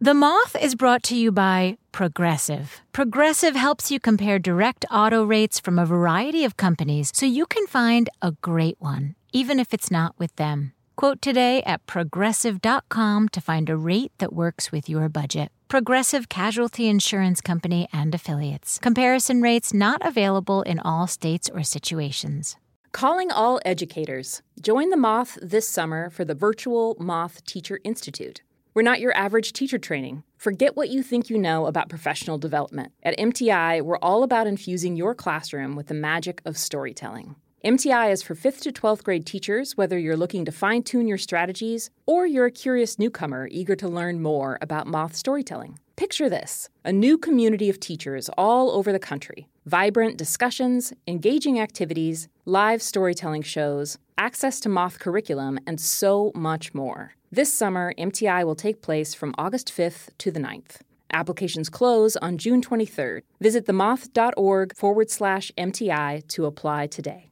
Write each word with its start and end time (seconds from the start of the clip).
The 0.00 0.14
Moth 0.14 0.54
is 0.54 0.76
brought 0.76 1.02
to 1.04 1.16
you 1.16 1.32
by 1.32 1.76
Progressive. 1.90 2.82
Progressive 2.92 3.56
helps 3.56 3.90
you 3.90 3.98
compare 3.98 4.38
direct 4.38 4.84
auto 4.92 5.24
rates 5.24 5.58
from 5.58 5.76
a 5.76 5.84
variety 5.84 6.44
of 6.44 6.56
companies 6.56 7.10
so 7.12 7.26
you 7.26 7.46
can 7.46 7.66
find 7.66 8.08
a 8.22 8.30
great 8.40 8.76
one, 8.78 9.16
even 9.32 9.58
if 9.58 9.74
it's 9.74 9.90
not 9.90 10.14
with 10.16 10.36
them. 10.36 10.72
Quote 10.94 11.20
today 11.20 11.64
at 11.64 11.84
progressive.com 11.86 13.28
to 13.28 13.40
find 13.40 13.68
a 13.68 13.76
rate 13.76 14.12
that 14.18 14.32
works 14.32 14.70
with 14.70 14.88
your 14.88 15.08
budget. 15.08 15.50
Progressive 15.66 16.28
Casualty 16.28 16.86
Insurance 16.86 17.40
Company 17.40 17.88
and 17.92 18.14
Affiliates. 18.14 18.78
Comparison 18.78 19.42
rates 19.42 19.74
not 19.74 20.00
available 20.06 20.62
in 20.62 20.78
all 20.78 21.08
states 21.08 21.50
or 21.52 21.64
situations. 21.64 22.56
Calling 22.92 23.32
all 23.32 23.60
educators. 23.64 24.42
Join 24.60 24.90
the 24.90 24.96
Moth 24.96 25.38
this 25.42 25.68
summer 25.68 26.08
for 26.08 26.24
the 26.24 26.36
virtual 26.36 26.96
Moth 27.00 27.44
Teacher 27.44 27.80
Institute. 27.82 28.42
We're 28.78 28.82
not 28.82 29.00
your 29.00 29.16
average 29.16 29.54
teacher 29.54 29.76
training. 29.76 30.22
Forget 30.36 30.76
what 30.76 30.88
you 30.88 31.02
think 31.02 31.28
you 31.28 31.36
know 31.36 31.66
about 31.66 31.88
professional 31.88 32.38
development. 32.38 32.92
At 33.02 33.18
MTI, 33.18 33.82
we're 33.82 33.98
all 33.98 34.22
about 34.22 34.46
infusing 34.46 34.94
your 34.94 35.16
classroom 35.16 35.74
with 35.74 35.88
the 35.88 35.94
magic 35.94 36.40
of 36.44 36.56
storytelling. 36.56 37.34
MTI 37.64 38.12
is 38.12 38.22
for 38.22 38.36
5th 38.36 38.60
to 38.60 38.70
12th 38.70 39.02
grade 39.02 39.26
teachers, 39.26 39.76
whether 39.76 39.98
you're 39.98 40.16
looking 40.16 40.44
to 40.44 40.52
fine 40.52 40.84
tune 40.84 41.08
your 41.08 41.18
strategies 41.18 41.90
or 42.06 42.24
you're 42.24 42.46
a 42.46 42.52
curious 42.52 43.00
newcomer 43.00 43.48
eager 43.50 43.74
to 43.74 43.88
learn 43.88 44.22
more 44.22 44.58
about 44.62 44.86
moth 44.86 45.16
storytelling. 45.16 45.80
Picture 45.96 46.28
this 46.28 46.68
a 46.84 46.92
new 46.92 47.18
community 47.18 47.68
of 47.68 47.80
teachers 47.80 48.30
all 48.38 48.70
over 48.70 48.92
the 48.92 49.00
country. 49.00 49.48
Vibrant 49.66 50.16
discussions, 50.16 50.92
engaging 51.08 51.58
activities, 51.58 52.28
live 52.48 52.80
storytelling 52.80 53.42
shows, 53.42 53.98
access 54.16 54.58
to 54.58 54.70
moth 54.70 54.98
curriculum, 54.98 55.58
and 55.66 55.78
so 55.78 56.32
much 56.34 56.72
more. 56.72 57.12
This 57.30 57.52
summer, 57.52 57.92
MTI 57.98 58.42
will 58.46 58.54
take 58.54 58.80
place 58.80 59.12
from 59.12 59.34
August 59.36 59.68
5th 59.68 60.08
to 60.16 60.30
the 60.30 60.40
9th. 60.40 60.80
Applications 61.12 61.68
close 61.68 62.16
on 62.16 62.38
June 62.38 62.62
23rd. 62.62 63.20
Visit 63.38 63.66
themoth.org 63.66 64.74
forward 64.74 65.10
slash 65.10 65.52
MTI 65.58 66.26
to 66.28 66.46
apply 66.46 66.86
today. 66.86 67.26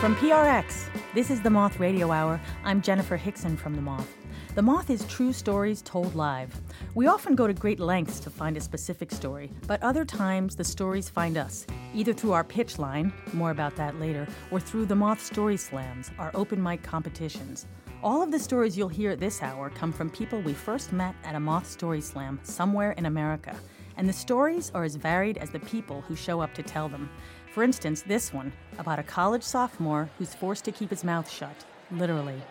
From 0.00 0.16
PRX, 0.16 0.93
this 1.14 1.30
is 1.30 1.40
the 1.40 1.50
Moth 1.50 1.78
Radio 1.78 2.10
Hour. 2.10 2.40
I'm 2.64 2.82
Jennifer 2.82 3.16
Hixson 3.16 3.56
from 3.56 3.76
The 3.76 3.80
Moth. 3.80 4.12
The 4.56 4.62
Moth 4.62 4.90
is 4.90 5.06
true 5.06 5.32
stories 5.32 5.80
told 5.80 6.16
live. 6.16 6.52
We 6.96 7.06
often 7.06 7.36
go 7.36 7.46
to 7.46 7.54
great 7.54 7.78
lengths 7.78 8.18
to 8.20 8.30
find 8.30 8.56
a 8.56 8.60
specific 8.60 9.12
story, 9.12 9.52
but 9.68 9.80
other 9.80 10.04
times 10.04 10.56
the 10.56 10.64
stories 10.64 11.08
find 11.08 11.36
us, 11.36 11.68
either 11.94 12.12
through 12.12 12.32
our 12.32 12.42
pitch 12.42 12.80
line, 12.80 13.12
more 13.32 13.52
about 13.52 13.76
that 13.76 14.00
later, 14.00 14.26
or 14.50 14.58
through 14.58 14.86
the 14.86 14.96
Moth 14.96 15.24
Story 15.24 15.56
Slams, 15.56 16.10
our 16.18 16.32
open 16.34 16.60
mic 16.60 16.82
competitions. 16.82 17.66
All 18.02 18.20
of 18.20 18.32
the 18.32 18.38
stories 18.40 18.76
you'll 18.76 18.88
hear 18.88 19.12
at 19.12 19.20
this 19.20 19.40
hour 19.40 19.70
come 19.70 19.92
from 19.92 20.10
people 20.10 20.40
we 20.40 20.52
first 20.52 20.92
met 20.92 21.14
at 21.22 21.36
a 21.36 21.40
Moth 21.40 21.70
Story 21.70 22.00
Slam 22.00 22.40
somewhere 22.42 22.90
in 22.92 23.06
America. 23.06 23.54
And 23.96 24.08
the 24.08 24.12
stories 24.12 24.70
are 24.74 24.84
as 24.84 24.96
varied 24.96 25.38
as 25.38 25.50
the 25.50 25.60
people 25.60 26.00
who 26.02 26.16
show 26.16 26.40
up 26.40 26.54
to 26.54 26.62
tell 26.62 26.88
them. 26.88 27.10
For 27.52 27.62
instance, 27.62 28.02
this 28.02 28.32
one 28.32 28.52
about 28.78 28.98
a 28.98 29.04
college 29.04 29.42
sophomore 29.42 30.10
who's 30.18 30.34
forced 30.34 30.64
to 30.64 30.72
keep 30.72 30.90
his 30.90 31.04
mouth 31.04 31.30
shut, 31.30 31.64
literally. 31.90 32.42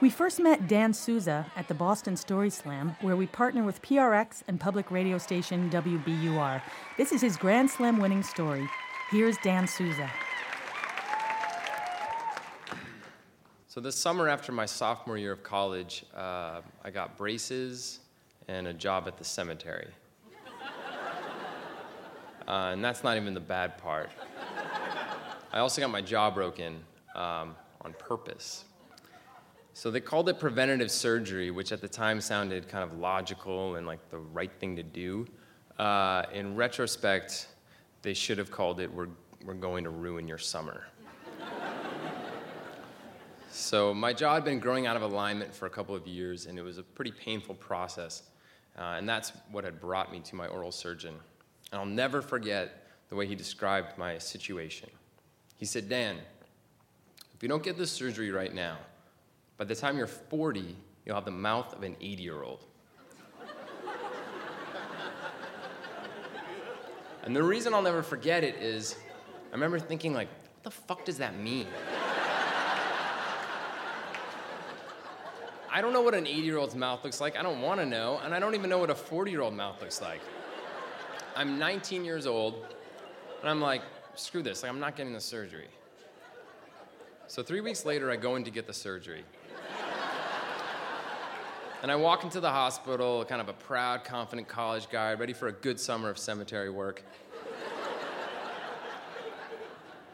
We 0.00 0.10
first 0.10 0.38
met 0.38 0.68
Dan 0.68 0.94
Souza 0.94 1.44
at 1.56 1.66
the 1.66 1.74
Boston 1.74 2.16
Story 2.16 2.50
Slam, 2.50 2.96
where 3.00 3.16
we 3.16 3.26
partner 3.26 3.64
with 3.64 3.82
PRX 3.82 4.42
and 4.46 4.60
public 4.60 4.92
radio 4.92 5.18
station 5.18 5.68
WBUR. 5.70 6.62
This 6.96 7.10
is 7.10 7.20
his 7.20 7.36
Grand 7.36 7.68
Slam 7.68 7.98
winning 7.98 8.22
story. 8.22 8.68
Here's 9.10 9.36
Dan 9.38 9.66
Souza. 9.66 10.08
So, 13.66 13.80
this 13.80 13.96
summer 13.96 14.28
after 14.28 14.52
my 14.52 14.66
sophomore 14.66 15.18
year 15.18 15.32
of 15.32 15.42
college, 15.42 16.04
uh, 16.14 16.62
I 16.84 16.90
got 16.90 17.16
braces 17.16 17.98
and 18.46 18.68
a 18.68 18.72
job 18.72 19.08
at 19.08 19.18
the 19.18 19.24
cemetery. 19.24 19.88
Uh, 22.48 22.70
and 22.72 22.82
that's 22.82 23.04
not 23.04 23.18
even 23.18 23.34
the 23.34 23.40
bad 23.40 23.76
part. 23.76 24.08
I 25.52 25.58
also 25.58 25.82
got 25.82 25.90
my 25.90 26.00
jaw 26.00 26.30
broken 26.30 26.80
um, 27.14 27.54
on 27.82 27.92
purpose. 27.98 28.64
So 29.74 29.90
they 29.90 30.00
called 30.00 30.30
it 30.30 30.40
preventative 30.40 30.90
surgery, 30.90 31.50
which 31.50 31.72
at 31.72 31.82
the 31.82 31.88
time 31.88 32.22
sounded 32.22 32.66
kind 32.66 32.82
of 32.82 32.98
logical 32.98 33.76
and 33.76 33.86
like 33.86 34.08
the 34.08 34.18
right 34.18 34.50
thing 34.58 34.76
to 34.76 34.82
do. 34.82 35.26
Uh, 35.78 36.24
in 36.32 36.56
retrospect, 36.56 37.48
they 38.00 38.14
should 38.14 38.38
have 38.38 38.50
called 38.50 38.80
it 38.80 38.92
we're, 38.92 39.08
we're 39.44 39.52
going 39.52 39.84
to 39.84 39.90
ruin 39.90 40.26
your 40.26 40.38
summer. 40.38 40.86
so 43.50 43.92
my 43.92 44.14
jaw 44.14 44.34
had 44.34 44.44
been 44.44 44.58
growing 44.58 44.86
out 44.86 44.96
of 44.96 45.02
alignment 45.02 45.54
for 45.54 45.66
a 45.66 45.70
couple 45.70 45.94
of 45.94 46.06
years, 46.06 46.46
and 46.46 46.58
it 46.58 46.62
was 46.62 46.78
a 46.78 46.82
pretty 46.82 47.12
painful 47.12 47.54
process. 47.56 48.22
Uh, 48.78 48.96
and 48.96 49.06
that's 49.06 49.32
what 49.52 49.64
had 49.64 49.78
brought 49.78 50.10
me 50.10 50.20
to 50.20 50.34
my 50.34 50.46
oral 50.46 50.72
surgeon. 50.72 51.14
And 51.70 51.80
I'll 51.80 51.86
never 51.86 52.22
forget 52.22 52.86
the 53.08 53.16
way 53.16 53.26
he 53.26 53.34
described 53.34 53.98
my 53.98 54.18
situation. 54.18 54.90
He 55.56 55.64
said, 55.66 55.88
Dan, 55.88 56.18
if 57.34 57.42
you 57.42 57.48
don't 57.48 57.62
get 57.62 57.76
this 57.78 57.90
surgery 57.90 58.30
right 58.30 58.54
now, 58.54 58.78
by 59.56 59.64
the 59.64 59.74
time 59.74 59.96
you're 59.96 60.06
40, 60.06 60.76
you'll 61.04 61.14
have 61.14 61.24
the 61.24 61.30
mouth 61.30 61.74
of 61.74 61.82
an 61.82 61.96
80 62.00 62.22
year 62.22 62.42
old. 62.42 62.64
and 67.24 67.34
the 67.34 67.42
reason 67.42 67.74
I'll 67.74 67.82
never 67.82 68.02
forget 68.02 68.44
it 68.44 68.56
is 68.56 68.96
I 69.50 69.54
remember 69.54 69.78
thinking, 69.78 70.14
like, 70.14 70.28
what 70.28 70.62
the 70.62 70.70
fuck 70.70 71.04
does 71.04 71.18
that 71.18 71.38
mean? 71.38 71.66
I 75.70 75.80
don't 75.80 75.92
know 75.92 76.02
what 76.02 76.14
an 76.14 76.26
80 76.26 76.40
year 76.40 76.58
old's 76.58 76.74
mouth 76.74 77.04
looks 77.04 77.20
like. 77.20 77.36
I 77.38 77.42
don't 77.42 77.60
want 77.60 77.80
to 77.80 77.86
know. 77.86 78.20
And 78.24 78.34
I 78.34 78.38
don't 78.38 78.54
even 78.54 78.68
know 78.70 78.78
what 78.78 78.90
a 78.90 78.94
40 78.94 79.30
year 79.30 79.42
old 79.42 79.54
mouth 79.54 79.80
looks 79.80 80.00
like. 80.00 80.20
I'm 81.38 81.56
19 81.56 82.04
years 82.04 82.26
old, 82.26 82.66
and 83.42 83.48
I'm 83.48 83.60
like, 83.60 83.82
screw 84.16 84.42
this. 84.42 84.64
Like, 84.64 84.72
I'm 84.72 84.80
not 84.80 84.96
getting 84.96 85.12
the 85.12 85.20
surgery. 85.20 85.68
So 87.28 87.44
three 87.44 87.60
weeks 87.60 87.84
later, 87.84 88.10
I 88.10 88.16
go 88.16 88.34
in 88.34 88.42
to 88.42 88.50
get 88.50 88.66
the 88.66 88.72
surgery. 88.72 89.22
And 91.80 91.92
I 91.92 91.94
walk 91.94 92.24
into 92.24 92.40
the 92.40 92.50
hospital, 92.50 93.24
kind 93.24 93.40
of 93.40 93.48
a 93.48 93.52
proud, 93.52 94.02
confident 94.02 94.48
college 94.48 94.90
guy, 94.90 95.14
ready 95.14 95.32
for 95.32 95.46
a 95.46 95.52
good 95.52 95.78
summer 95.78 96.10
of 96.10 96.18
cemetery 96.18 96.70
work. 96.70 97.04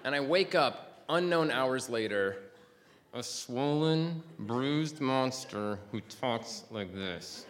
and 0.04 0.14
I 0.14 0.20
wake 0.20 0.54
up, 0.54 1.04
unknown 1.08 1.50
hours 1.50 1.88
later, 1.88 2.36
a 3.14 3.22
swollen, 3.22 4.22
bruised 4.40 5.00
monster 5.00 5.78
who 5.90 6.02
talks 6.02 6.64
like 6.70 6.94
this, 6.94 7.46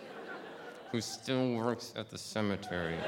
who 0.93 1.01
still 1.01 1.55
works 1.55 1.93
at 1.97 2.09
the 2.09 2.19
cemetery. 2.19 2.99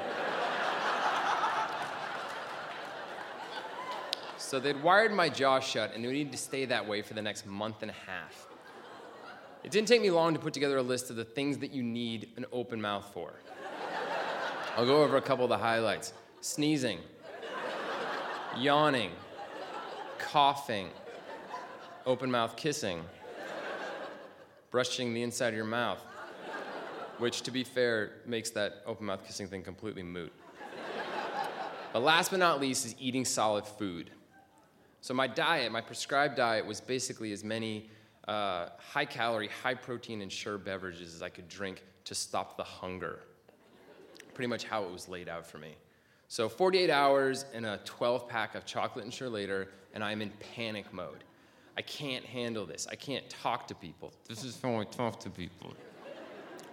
So 4.47 4.61
they'd 4.61 4.81
wired 4.81 5.13
my 5.13 5.29
jaw 5.29 5.59
shut, 5.59 5.93
and 5.93 6.05
it 6.05 6.09
needed 6.09 6.31
to 6.31 6.39
stay 6.39 6.67
that 6.67 6.87
way 6.87 7.03
for 7.03 7.15
the 7.15 7.23
next 7.23 7.47
month 7.47 7.83
and 7.83 7.91
a 7.91 7.95
half. 7.95 8.47
It 9.65 9.73
didn't 9.73 9.89
take 9.89 10.01
me 10.01 10.13
long 10.13 10.35
to 10.35 10.39
put 10.39 10.55
together 10.55 10.77
a 10.77 10.83
list 10.83 11.11
of 11.11 11.17
the 11.17 11.25
things 11.25 11.59
that 11.59 11.73
you 11.73 11.83
need 11.83 12.29
an 12.37 12.47
open 12.53 12.81
mouth 12.81 13.11
for. 13.13 13.33
I'll 14.77 14.87
go 14.87 15.03
over 15.03 15.17
a 15.17 15.21
couple 15.21 15.45
of 15.45 15.49
the 15.49 15.59
highlights 15.59 16.13
sneezing, 16.43 17.01
yawning, 18.57 19.11
coughing, 20.19 20.91
open 22.07 22.31
mouth 22.31 22.57
kissing, 22.57 23.03
brushing 24.71 25.13
the 25.13 25.25
inside 25.25 25.49
of 25.49 25.55
your 25.57 25.65
mouth, 25.65 25.99
which, 27.19 27.43
to 27.43 27.51
be 27.51 27.65
fair, 27.65 28.13
makes 28.27 28.51
that 28.51 28.83
open 28.87 29.07
mouth 29.07 29.27
kissing 29.27 29.49
thing 29.49 29.65
completely 29.65 30.05
moot. 30.05 30.33
But 31.93 32.03
last 32.03 32.31
but 32.31 32.39
not 32.39 32.61
least 32.61 32.87
is 32.87 32.95
eating 33.01 33.25
solid 33.25 33.67
food. 33.67 34.11
So, 35.07 35.15
my 35.15 35.29
diet, 35.29 35.71
my 35.71 35.83
prescribed 35.83 36.35
diet, 36.35 36.67
was 36.67 36.81
basically 36.81 37.31
as 37.31 37.45
many 37.45 37.89
uh, 38.27 38.71
high 38.77 39.05
calorie, 39.05 39.49
high 39.63 39.75
protein, 39.75 40.21
Ensure 40.21 40.59
beverages 40.59 41.15
as 41.15 41.23
I 41.23 41.29
could 41.29 41.49
drink 41.49 41.85
to 42.07 42.13
stop 42.13 42.57
the 42.57 42.65
hunger. 42.65 43.21
Pretty 44.35 44.49
much 44.49 44.65
how 44.65 44.83
it 44.83 44.91
was 44.91 45.09
laid 45.09 45.29
out 45.29 45.47
for 45.47 45.59
me. 45.59 45.77
So 46.27 46.49
48 46.49 46.91
hours 46.91 47.45
and 47.55 47.65
a 47.67 47.79
12 47.85 48.29
pack 48.29 48.57
of 48.57 48.67
chocolate 48.67 49.05
Ensure 49.05 49.29
later, 49.29 49.69
and 49.95 50.03
I'm 50.03 50.21
in 50.23 50.33
panic 50.57 50.93
mode. 50.93 51.23
I 51.77 51.83
can't 51.83 52.25
handle 52.25 52.67
this. 52.67 52.89
I 52.91 52.97
can't 52.97 53.31
talk 53.31 53.69
to 53.69 53.77
people. 53.77 54.13
This 54.29 54.43
is 54.43 54.59
how 54.61 54.81
I 54.81 54.83
talk 54.87 55.21
to 55.21 55.31
people. 55.31 55.73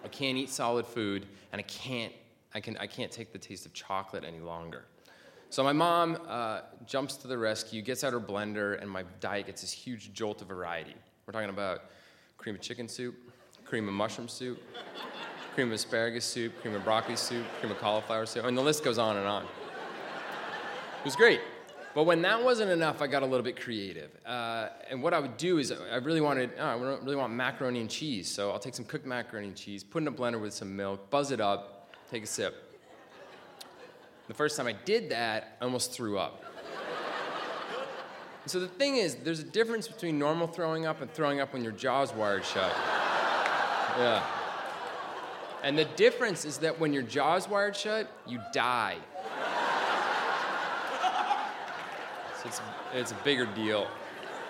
I 0.04 0.08
can't 0.08 0.40
eat 0.40 0.50
solid 0.50 0.88
food, 0.88 1.28
and 1.52 1.60
I 1.60 1.64
can't, 1.66 2.12
I 2.56 2.62
can, 2.62 2.78
I 2.78 2.88
can't 2.88 3.12
take 3.12 3.32
the 3.32 3.38
taste 3.38 3.68
of 3.68 3.74
chocolate 3.74 4.24
any 4.24 4.40
longer. 4.40 4.86
So 5.54 5.64
my 5.64 5.72
mom 5.72 6.18
uh, 6.28 6.62
jumps 6.88 7.16
to 7.18 7.28
the 7.28 7.38
rescue, 7.38 7.84
gets 7.84 8.04
out 8.04 8.12
her 8.12 8.20
blender, 8.20 8.82
and 8.82 8.90
my 8.90 9.04
diet 9.20 9.46
gets 9.46 9.62
this 9.62 9.72
huge 9.72 10.12
jolt 10.12 10.42
of 10.42 10.48
variety. 10.48 10.96
We're 11.28 11.34
talking 11.34 11.52
about 11.52 11.92
cream 12.40 12.56
of 12.56 12.62
chicken 12.62 12.88
soup, 12.88 13.14
cream 13.64 13.88
of 13.88 13.94
mushroom 13.94 14.28
soup, 14.28 14.60
cream 15.54 15.68
of 15.68 15.74
asparagus 15.74 16.26
soup, 16.26 16.60
cream 16.60 16.74
of 16.74 16.84
broccoli 16.84 17.16
soup, 17.16 17.46
cream 17.60 17.72
of 17.72 17.78
cauliflower 17.78 18.26
soup, 18.26 18.46
and 18.46 18.58
the 18.58 18.64
list 18.64 18.84
goes 18.84 18.98
on 18.98 19.16
and 19.16 19.28
on. 19.28 19.44
It 19.44 21.06
was 21.06 21.16
great. 21.16 21.40
But 21.94 22.06
when 22.06 22.24
that 22.24 22.44
wasn't 22.44 22.72
enough, 22.72 23.04
I 23.04 23.06
got 23.06 23.22
a 23.22 23.28
little 23.28 23.44
bit 23.44 23.62
creative. 23.62 24.10
Uh, 24.26 24.70
and 24.90 25.04
what 25.04 25.14
I 25.14 25.20
would 25.20 25.38
do 25.38 25.60
is, 25.60 25.72
I 25.72 25.98
really 25.98 26.22
wanted, 26.22 26.50
oh, 26.58 26.66
I 26.66 26.74
really 26.74 27.16
want 27.16 27.32
macaroni 27.32 27.80
and 27.80 27.92
cheese. 27.92 28.28
So 28.28 28.50
I'll 28.50 28.58
take 28.58 28.74
some 28.74 28.86
cooked 28.86 29.06
macaroni 29.06 29.50
and 29.50 29.56
cheese, 29.56 29.84
put 29.84 30.02
in 30.02 30.08
a 30.08 30.12
blender 30.12 30.42
with 30.42 30.56
some 30.56 30.76
milk, 30.76 31.12
buzz 31.12 31.30
it 31.30 31.40
up, 31.40 31.94
take 32.10 32.24
a 32.24 32.26
sip. 32.26 32.73
The 34.28 34.34
first 34.34 34.56
time 34.56 34.68
I 34.68 34.74
did 34.86 35.10
that, 35.10 35.58
I 35.60 35.66
almost 35.66 35.92
threw 35.92 36.18
up. 36.18 36.44
so 38.46 38.60
the 38.60 38.68
thing 38.68 38.96
is, 38.96 39.16
there's 39.16 39.40
a 39.40 39.44
difference 39.44 39.88
between 39.88 40.18
normal 40.18 40.48
throwing 40.48 40.86
up 40.86 41.02
and 41.02 41.12
throwing 41.12 41.40
up 41.42 41.54
when 41.54 41.64
your 41.64 41.74
jaw's 41.74 42.14
wired 42.14 42.46
shut. 42.46 42.74
Yeah. 43.98 44.26
And 45.62 45.78
the 45.78 45.86
difference 45.86 46.46
is 46.46 46.58
that 46.60 46.80
when 46.80 46.94
your 46.94 47.04
jaw's 47.04 47.48
wired 47.48 47.76
shut, 47.76 48.10
you 48.26 48.40
die. 48.54 48.98
So 52.42 52.50
it's, 52.50 52.62
it's 52.94 53.12
a 53.12 53.24
bigger 53.24 53.46
deal. 53.46 53.88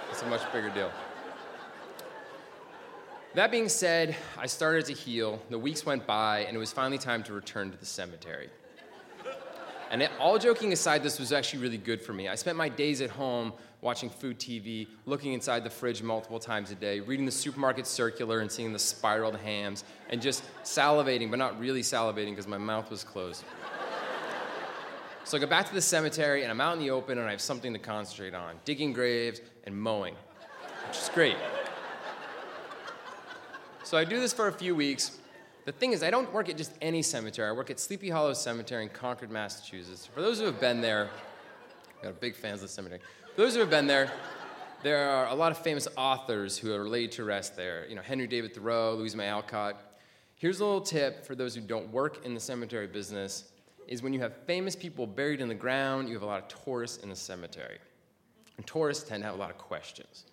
It's 0.10 0.24
a 0.24 0.28
much 0.28 0.42
bigger 0.52 0.70
deal. 0.70 0.92
That 3.36 3.52
being 3.52 3.70
said, 3.70 4.16
I 4.38 4.46
started 4.46 4.86
to 4.86 4.94
heal. 4.94 5.42
The 5.50 5.58
weeks 5.58 5.86
went 5.86 6.06
by, 6.06 6.40
and 6.42 6.56
it 6.56 6.60
was 6.60 6.72
finally 6.72 7.00
time 7.00 7.24
to 7.24 7.34
return 7.34 7.72
to 7.72 7.78
the 7.78 7.86
cemetery. 7.86 8.50
And 9.94 10.02
it, 10.02 10.10
all 10.20 10.40
joking 10.40 10.74
aside, 10.74 11.04
this 11.04 11.20
was 11.20 11.32
actually 11.32 11.62
really 11.62 11.78
good 11.78 12.02
for 12.02 12.14
me. 12.14 12.28
I 12.28 12.34
spent 12.34 12.58
my 12.58 12.68
days 12.68 13.00
at 13.00 13.12
home 13.12 13.54
watching 13.82 14.10
food 14.10 14.40
TV, 14.40 14.88
looking 15.06 15.34
inside 15.34 15.64
the 15.64 15.70
fridge 15.70 16.02
multiple 16.02 16.40
times 16.40 16.72
a 16.72 16.76
day, 16.76 17.00
reading 17.00 17.28
the 17.28 17.32
supermarket 17.32 17.86
circular 17.86 18.40
and 18.40 18.52
seeing 18.52 18.74
the 18.74 18.80
spiraled 18.80 19.38
hams, 19.38 19.84
and 20.10 20.20
just 20.20 20.44
salivating, 20.64 21.30
but 21.30 21.38
not 21.38 21.60
really 21.60 21.84
salivating 21.84 22.32
because 22.32 22.48
my 22.48 22.58
mouth 22.58 22.90
was 22.90 23.04
closed. 23.04 23.44
So 25.26 25.38
I 25.38 25.40
go 25.40 25.46
back 25.46 25.68
to 25.68 25.74
the 25.76 25.82
cemetery 25.82 26.42
and 26.42 26.50
I'm 26.50 26.60
out 26.60 26.74
in 26.74 26.80
the 26.80 26.90
open 26.90 27.20
and 27.20 27.28
I 27.28 27.32
have 27.32 27.40
something 27.40 27.72
to 27.72 27.80
concentrate 27.80 28.34
on 28.34 28.56
digging 28.66 28.94
graves 28.94 29.42
and 29.66 29.80
mowing, 29.80 30.16
which 30.88 30.98
is 30.98 31.12
great. 31.14 31.38
So 33.84 33.96
I 33.96 34.06
do 34.06 34.20
this 34.20 34.34
for 34.34 34.48
a 34.48 34.54
few 34.54 34.74
weeks. 34.74 35.20
The 35.66 35.72
thing 35.72 35.94
is, 35.94 36.04
I 36.04 36.12
don't 36.12 36.32
work 36.34 36.50
at 36.50 36.58
just 36.58 36.74
any 36.82 37.02
cemetery. 37.02 37.48
I 37.48 37.54
work 37.54 37.70
at 37.70 37.80
Sleepy 37.80 38.10
Hollow 38.10 38.34
Cemetery 38.34 38.84
in 38.84 38.90
Concord, 38.90 39.32
Massachusetts. 39.32 40.06
For 40.06 40.22
those 40.22 40.38
who 40.38 40.46
have 40.46 40.60
been 40.60 40.82
there, 40.82 41.10
got 42.02 42.20
big 42.20 42.36
fans 42.36 42.56
of 42.56 42.64
the 42.64 42.68
cemetery. 42.68 43.00
For 43.34 43.42
those 43.42 43.54
who 43.54 43.62
have 43.62 43.70
been 43.70 43.88
there, 43.88 44.12
there 44.84 45.08
are 45.08 45.28
a 45.28 45.34
lot 45.34 45.54
of 45.54 45.58
famous 45.58 45.88
authors 45.96 46.58
who 46.58 46.74
are 46.74 46.90
laid 46.90 47.14
to 47.14 47.24
rest 47.24 47.56
there. 47.56 47.88
You 47.88 47.96
know, 47.96 48.02
Henry 48.02 48.28
David 48.28 48.54
Thoreau, 48.54 48.96
Louisa 48.96 49.16
May 49.16 49.30
Alcott. 49.30 49.82
Here's 50.36 50.60
a 50.60 50.66
little 50.66 50.82
tip 50.82 51.26
for 51.26 51.34
those 51.34 51.56
who 51.56 51.62
don't 51.62 51.90
work 51.94 52.26
in 52.26 52.34
the 52.34 52.42
cemetery 52.42 52.88
business 52.88 53.46
is 53.88 54.04
when 54.04 54.12
you 54.12 54.20
have 54.20 54.36
famous 54.46 54.76
people 54.76 55.08
buried 55.08 55.40
in 55.40 55.48
the 55.48 55.56
ground, 55.56 56.10
you 56.10 56.14
have 56.14 56.24
a 56.24 56.26
lot 56.26 56.42
of 56.42 56.64
tourists 56.66 57.02
in 57.02 57.10
the 57.10 57.16
cemetery. 57.16 57.78
And 58.58 58.68
tourists 58.68 59.08
tend 59.08 59.24
to 59.24 59.28
have 59.28 59.36
a 59.36 59.40
lot 59.40 59.50
of 59.50 59.58
questions. 59.58 60.26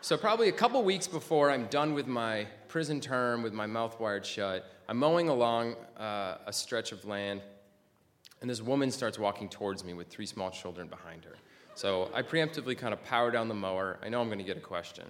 so, 0.00 0.16
probably 0.16 0.48
a 0.48 0.52
couple 0.52 0.82
weeks 0.82 1.06
before 1.06 1.52
I'm 1.52 1.66
done 1.66 1.94
with 1.94 2.08
my 2.08 2.48
prison 2.76 3.00
term 3.00 3.42
with 3.42 3.54
my 3.54 3.64
mouth 3.64 3.98
wired 3.98 4.26
shut, 4.26 4.70
I'm 4.86 4.98
mowing 4.98 5.30
along 5.30 5.76
uh, 5.98 6.36
a 6.44 6.52
stretch 6.52 6.92
of 6.92 7.06
land, 7.06 7.40
and 8.42 8.50
this 8.50 8.60
woman 8.60 8.90
starts 8.90 9.18
walking 9.18 9.48
towards 9.48 9.82
me 9.82 9.94
with 9.94 10.08
three 10.08 10.26
small 10.26 10.50
children 10.50 10.86
behind 10.86 11.24
her. 11.24 11.36
So, 11.74 12.10
I 12.12 12.20
preemptively 12.20 12.76
kind 12.76 12.92
of 12.92 13.02
power 13.02 13.30
down 13.30 13.48
the 13.48 13.54
mower. 13.54 13.98
I 14.02 14.10
know 14.10 14.20
I'm 14.20 14.26
going 14.26 14.40
to 14.40 14.44
get 14.44 14.58
a 14.58 14.60
question. 14.60 15.06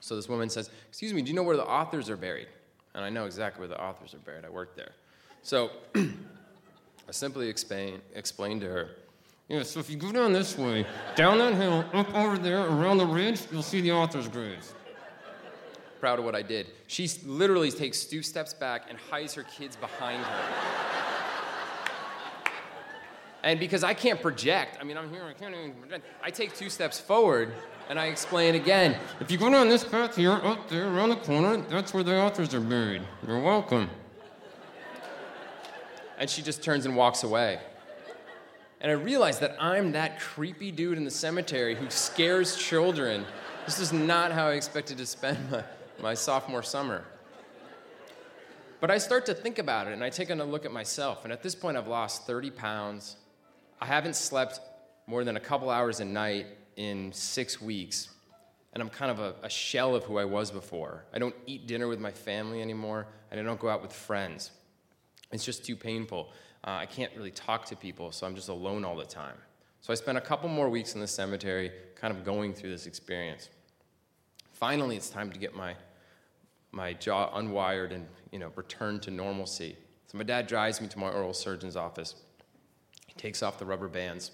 So, 0.00 0.14
this 0.14 0.28
woman 0.28 0.50
says, 0.50 0.68
Excuse 0.90 1.14
me, 1.14 1.22
do 1.22 1.30
you 1.30 1.34
know 1.34 1.42
where 1.42 1.56
the 1.56 1.64
authors 1.64 2.10
are 2.10 2.18
buried? 2.18 2.48
And 2.94 3.02
I 3.02 3.08
know 3.08 3.24
exactly 3.24 3.60
where 3.60 3.68
the 3.68 3.82
authors 3.82 4.12
are 4.12 4.18
buried. 4.18 4.44
I 4.44 4.50
work 4.50 4.76
there. 4.76 4.92
So 5.40 5.70
I 5.94 6.02
simply 7.12 7.48
explain, 7.48 8.02
explained 8.14 8.60
to 8.60 8.66
her, 8.66 8.90
yeah, 9.48 9.62
so 9.62 9.80
if 9.80 9.88
you 9.88 9.96
go 9.96 10.12
down 10.12 10.34
this 10.34 10.58
way, 10.58 10.84
down 11.16 11.38
that 11.38 11.54
hill, 11.54 11.82
up 11.94 12.14
over 12.14 12.36
there, 12.36 12.66
around 12.66 12.98
the 12.98 13.06
ridge, 13.06 13.40
you'll 13.50 13.62
see 13.62 13.80
the 13.80 13.92
author's 13.92 14.28
graves. 14.28 14.74
Proud 16.00 16.18
of 16.18 16.24
what 16.24 16.34
I 16.34 16.42
did. 16.42 16.68
She 16.86 17.08
literally 17.24 17.70
takes 17.70 18.04
two 18.04 18.22
steps 18.22 18.54
back 18.54 18.86
and 18.88 18.98
hides 18.98 19.34
her 19.34 19.42
kids 19.42 19.76
behind 19.76 20.22
her. 20.22 20.44
and 23.42 23.58
because 23.58 23.82
I 23.82 23.94
can't 23.94 24.20
project, 24.20 24.78
I 24.80 24.84
mean, 24.84 24.96
I'm 24.96 25.10
here, 25.10 25.24
I 25.24 25.32
can't 25.32 25.54
even 25.54 25.72
project, 25.74 26.06
I 26.22 26.30
take 26.30 26.54
two 26.54 26.70
steps 26.70 27.00
forward 27.00 27.52
and 27.88 27.98
I 27.98 28.06
explain 28.06 28.54
again. 28.54 28.96
If 29.20 29.30
you 29.30 29.38
go 29.38 29.50
down 29.50 29.68
this 29.68 29.84
path 29.84 30.16
here, 30.16 30.32
up 30.32 30.68
there, 30.68 30.88
around 30.88 31.08
the 31.08 31.16
corner, 31.16 31.56
that's 31.56 31.92
where 31.94 32.02
the 32.02 32.16
authors 32.16 32.54
are 32.54 32.60
buried. 32.60 33.02
You're 33.26 33.40
welcome 33.40 33.90
and 36.18 36.28
she 36.28 36.42
just 36.42 36.62
turns 36.62 36.84
and 36.84 36.96
walks 36.96 37.22
away. 37.22 37.60
And 38.80 38.90
I 38.90 38.94
realize 38.94 39.38
that 39.38 39.56
I'm 39.58 39.92
that 39.92 40.20
creepy 40.20 40.70
dude 40.70 40.98
in 40.98 41.04
the 41.04 41.10
cemetery 41.10 41.74
who 41.74 41.88
scares 41.90 42.56
children. 42.56 43.24
This 43.64 43.78
is 43.78 43.92
not 43.92 44.32
how 44.32 44.48
I 44.48 44.52
expected 44.52 44.98
to 44.98 45.06
spend 45.06 45.38
my, 45.50 45.64
my 46.00 46.14
sophomore 46.14 46.62
summer. 46.62 47.04
But 48.80 48.90
I 48.90 48.98
start 48.98 49.26
to 49.26 49.34
think 49.34 49.58
about 49.58 49.88
it 49.88 49.92
and 49.92 50.04
I 50.04 50.10
take 50.10 50.30
a 50.30 50.34
look 50.34 50.64
at 50.64 50.72
myself. 50.72 51.24
And 51.24 51.32
at 51.32 51.42
this 51.42 51.54
point, 51.54 51.76
I've 51.76 51.88
lost 51.88 52.26
30 52.26 52.50
pounds. 52.52 53.16
I 53.80 53.86
haven't 53.86 54.14
slept 54.14 54.60
more 55.06 55.24
than 55.24 55.36
a 55.36 55.40
couple 55.40 55.70
hours 55.70 56.00
a 56.00 56.04
night 56.04 56.46
in 56.76 57.12
six 57.12 57.60
weeks. 57.60 58.10
And 58.72 58.82
I'm 58.82 58.90
kind 58.90 59.10
of 59.10 59.18
a, 59.18 59.34
a 59.42 59.48
shell 59.48 59.94
of 59.96 60.04
who 60.04 60.18
I 60.18 60.24
was 60.24 60.50
before. 60.50 61.04
I 61.12 61.18
don't 61.18 61.34
eat 61.46 61.66
dinner 61.66 61.88
with 61.88 61.98
my 61.98 62.12
family 62.12 62.60
anymore, 62.62 63.08
and 63.30 63.40
I 63.40 63.42
don't 63.42 63.58
go 63.58 63.68
out 63.68 63.82
with 63.82 63.92
friends. 63.92 64.50
It's 65.32 65.44
just 65.44 65.64
too 65.64 65.74
painful. 65.74 66.30
Uh, 66.62 66.70
I 66.70 66.86
can't 66.86 67.10
really 67.16 67.30
talk 67.30 67.64
to 67.66 67.76
people, 67.76 68.12
so 68.12 68.26
I'm 68.26 68.34
just 68.34 68.48
alone 68.48 68.84
all 68.84 68.94
the 68.94 69.06
time. 69.06 69.36
So 69.80 69.92
I 69.92 69.96
spent 69.96 70.18
a 70.18 70.20
couple 70.20 70.48
more 70.48 70.68
weeks 70.68 70.94
in 70.94 71.00
the 71.00 71.06
cemetery 71.06 71.72
kind 71.96 72.14
of 72.14 72.24
going 72.24 72.52
through 72.52 72.70
this 72.70 72.86
experience. 72.86 73.48
Finally, 74.52 74.96
it's 74.96 75.08
time 75.08 75.30
to 75.32 75.38
get 75.38 75.54
my, 75.54 75.74
my 76.72 76.92
jaw 76.92 77.30
unwired 77.38 77.92
and 77.92 78.06
you 78.32 78.38
know, 78.38 78.52
return 78.56 79.00
to 79.00 79.10
normalcy. 79.10 79.76
So 80.06 80.18
my 80.18 80.24
dad 80.24 80.46
drives 80.46 80.80
me 80.80 80.88
to 80.88 80.98
my 80.98 81.10
oral 81.10 81.34
surgeon's 81.34 81.76
office. 81.76 82.14
He 83.06 83.14
takes 83.14 83.42
off 83.42 83.58
the 83.58 83.66
rubber 83.66 83.88
bands. 83.88 84.30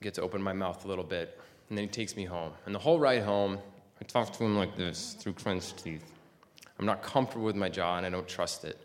I 0.00 0.04
get 0.04 0.14
to 0.14 0.22
open 0.22 0.42
my 0.42 0.52
mouth 0.52 0.84
a 0.84 0.88
little 0.88 1.04
bit, 1.04 1.38
and 1.68 1.78
then 1.78 1.84
he 1.84 1.90
takes 1.90 2.16
me 2.16 2.24
home. 2.24 2.52
And 2.66 2.74
the 2.74 2.78
whole 2.78 2.98
ride 2.98 3.22
home, 3.22 3.58
I 4.00 4.04
talk 4.04 4.32
to 4.34 4.44
him 4.44 4.56
like 4.56 4.76
this 4.76 5.14
through 5.14 5.34
clenched 5.34 5.82
teeth. 5.82 6.04
I'm 6.78 6.86
not 6.86 7.02
comfortable 7.02 7.46
with 7.46 7.56
my 7.56 7.68
jaw, 7.68 7.96
and 7.96 8.04
I 8.04 8.10
don't 8.10 8.28
trust 8.28 8.64
it. 8.64 8.78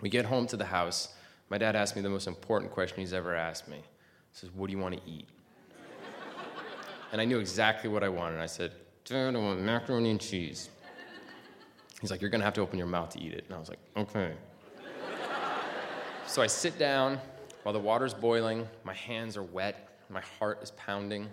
We 0.00 0.08
get 0.08 0.24
home 0.24 0.46
to 0.48 0.56
the 0.56 0.64
house. 0.64 1.14
My 1.48 1.58
dad 1.58 1.74
asked 1.74 1.96
me 1.96 2.02
the 2.02 2.10
most 2.10 2.26
important 2.26 2.70
question 2.70 2.98
he's 3.00 3.12
ever 3.12 3.34
asked 3.34 3.68
me. 3.68 3.76
He 3.78 3.82
says, 4.32 4.50
What 4.54 4.68
do 4.68 4.72
you 4.72 4.78
want 4.78 4.94
to 4.94 5.10
eat? 5.10 5.28
and 7.12 7.20
I 7.20 7.24
knew 7.24 7.38
exactly 7.38 7.90
what 7.90 8.04
I 8.04 8.08
wanted. 8.08 8.40
I 8.40 8.46
said, 8.46 8.72
Dad, 9.04 9.34
I 9.34 9.38
want 9.38 9.60
macaroni 9.60 10.10
and 10.10 10.20
cheese. 10.20 10.70
He's 12.00 12.10
like, 12.10 12.20
You're 12.20 12.30
to 12.30 12.38
have 12.40 12.54
to 12.54 12.60
open 12.60 12.78
your 12.78 12.86
mouth 12.86 13.10
to 13.10 13.20
eat 13.20 13.32
it. 13.32 13.44
And 13.46 13.54
I 13.54 13.58
was 13.58 13.68
like, 13.68 13.78
Okay. 13.96 14.32
so 16.26 16.42
I 16.42 16.46
sit 16.46 16.78
down 16.78 17.18
while 17.62 17.72
the 17.72 17.78
water's 17.78 18.14
boiling, 18.14 18.68
my 18.84 18.94
hands 18.94 19.36
are 19.36 19.42
wet, 19.42 19.88
my 20.08 20.22
heart 20.38 20.60
is 20.62 20.72
pounding. 20.72 21.28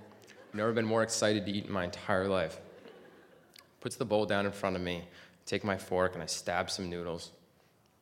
I've 0.50 0.56
never 0.56 0.74
been 0.74 0.86
more 0.86 1.04
excited 1.04 1.46
to 1.46 1.52
eat 1.52 1.66
in 1.66 1.72
my 1.72 1.86
entire 1.86 2.28
life. 2.28 2.60
Puts 3.82 3.96
the 3.96 4.06
bowl 4.06 4.26
down 4.26 4.46
in 4.46 4.52
front 4.52 4.76
of 4.76 4.82
me, 4.82 5.04
take 5.46 5.64
my 5.64 5.78
fork, 5.78 6.14
and 6.14 6.24
I 6.24 6.26
stab 6.26 6.70
some 6.70 6.90
noodles 6.90 7.32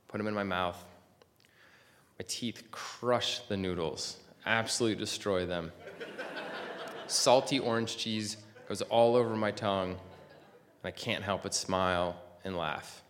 put 0.08 0.18
them 0.18 0.28
in 0.28 0.34
my 0.34 0.44
mouth. 0.44 0.84
My 2.20 2.26
teeth 2.28 2.64
crush 2.72 3.40
the 3.42 3.58
noodles, 3.58 4.18
absolutely 4.46 5.00
destroy 5.00 5.46
them. 5.46 5.72
Salty 7.08 7.60
orange 7.60 7.98
cheese 7.98 8.38
goes 8.68 8.82
all 8.84 9.16
over 9.16 9.36
my 9.36 9.52
tongue, 9.52 9.92
and 9.92 10.86
I 10.86 10.92
can't 10.92 11.24
help 11.24 11.44
but 11.44 11.54
smile 11.54 12.16
and 12.44 12.58
laugh 12.58 13.02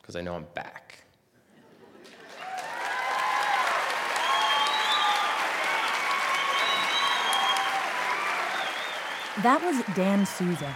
because 0.00 0.16
I 0.16 0.20
know 0.20 0.34
I'm 0.34 0.46
back. 0.54 0.98
That 9.42 9.60
was 9.64 9.82
Dan 9.96 10.24
Souza. 10.26 10.72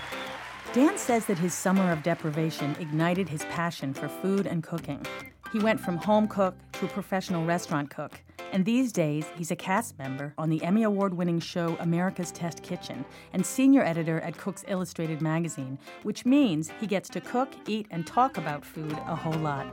Dan 0.73 0.99
says 0.99 1.27
that 1.27 1.39
his 1.39 1.55
summer 1.55 1.93
of 1.93 2.03
deprivation 2.03 2.75
ignited 2.81 3.29
his 3.29 3.45
passion 3.45 3.95
for 3.95 4.09
food 4.09 4.47
and 4.47 4.65
cooking. 4.65 5.07
He 5.53 5.61
went 5.61 5.79
from 5.79 5.97
home 5.97 6.27
cook 6.27 6.57
to 6.73 6.89
professional 6.89 7.45
restaurant 7.45 7.89
cook. 7.89 8.21
And 8.52 8.64
these 8.64 8.93
days, 8.93 9.26
he's 9.37 9.50
a 9.50 9.57
cast 9.57 9.99
member 9.99 10.33
on 10.38 10.49
the 10.49 10.62
Emmy 10.62 10.83
Award 10.83 11.14
winning 11.14 11.38
show 11.38 11.76
America's 11.81 12.33
Test 12.33 12.62
Kitchen 12.62 13.05
and 13.33 13.45
senior 13.45 13.83
editor 13.83 14.21
at 14.21 14.38
Cooks 14.38 14.64
Illustrated 14.69 15.21
magazine, 15.21 15.78
which 16.02 16.25
means 16.25 16.71
he 16.81 16.87
gets 16.87 17.09
to 17.11 17.21
cook, 17.21 17.50
eat, 17.67 17.87
and 17.90 18.07
talk 18.07 18.38
about 18.38 18.64
food 18.64 18.93
a 18.93 19.14
whole 19.14 19.40
lot. 19.40 19.67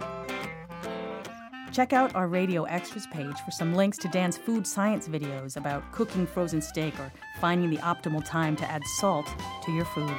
Check 1.72 1.94
out 1.94 2.16
our 2.16 2.28
Radio 2.28 2.64
Extras 2.64 3.08
page 3.08 3.38
for 3.42 3.52
some 3.52 3.74
links 3.74 3.98
to 3.98 4.08
Dan's 4.08 4.38
food 4.38 4.66
science 4.66 5.08
videos 5.08 5.58
about 5.58 5.92
cooking 5.92 6.26
frozen 6.26 6.62
steak 6.62 6.98
or 7.00 7.12
finding 7.42 7.70
the 7.70 7.78
optimal 7.78 8.24
time 8.24 8.56
to 8.58 8.72
add 8.72 8.82
salt 8.98 9.28
to 9.66 9.72
your 9.72 9.86
food. 9.86 10.16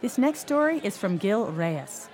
This 0.00 0.16
next 0.16 0.38
story 0.38 0.80
is 0.84 0.96
from 0.96 1.16
Gil 1.16 1.46
Reyes. 1.46 2.08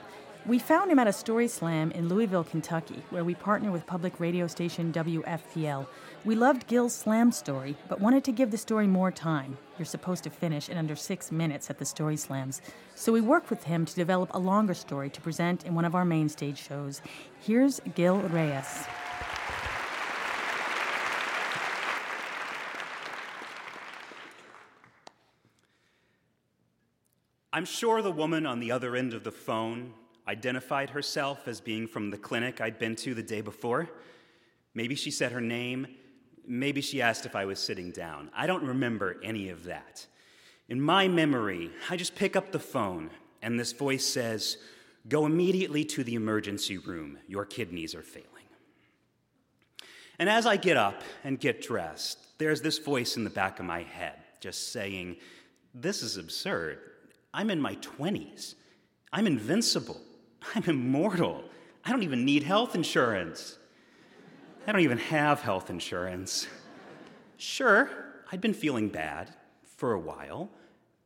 We 0.46 0.58
found 0.58 0.90
him 0.90 0.98
at 0.98 1.06
a 1.06 1.12
story 1.12 1.48
slam 1.48 1.90
in 1.90 2.08
Louisville, 2.08 2.44
Kentucky, 2.44 3.02
where 3.10 3.24
we 3.24 3.34
partner 3.34 3.70
with 3.70 3.86
public 3.86 4.18
radio 4.18 4.46
station 4.46 4.90
WFPL. 4.90 5.86
We 6.24 6.34
loved 6.34 6.66
Gil's 6.66 6.94
slam 6.94 7.30
story, 7.30 7.76
but 7.88 8.00
wanted 8.00 8.24
to 8.24 8.32
give 8.32 8.50
the 8.50 8.56
story 8.56 8.86
more 8.86 9.10
time. 9.10 9.58
You're 9.78 9.84
supposed 9.84 10.24
to 10.24 10.30
finish 10.30 10.70
in 10.70 10.78
under 10.78 10.96
six 10.96 11.30
minutes 11.30 11.68
at 11.68 11.78
the 11.78 11.84
story 11.84 12.16
slams. 12.16 12.62
So 12.94 13.12
we 13.12 13.20
worked 13.20 13.50
with 13.50 13.64
him 13.64 13.84
to 13.84 13.94
develop 13.94 14.30
a 14.32 14.38
longer 14.38 14.72
story 14.72 15.10
to 15.10 15.20
present 15.20 15.66
in 15.66 15.74
one 15.74 15.84
of 15.84 15.94
our 15.94 16.06
main 16.06 16.30
stage 16.30 16.66
shows. 16.66 17.02
Here's 17.38 17.80
Gil 17.94 18.18
Reyes. 18.20 18.86
I'm 27.54 27.64
sure 27.64 28.02
the 28.02 28.10
woman 28.10 28.46
on 28.46 28.58
the 28.58 28.72
other 28.72 28.96
end 28.96 29.14
of 29.14 29.22
the 29.22 29.30
phone 29.30 29.92
identified 30.26 30.90
herself 30.90 31.46
as 31.46 31.60
being 31.60 31.86
from 31.86 32.10
the 32.10 32.18
clinic 32.18 32.60
I'd 32.60 32.80
been 32.80 32.96
to 32.96 33.14
the 33.14 33.22
day 33.22 33.42
before. 33.42 33.88
Maybe 34.74 34.96
she 34.96 35.12
said 35.12 35.30
her 35.30 35.40
name. 35.40 35.86
Maybe 36.44 36.80
she 36.80 37.00
asked 37.00 37.26
if 37.26 37.36
I 37.36 37.44
was 37.44 37.60
sitting 37.60 37.92
down. 37.92 38.28
I 38.34 38.48
don't 38.48 38.64
remember 38.64 39.20
any 39.22 39.50
of 39.50 39.62
that. 39.66 40.04
In 40.68 40.80
my 40.80 41.06
memory, 41.06 41.70
I 41.88 41.96
just 41.96 42.16
pick 42.16 42.34
up 42.34 42.50
the 42.50 42.58
phone, 42.58 43.10
and 43.40 43.56
this 43.56 43.70
voice 43.70 44.04
says, 44.04 44.56
Go 45.06 45.24
immediately 45.24 45.84
to 45.84 46.02
the 46.02 46.16
emergency 46.16 46.78
room. 46.78 47.18
Your 47.28 47.44
kidneys 47.44 47.94
are 47.94 48.02
failing. 48.02 48.28
And 50.18 50.28
as 50.28 50.44
I 50.44 50.56
get 50.56 50.76
up 50.76 51.02
and 51.22 51.38
get 51.38 51.62
dressed, 51.62 52.18
there's 52.38 52.62
this 52.62 52.78
voice 52.78 53.16
in 53.16 53.22
the 53.22 53.30
back 53.30 53.60
of 53.60 53.64
my 53.64 53.84
head 53.84 54.16
just 54.40 54.72
saying, 54.72 55.18
This 55.72 56.02
is 56.02 56.16
absurd. 56.16 56.80
I'm 57.34 57.50
in 57.50 57.60
my 57.60 57.74
20s. 57.76 58.54
I'm 59.12 59.26
invincible. 59.26 60.00
I'm 60.54 60.62
immortal. 60.64 61.44
I 61.84 61.90
don't 61.90 62.04
even 62.04 62.24
need 62.24 62.44
health 62.44 62.74
insurance. 62.74 63.58
I 64.66 64.72
don't 64.72 64.80
even 64.80 64.98
have 64.98 65.42
health 65.42 65.68
insurance. 65.68 66.46
Sure, 67.36 67.90
I'd 68.32 68.40
been 68.40 68.54
feeling 68.54 68.88
bad 68.88 69.34
for 69.76 69.92
a 69.92 69.98
while, 69.98 70.48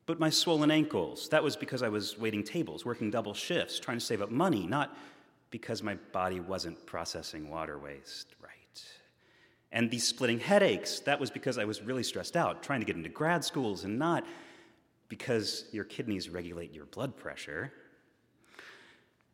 but 0.06 0.20
my 0.20 0.30
swollen 0.30 0.70
ankles, 0.70 1.28
that 1.30 1.42
was 1.42 1.56
because 1.56 1.82
I 1.82 1.88
was 1.88 2.18
waiting 2.18 2.44
tables, 2.44 2.84
working 2.84 3.10
double 3.10 3.34
shifts, 3.34 3.80
trying 3.80 3.98
to 3.98 4.04
save 4.04 4.22
up 4.22 4.30
money, 4.30 4.66
not 4.66 4.96
because 5.50 5.82
my 5.82 5.96
body 6.12 6.38
wasn't 6.38 6.84
processing 6.86 7.50
water 7.50 7.78
waste 7.78 8.34
right. 8.40 8.84
And 9.72 9.90
these 9.90 10.06
splitting 10.06 10.38
headaches, 10.38 11.00
that 11.00 11.18
was 11.18 11.30
because 11.30 11.58
I 11.58 11.64
was 11.64 11.82
really 11.82 12.02
stressed 12.02 12.36
out, 12.36 12.62
trying 12.62 12.80
to 12.80 12.86
get 12.86 12.96
into 12.96 13.08
grad 13.08 13.44
schools 13.44 13.84
and 13.84 13.98
not 13.98 14.24
because 15.08 15.64
your 15.72 15.84
kidneys 15.84 16.28
regulate 16.28 16.72
your 16.72 16.86
blood 16.86 17.16
pressure. 17.16 17.72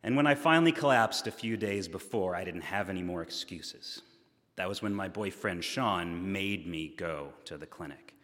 And 0.03 0.17
when 0.17 0.27
I 0.27 0.35
finally 0.35 0.73
collapsed 0.73 1.27
a 1.27 1.33
few 1.33 1.57
days 1.57 1.89
before, 1.89 2.37
I 2.37 2.45
didn't 2.45 2.63
have 2.63 2.91
any 2.91 3.03
more 3.03 3.23
excuses. 3.23 4.03
That 4.57 4.69
was 4.69 4.83
when 4.83 4.95
my 4.95 5.09
boyfriend 5.09 5.65
Sean 5.65 6.33
made 6.33 6.67
me 6.67 6.95
go 6.97 7.33
to 7.47 7.57
the 7.57 7.67
clinic. 7.67 8.15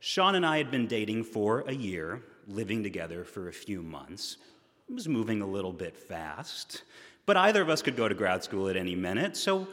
Sean 0.00 0.34
and 0.34 0.44
I 0.44 0.58
had 0.58 0.70
been 0.70 0.86
dating 0.86 1.24
for 1.24 1.64
a 1.66 1.72
year, 1.72 2.22
living 2.46 2.82
together 2.82 3.24
for 3.24 3.48
a 3.48 3.52
few 3.52 3.82
months. 3.82 4.36
It 4.88 4.94
was 4.94 5.08
moving 5.08 5.42
a 5.42 5.46
little 5.46 5.72
bit 5.72 5.96
fast, 5.96 6.82
but 7.26 7.36
either 7.36 7.62
of 7.62 7.68
us 7.68 7.82
could 7.82 7.96
go 7.96 8.08
to 8.08 8.14
grad 8.14 8.44
school 8.44 8.68
at 8.68 8.76
any 8.76 8.94
minute, 8.94 9.36
so 9.36 9.66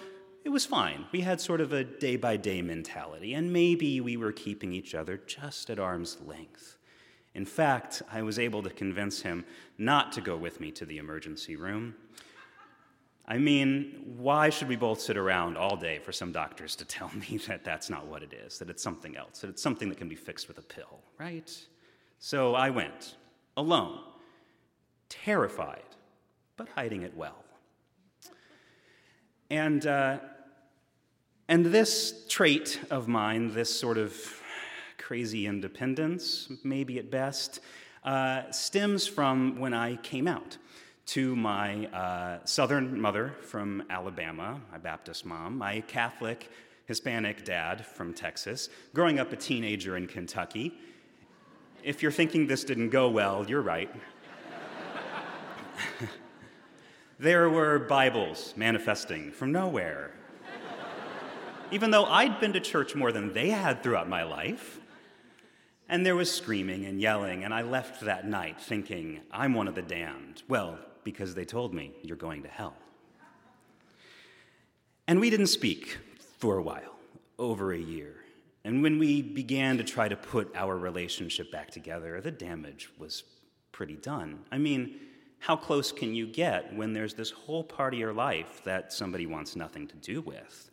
it 0.44 0.50
was 0.50 0.66
fine. 0.66 1.06
We 1.12 1.22
had 1.22 1.42
sort 1.42 1.62
of 1.62 1.74
a 1.74 1.84
day 1.84 2.18
by 2.18 2.38
day 2.38 2.62
mentality, 2.62 3.34
and 3.34 3.52
maybe 3.52 4.02
we 4.02 4.18
were 4.18 4.32
keeping 4.32 4.74
each 4.74 4.94
other 4.94 5.22
just 5.26 5.70
at 5.70 5.80
arm's 5.80 6.18
length. 6.26 6.78
In 7.36 7.46
fact, 7.46 8.02
I 8.12 8.22
was 8.22 8.40
able 8.40 8.64
to 8.64 8.70
convince 8.70 9.22
him 9.22 9.46
not 9.78 10.14
to 10.14 10.22
go 10.22 10.38
with 10.38 10.62
me 10.62 10.72
to 10.72 10.86
the 10.86 10.98
emergency 10.98 11.58
room. 11.58 11.94
I 13.28 13.38
mean, 13.38 14.14
why 14.18 14.50
should 14.50 14.70
we 14.70 14.78
both 14.78 15.02
sit 15.02 15.18
around 15.18 15.58
all 15.58 15.76
day 15.76 16.00
for 16.00 16.14
some 16.14 16.32
doctors 16.32 16.78
to 16.78 16.86
tell 16.86 17.12
me 17.14 17.38
that 17.48 17.66
that's 17.66 17.90
not 17.90 18.08
what 18.08 18.24
it 18.24 18.34
is, 18.34 18.58
that 18.60 18.70
it's 18.70 18.82
something 18.82 19.18
else, 19.18 19.42
that 19.42 19.50
it's 19.50 19.62
something 19.62 19.90
that 19.90 19.98
can 19.98 20.08
be 20.08 20.16
fixed 20.16 20.48
with 20.48 20.58
a 20.58 20.62
pill, 20.62 21.02
right? 21.20 21.52
So 22.20 22.56
I 22.56 22.70
went, 22.70 23.18
alone, 23.58 24.00
terrified, 25.10 25.84
but 26.56 26.70
hiding 26.70 27.02
it 27.02 27.16
well. 27.18 27.44
And, 29.50 29.86
uh, 29.86 30.20
and 31.50 31.66
this 31.66 32.26
trait 32.30 32.80
of 32.90 33.08
mine, 33.10 33.54
this 33.54 33.78
sort 33.78 33.98
of 33.98 34.42
crazy 35.06 35.46
independence, 35.46 36.50
maybe 36.64 36.98
at 36.98 37.12
best, 37.12 37.60
uh, 38.06 38.42
stems 38.50 39.06
from 39.06 39.60
when 39.60 39.72
I 39.72 39.98
came 39.98 40.28
out 40.28 40.58
to 41.06 41.36
my 41.36 41.86
uh, 41.88 42.44
southern 42.44 43.00
mother 43.00 43.36
from 43.44 43.84
Alabama, 43.92 44.60
my 44.72 44.80
Baptist 44.80 45.24
mom, 45.24 45.60
my 45.60 45.82
Catholic 45.82 46.50
Hispanic 46.88 47.46
dad 47.46 47.86
from 47.86 48.16
Texas, 48.16 48.70
growing 48.96 49.20
up 49.20 49.32
a 49.32 49.36
teenager 49.36 49.96
in 49.96 50.08
Kentucky. 50.08 50.74
If 51.84 52.02
you're 52.02 52.12
thinking 52.12 52.48
this 52.48 52.64
didn't 52.64 52.90
go 52.90 53.08
well, 53.08 53.46
you're 53.48 53.62
right. 53.62 53.94
there 57.20 57.48
were 57.52 57.78
Bibles 57.78 58.56
manifesting 58.58 59.32
from 59.32 59.52
nowhere. 59.52 60.14
Even 61.70 61.92
though 61.92 62.06
I'd 62.06 62.40
been 62.40 62.54
to 62.54 62.60
church 62.60 62.96
more 62.96 63.12
than 63.12 63.34
they 63.34 63.50
had 63.50 63.84
throughout 63.84 64.10
my 64.10 64.24
life, 64.24 64.80
and 65.88 66.06
there 66.06 66.16
was 66.16 66.32
screaming 66.32 66.86
and 66.86 67.00
yelling, 67.00 67.44
and 67.44 67.54
I 67.54 67.62
left 67.62 68.02
that 68.02 68.28
night 68.28 68.60
thinking, 68.60 69.22
I'm 69.32 69.54
one 69.54 69.68
of 69.68 69.76
the 69.76 69.82
damned. 69.82 70.44
Well, 70.48 70.80
because 71.04 71.36
they 71.36 71.46
told 71.46 71.74
me, 71.74 71.94
you're 72.02 72.18
going 72.18 72.44
to 72.44 72.50
hell. 72.50 72.76
And 75.08 75.20
we 75.20 75.30
didn't 75.30 75.48
speak 75.48 76.00
for 76.40 76.58
a 76.58 76.64
while, 76.64 76.96
over 77.38 77.72
a 77.74 77.78
year. 77.78 78.16
And 78.64 78.82
when 78.82 78.98
we 78.98 79.22
began 79.22 79.78
to 79.78 79.84
try 79.84 80.08
to 80.08 80.16
put 80.16 80.52
our 80.56 80.76
relationship 80.76 81.52
back 81.52 81.70
together, 81.70 82.20
the 82.20 82.32
damage 82.32 82.90
was 82.98 83.24
pretty 83.72 83.96
done. 83.96 84.40
I 84.52 84.58
mean, 84.58 85.00
how 85.38 85.56
close 85.56 85.92
can 85.92 86.16
you 86.16 86.26
get 86.26 86.76
when 86.76 86.92
there's 86.92 87.14
this 87.14 87.30
whole 87.30 87.64
part 87.64 87.94
of 87.94 88.00
your 88.00 88.14
life 88.14 88.62
that 88.64 88.92
somebody 88.92 89.28
wants 89.28 89.56
nothing 89.56 89.88
to 89.90 89.96
do 89.98 90.22
with? 90.22 90.72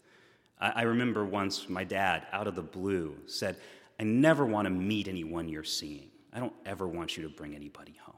I, 0.59 0.71
I 0.77 0.83
remember 0.83 1.27
once 1.27 1.69
my 1.69 1.85
dad, 1.85 2.27
out 2.33 2.47
of 2.47 2.55
the 2.55 2.63
blue, 2.63 3.19
said, 3.27 3.57
I 4.03 4.05
never 4.05 4.45
want 4.45 4.67
to 4.67 4.71
meet 4.71 5.07
anyone 5.07 5.49
you're 5.49 5.63
seeing. 5.63 6.11
I 6.33 6.41
don't 6.41 6.53
ever 6.67 6.89
want 6.89 7.17
you 7.17 7.23
to 7.23 7.29
bring 7.29 7.55
anybody 7.55 7.95
home. 8.05 8.17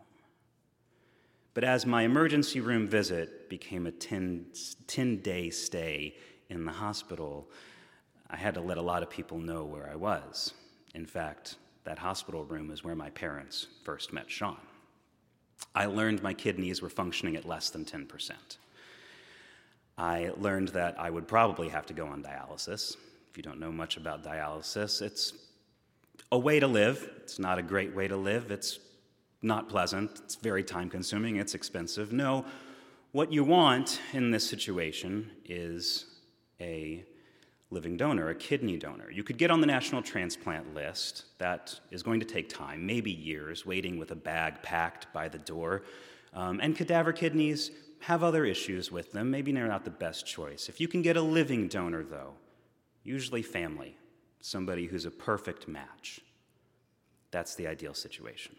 But 1.53 1.63
as 1.63 1.85
my 1.85 2.05
emergency 2.05 2.61
room 2.61 2.89
visit 2.89 3.51
became 3.51 3.87
a 3.87 3.91
10, 3.91 4.47
10 4.87 5.17
day 5.19 5.51
stay 5.51 6.17
in 6.49 6.65
the 6.65 6.73
hospital, 6.73 7.51
I 8.31 8.37
had 8.37 8.55
to 8.55 8.63
let 8.63 8.79
a 8.79 8.83
lot 8.83 9.03
of 9.03 9.11
people 9.11 9.39
know 9.39 9.65
where 9.65 9.91
I 9.93 9.95
was. 9.95 10.55
In 10.95 11.05
fact, 11.05 11.57
that 11.85 11.99
hospital 11.99 12.47
room 12.47 12.71
is 12.71 12.83
where 12.83 12.97
my 12.97 13.11
parents 13.11 13.67
first 13.83 14.11
met 14.11 14.31
Sean. 14.31 14.57
I 15.75 15.85
learned 15.85 16.23
my 16.23 16.33
kidneys 16.33 16.81
were 16.81 16.89
functioning 16.89 17.37
at 17.37 17.45
less 17.45 17.69
than 17.69 17.85
10%. 17.85 18.33
I 19.99 20.31
learned 20.39 20.69
that 20.69 20.99
I 20.99 21.11
would 21.11 21.29
probably 21.29 21.69
have 21.69 21.85
to 21.87 21.93
go 21.93 22.07
on 22.07 22.23
dialysis. 22.23 22.97
If 23.29 23.37
you 23.37 23.43
don't 23.43 23.61
know 23.61 23.71
much 23.71 23.99
about 23.99 24.25
dialysis, 24.25 25.03
it's 25.03 25.44
a 26.33 26.39
way 26.39 26.61
to 26.61 26.67
live. 26.67 27.11
It's 27.23 27.39
not 27.39 27.59
a 27.59 27.63
great 27.63 27.95
way 27.95 28.09
to 28.09 28.17
live. 28.17 28.51
It's 28.51 28.79
not 29.43 29.69
pleasant. 29.69 30.11
It's 30.25 30.37
very 30.37 30.65
time 30.65 30.91
consuming. 30.91 31.37
It's 31.37 31.55
expensive. 31.55 32.13
No, 32.13 32.45
what 33.13 33.33
you 33.33 33.45
want 33.45 34.01
in 34.13 34.31
this 34.31 34.49
situation 34.49 35.31
is 35.45 36.07
a 36.61 37.05
living 37.71 37.97
donor, 37.97 38.29
a 38.31 38.35
kidney 38.35 38.77
donor. 38.77 39.11
You 39.11 39.23
could 39.23 39.39
get 39.39 39.51
on 39.51 39.61
the 39.61 39.67
national 39.67 40.03
transplant 40.03 40.75
list. 40.75 41.25
That 41.39 41.79
is 41.91 42.03
going 42.03 42.21
to 42.21 42.27
take 42.27 42.49
time, 42.49 42.87
maybe 42.87 43.11
years, 43.11 43.67
waiting 43.67 43.99
with 43.99 44.11
a 44.11 44.17
bag 44.17 44.63
packed 44.63 45.13
by 45.13 45.29
the 45.29 45.39
door. 45.39 45.83
Um, 46.33 46.61
and 46.61 46.77
cadaver 46.77 47.13
kidneys 47.13 47.71
have 48.01 48.23
other 48.23 48.45
issues 48.45 48.91
with 48.91 49.13
them. 49.13 49.31
Maybe 49.31 49.53
they're 49.53 49.69
not 49.69 49.85
the 49.85 49.91
best 49.91 50.27
choice. 50.27 50.69
If 50.69 50.81
you 50.81 50.89
can 50.89 51.03
get 51.03 51.17
a 51.17 51.23
living 51.23 51.69
donor, 51.69 52.05
though, 52.05 52.35
usually 53.03 53.43
family, 53.43 53.97
somebody 54.45 54.85
who's 54.85 55.07
a 55.07 55.11
perfect 55.11 55.67
match. 55.67 56.21
That's 57.31 57.55
the 57.55 57.67
ideal 57.67 57.95
situation. 57.95 58.55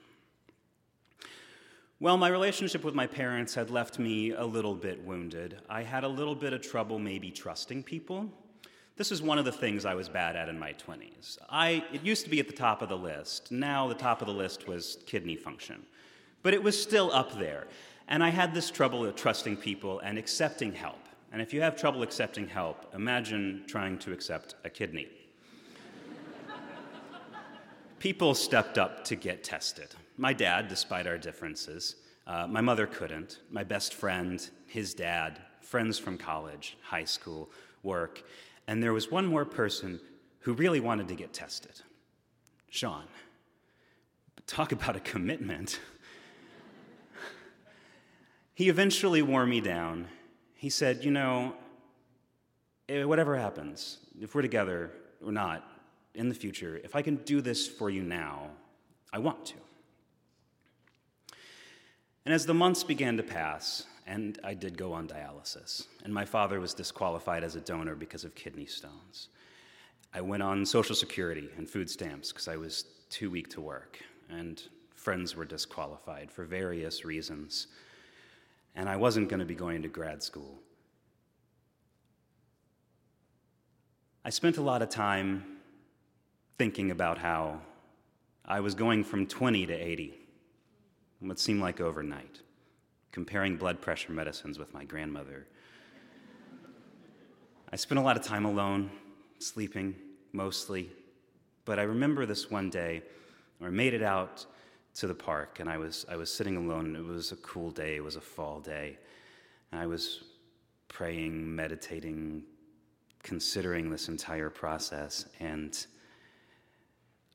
Well, 1.99 2.17
my 2.17 2.27
relationship 2.27 2.83
with 2.83 2.95
my 2.95 3.05
parents 3.05 3.53
had 3.53 3.69
left 3.69 3.99
me 3.99 4.31
a 4.31 4.43
little 4.43 4.73
bit 4.73 5.05
wounded. 5.05 5.61
I 5.69 5.83
had 5.83 6.03
a 6.03 6.07
little 6.07 6.33
bit 6.33 6.53
of 6.53 6.61
trouble 6.61 6.97
maybe 6.97 7.29
trusting 7.29 7.83
people. 7.83 8.27
This 8.97 9.11
is 9.11 9.21
one 9.21 9.37
of 9.37 9.45
the 9.45 9.51
things 9.51 9.85
I 9.85 9.93
was 9.93 10.09
bad 10.09 10.35
at 10.35 10.49
in 10.49 10.57
my 10.57 10.73
20s. 10.73 11.37
I, 11.51 11.83
it 11.93 12.03
used 12.03 12.23
to 12.23 12.31
be 12.31 12.39
at 12.39 12.47
the 12.47 12.53
top 12.53 12.81
of 12.81 12.89
the 12.89 12.97
list. 12.97 13.51
Now, 13.51 13.87
the 13.87 13.93
top 13.93 14.21
of 14.21 14.27
the 14.27 14.33
list 14.33 14.67
was 14.67 14.97
kidney 15.05 15.35
function. 15.35 15.85
But 16.41 16.55
it 16.55 16.63
was 16.63 16.81
still 16.81 17.11
up 17.13 17.37
there. 17.37 17.67
And 18.07 18.23
I 18.23 18.29
had 18.29 18.55
this 18.55 18.71
trouble 18.71 19.05
of 19.05 19.15
trusting 19.15 19.57
people 19.57 19.99
and 19.99 20.17
accepting 20.17 20.73
help. 20.73 21.05
And 21.31 21.43
if 21.43 21.53
you 21.53 21.61
have 21.61 21.75
trouble 21.75 22.01
accepting 22.01 22.47
help, 22.47 22.91
imagine 22.95 23.65
trying 23.67 23.99
to 23.99 24.13
accept 24.13 24.55
a 24.63 24.69
kidney 24.69 25.09
people 28.05 28.35
stepped 28.35 28.77
up 28.77 29.03
to 29.03 29.15
get 29.15 29.43
tested. 29.43 29.87
My 30.15 30.31
dad, 30.31 30.67
despite 30.67 31.07
our 31.07 31.17
differences, 31.17 31.95
uh, 32.27 32.45
my 32.45 32.61
mother 32.61 32.85
couldn't. 32.85 33.39
My 33.49 33.63
best 33.63 33.95
friend, 33.95 34.47
his 34.67 34.93
dad, 34.93 35.41
friends 35.61 35.97
from 35.97 36.15
college, 36.15 36.77
high 36.83 37.05
school, 37.05 37.49
work. 37.81 38.21
And 38.67 38.83
there 38.83 38.93
was 38.93 39.09
one 39.09 39.25
more 39.25 39.43
person 39.43 39.99
who 40.41 40.53
really 40.53 40.79
wanted 40.79 41.07
to 41.07 41.15
get 41.15 41.33
tested 41.33 41.81
Sean. 42.69 43.05
But 44.35 44.45
talk 44.45 44.71
about 44.71 44.95
a 44.95 44.99
commitment. 44.99 45.79
he 48.53 48.69
eventually 48.69 49.23
wore 49.23 49.47
me 49.47 49.61
down. 49.61 50.09
He 50.53 50.69
said, 50.69 51.03
You 51.03 51.09
know, 51.09 51.55
eh, 52.87 53.03
whatever 53.03 53.35
happens, 53.35 53.97
if 54.21 54.35
we're 54.35 54.43
together 54.43 54.91
or 55.25 55.31
not 55.31 55.71
in 56.15 56.29
the 56.29 56.35
future, 56.35 56.79
if 56.83 56.95
I 56.95 57.01
can 57.01 57.17
do 57.17 57.41
this 57.41 57.67
for 57.67 57.89
you 57.89 58.01
now, 58.01 58.49
I 59.13 59.19
want 59.19 59.45
to. 59.47 59.55
And 62.25 62.33
as 62.33 62.45
the 62.45 62.53
months 62.53 62.83
began 62.83 63.17
to 63.17 63.23
pass, 63.23 63.85
and 64.07 64.39
I 64.43 64.53
did 64.53 64.77
go 64.77 64.93
on 64.93 65.07
dialysis, 65.07 65.85
and 66.03 66.13
my 66.13 66.25
father 66.25 66.59
was 66.59 66.73
disqualified 66.73 67.43
as 67.43 67.55
a 67.55 67.61
donor 67.61 67.95
because 67.95 68.23
of 68.23 68.35
kidney 68.35 68.65
stones. 68.65 69.29
I 70.13 70.21
went 70.21 70.43
on 70.43 70.65
Social 70.65 70.95
Security 70.95 71.49
and 71.57 71.69
food 71.69 71.89
stamps 71.89 72.31
because 72.31 72.47
I 72.47 72.55
was 72.55 72.85
too 73.09 73.29
weak 73.29 73.49
to 73.49 73.61
work, 73.61 73.99
and 74.29 74.61
friends 74.95 75.35
were 75.35 75.45
disqualified 75.45 76.31
for 76.31 76.45
various 76.45 77.05
reasons, 77.05 77.67
and 78.75 78.89
I 78.89 78.95
wasn't 78.95 79.29
going 79.29 79.39
to 79.39 79.45
be 79.45 79.55
going 79.55 79.81
to 79.83 79.87
grad 79.87 80.23
school. 80.23 80.59
I 84.23 84.29
spent 84.29 84.57
a 84.57 84.61
lot 84.61 84.81
of 84.81 84.89
time 84.89 85.54
thinking 86.57 86.91
about 86.91 87.17
how 87.17 87.61
I 88.45 88.59
was 88.59 88.75
going 88.75 89.03
from 89.03 89.27
20 89.27 89.65
to 89.67 89.73
80 89.73 90.25
what 91.19 91.39
seemed 91.39 91.61
like 91.61 91.81
overnight, 91.81 92.41
comparing 93.11 93.55
blood 93.57 93.81
pressure 93.81 94.11
medicines 94.11 94.59
with 94.59 94.73
my 94.73 94.83
grandmother. 94.83 95.47
I 97.71 97.75
spent 97.75 97.99
a 97.99 98.01
lot 98.01 98.15
of 98.15 98.23
time 98.23 98.45
alone, 98.45 98.91
sleeping 99.39 99.95
mostly, 100.33 100.89
but 101.65 101.79
I 101.79 101.83
remember 101.83 102.25
this 102.25 102.51
one 102.51 102.69
day 102.69 103.01
I 103.61 103.69
made 103.69 103.93
it 103.93 104.03
out 104.03 104.45
to 104.95 105.07
the 105.07 105.15
park 105.15 105.59
and 105.59 105.69
I 105.69 105.77
was, 105.77 106.05
I 106.09 106.15
was 106.15 106.31
sitting 106.31 106.57
alone. 106.57 106.95
It 106.95 107.03
was 107.03 107.31
a 107.31 107.37
cool 107.37 107.71
day, 107.71 107.95
it 107.95 108.03
was 108.03 108.15
a 108.15 108.21
fall 108.21 108.59
day. 108.59 108.97
And 109.71 109.81
I 109.81 109.87
was 109.87 110.23
praying, 110.87 111.55
meditating, 111.55 112.43
considering 113.23 113.89
this 113.89 114.07
entire 114.07 114.49
process, 114.49 115.25
and 115.39 115.85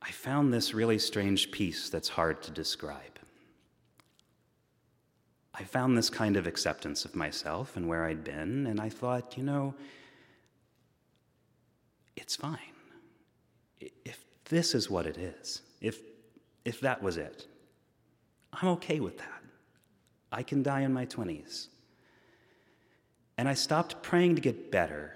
I 0.03 0.11
found 0.11 0.53
this 0.53 0.73
really 0.73 0.99
strange 0.99 1.51
peace 1.51 1.91
that's 1.91 2.09
hard 2.09 2.43
to 2.45 2.51
describe. 2.51 3.19
I 5.53 5.65
found 5.65 5.97
this 5.97 6.09
kind 6.09 6.37
of 6.37 6.47
acceptance 6.47 7.05
of 7.05 7.15
myself 7.15 7.77
and 7.77 7.87
where 7.87 8.07
I'd 8.07 8.25
been, 8.25 8.67
and 8.67 8.81
I 8.81 8.89
thought, 8.89 9.37
you 9.37 9.43
know, 9.43 9.75
it's 12.17 12.37
fine. 12.37 12.59
If 13.81 14.25
this 14.47 14.75
is 14.75 14.89
what 14.89 15.07
it 15.07 15.19
is, 15.19 15.63
if, 15.81 16.01
if 16.65 16.81
that 16.81 17.03
was 17.03 17.19
it, 17.19 17.47
I'm 18.53 18.69
okay 18.71 19.01
with 19.01 19.19
that. 19.19 19.43
I 20.33 20.43
can 20.43 20.63
die 20.63 20.81
in 20.81 20.93
my 20.93 21.07
20s. 21.07 21.67
And 23.37 23.49
I 23.49 23.55
stopped 23.55 24.03
praying 24.03 24.37
to 24.37 24.41
get 24.41 24.71
better, 24.71 25.15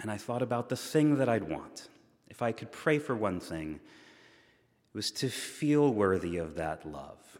and 0.00 0.10
I 0.10 0.16
thought 0.16 0.42
about 0.42 0.68
the 0.68 0.76
thing 0.76 1.16
that 1.16 1.28
I'd 1.28 1.44
want. 1.44 1.88
If 2.36 2.42
I 2.42 2.52
could 2.52 2.70
pray 2.70 2.98
for 2.98 3.16
one 3.16 3.40
thing, 3.40 3.80
it 3.80 4.94
was 4.94 5.10
to 5.12 5.30
feel 5.30 5.94
worthy 5.94 6.36
of 6.36 6.56
that 6.56 6.84
love 6.84 7.38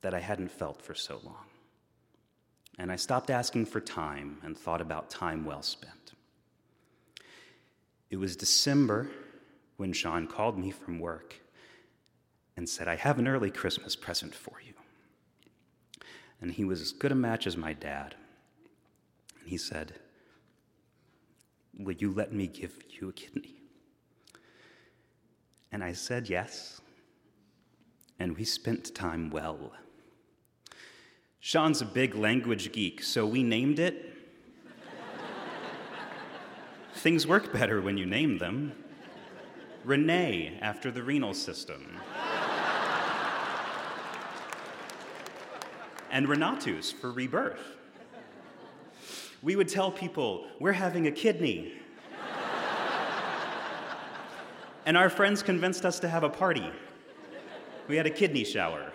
that 0.00 0.14
I 0.14 0.20
hadn't 0.20 0.50
felt 0.50 0.80
for 0.80 0.94
so 0.94 1.20
long. 1.22 1.44
And 2.78 2.90
I 2.90 2.96
stopped 2.96 3.28
asking 3.28 3.66
for 3.66 3.78
time 3.78 4.38
and 4.42 4.56
thought 4.56 4.80
about 4.80 5.10
time 5.10 5.44
well 5.44 5.60
spent. 5.60 6.14
It 8.08 8.16
was 8.16 8.36
December 8.36 9.10
when 9.76 9.92
Sean 9.92 10.26
called 10.26 10.58
me 10.58 10.70
from 10.70 10.98
work 10.98 11.36
and 12.56 12.66
said, 12.66 12.88
I 12.88 12.96
have 12.96 13.18
an 13.18 13.28
early 13.28 13.50
Christmas 13.50 13.94
present 13.94 14.34
for 14.34 14.54
you. 14.66 14.72
And 16.40 16.52
he 16.52 16.64
was 16.64 16.80
as 16.80 16.92
good 16.92 17.12
a 17.12 17.14
match 17.14 17.46
as 17.46 17.54
my 17.54 17.74
dad. 17.74 18.14
And 19.40 19.50
he 19.50 19.58
said, 19.58 19.92
Will 21.78 21.94
you 21.94 22.12
let 22.12 22.32
me 22.32 22.46
give 22.46 22.74
you 22.90 23.08
a 23.08 23.12
kidney? 23.12 23.62
And 25.72 25.84
I 25.84 25.92
said 25.92 26.28
yes. 26.28 26.80
And 28.18 28.36
we 28.36 28.44
spent 28.44 28.94
time 28.94 29.30
well. 29.30 29.72
Sean's 31.38 31.80
a 31.80 31.86
big 31.86 32.14
language 32.14 32.70
geek, 32.72 33.02
so 33.02 33.24
we 33.24 33.42
named 33.42 33.78
it. 33.78 34.14
Things 36.96 37.26
work 37.26 37.52
better 37.52 37.80
when 37.80 37.96
you 37.96 38.04
name 38.04 38.36
them. 38.36 38.72
Renee, 39.84 40.58
after 40.60 40.90
the 40.90 41.02
renal 41.02 41.32
system. 41.32 41.98
and 46.10 46.26
Renatus 46.26 46.92
for 46.92 47.12
rebirth. 47.12 47.79
We 49.42 49.56
would 49.56 49.68
tell 49.68 49.90
people, 49.90 50.46
we're 50.58 50.72
having 50.72 51.06
a 51.06 51.10
kidney. 51.10 51.72
and 54.84 54.96
our 54.96 55.08
friends 55.08 55.42
convinced 55.42 55.84
us 55.84 55.98
to 56.00 56.08
have 56.08 56.24
a 56.24 56.28
party. 56.28 56.70
We 57.88 57.96
had 57.96 58.06
a 58.06 58.10
kidney 58.10 58.44
shower. 58.44 58.92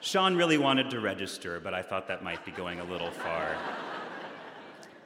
Sean 0.00 0.36
really 0.36 0.58
wanted 0.58 0.90
to 0.90 1.00
register, 1.00 1.60
but 1.60 1.72
I 1.72 1.80
thought 1.80 2.08
that 2.08 2.22
might 2.22 2.44
be 2.44 2.50
going 2.50 2.80
a 2.80 2.84
little 2.84 3.10
far. 3.10 3.56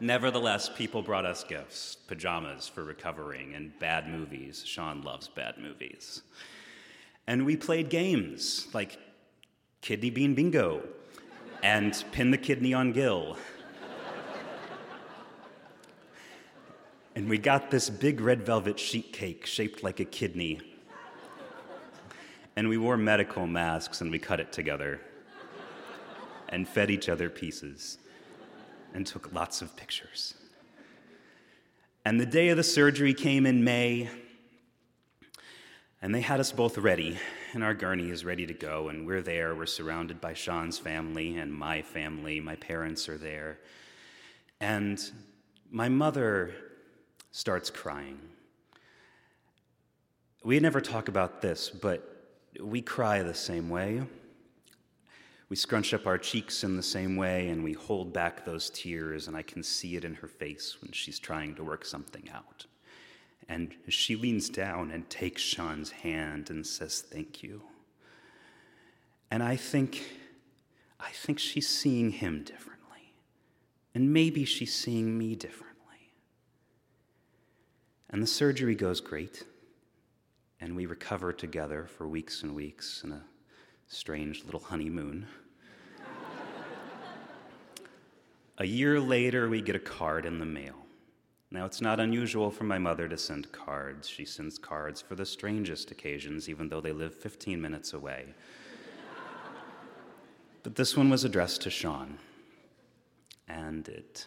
Nevertheless, 0.01 0.71
people 0.75 1.03
brought 1.03 1.25
us 1.25 1.45
gifts 1.45 1.97
pajamas 1.97 2.67
for 2.67 2.85
recovering 2.85 3.55
and 3.55 3.77
bad 3.79 4.09
movies. 4.09 4.65
Sean 4.65 5.03
loves 5.03 5.29
bad 5.29 5.59
movies. 5.59 6.23
And 7.27 7.45
we 7.45 7.57
played 7.57 7.91
games 7.91 8.69
like 8.73 8.99
Kidney 9.83 10.11
Bean 10.11 10.35
Bingo 10.35 10.83
and 11.63 12.05
Pin 12.13 12.31
the 12.31 12.39
Kidney 12.39 12.75
on 12.75 12.93
Gil. 12.93 13.37
and 17.15 17.29
we 17.29 17.39
got 17.39 17.71
this 17.71 17.91
big 17.91 18.21
red 18.21 18.45
velvet 18.45 18.79
sheet 18.79 19.13
cake 19.13 19.45
shaped 19.45 19.83
like 19.83 19.99
a 20.01 20.05
kidney 20.05 20.61
and 22.57 22.69
we 22.69 22.77
wore 22.77 22.97
medical 22.97 23.47
masks 23.47 24.01
and 24.01 24.11
we 24.11 24.19
cut 24.19 24.41
it 24.41 24.53
together 24.53 25.01
and 26.49 26.69
fed 26.69 26.91
each 26.91 27.09
other 27.09 27.29
pieces 27.31 27.99
and 28.95 29.07
took 29.07 29.33
lots 29.33 29.63
of 29.63 29.77
pictures. 29.77 30.35
And 32.05 32.21
the 32.21 32.27
day 32.27 32.49
of 32.49 32.57
the 32.57 32.65
surgery 32.65 33.15
came 33.15 33.47
in 33.47 33.63
May, 33.63 34.09
and 36.01 36.15
they 36.15 36.21
had 36.21 36.39
us 36.39 36.53
both 36.53 36.79
ready, 36.79 37.19
and 37.53 37.65
our 37.65 37.75
gurney 37.75 38.11
is 38.11 38.25
ready 38.25 38.47
to 38.47 38.55
go, 38.55 38.89
and 38.89 39.07
we're 39.07 39.23
there. 39.23 39.55
We're 39.55 39.67
surrounded 39.67 40.21
by 40.21 40.35
Sean's 40.35 40.79
family 40.79 41.37
and 41.37 41.53
my 41.53 41.83
family. 41.83 42.39
My 42.41 42.55
parents 42.57 43.09
are 43.09 43.19
there. 43.19 43.59
And 44.61 45.01
my 45.71 45.89
mother 45.89 46.55
starts 47.33 47.71
crying. 47.71 48.19
We 50.45 50.61
never 50.61 50.81
talk 50.81 51.09
about 51.09 51.43
this, 51.43 51.69
but 51.69 52.31
we 52.61 52.81
cry 52.81 53.23
the 53.23 53.35
same 53.35 53.69
way. 53.69 54.03
We 55.49 55.57
scrunch 55.57 55.95
up 55.95 56.07
our 56.07 56.19
cheeks 56.19 56.63
in 56.63 56.77
the 56.77 56.83
same 56.83 57.17
way, 57.17 57.49
and 57.49 57.65
we 57.65 57.73
hold 57.73 58.13
back 58.13 58.45
those 58.45 58.71
tears, 58.71 59.27
and 59.27 59.37
I 59.37 59.43
can 59.43 59.63
see 59.63 59.97
it 59.97 60.05
in 60.05 60.15
her 60.15 60.29
face 60.29 60.77
when 60.81 60.93
she's 60.93 61.19
trying 61.19 61.55
to 61.57 61.65
work 61.65 61.85
something 61.85 62.29
out. 62.33 62.67
And 63.49 63.75
she 63.89 64.15
leans 64.15 64.49
down 64.49 64.91
and 64.91 65.09
takes 65.09 65.41
Sean's 65.41 65.91
hand 65.91 66.51
and 66.51 66.67
says, 66.67 67.01
Thank 67.01 67.43
you. 67.43 67.63
And 69.31 69.43
I 69.43 69.57
think, 69.57 70.03
I 71.01 71.11
think 71.11 71.39
she's 71.39 71.69
seeing 71.69 72.11
him 72.11 72.45
differently. 72.45 73.15
And 73.95 74.13
maybe 74.13 74.45
she's 74.45 74.75
seeing 74.75 75.17
me 75.17 75.35
differently. 75.35 76.13
And 78.11 78.23
the 78.23 78.27
surgery 78.27 78.75
goes 78.75 79.01
great 79.01 79.45
and 80.61 80.75
we 80.75 80.87
recover 80.87 81.33
together 81.33 81.87
for 81.87 82.09
weeks 82.09 82.43
and 82.43 82.55
weeks 82.55 83.03
in 83.05 83.13
a 83.13 83.23
strange 83.87 84.45
little 84.45 84.61
honeymoon. 84.61 85.27
a 88.59 88.65
year 88.65 89.01
later, 89.01 89.49
we 89.49 89.61
get 89.61 89.77
a 89.77 89.81
card 89.81 90.27
in 90.27 90.39
the 90.39 90.47
mail. 90.47 90.75
Now, 91.51 91.65
it's 91.65 91.81
not 91.81 91.99
unusual 91.99 92.51
for 92.51 92.65
my 92.65 92.79
mother 92.79 93.09
to 93.09 93.17
send 93.17 93.51
cards. 93.53 94.07
She 94.07 94.27
sends 94.27 94.59
cards 94.59 95.01
for 95.01 95.15
the 95.15 95.25
strangest 95.25 95.91
occasions, 95.91 96.49
even 96.49 96.69
though 96.69 96.83
they 96.83 96.93
live 96.93 97.15
15 97.15 97.59
minutes 97.61 97.95
away. 97.95 98.27
but 100.63 100.75
this 100.75 100.95
one 100.95 101.09
was 101.09 101.25
addressed 101.25 101.63
to 101.63 101.71
Sean, 101.71 102.19
and 103.49 103.89
it 103.89 104.27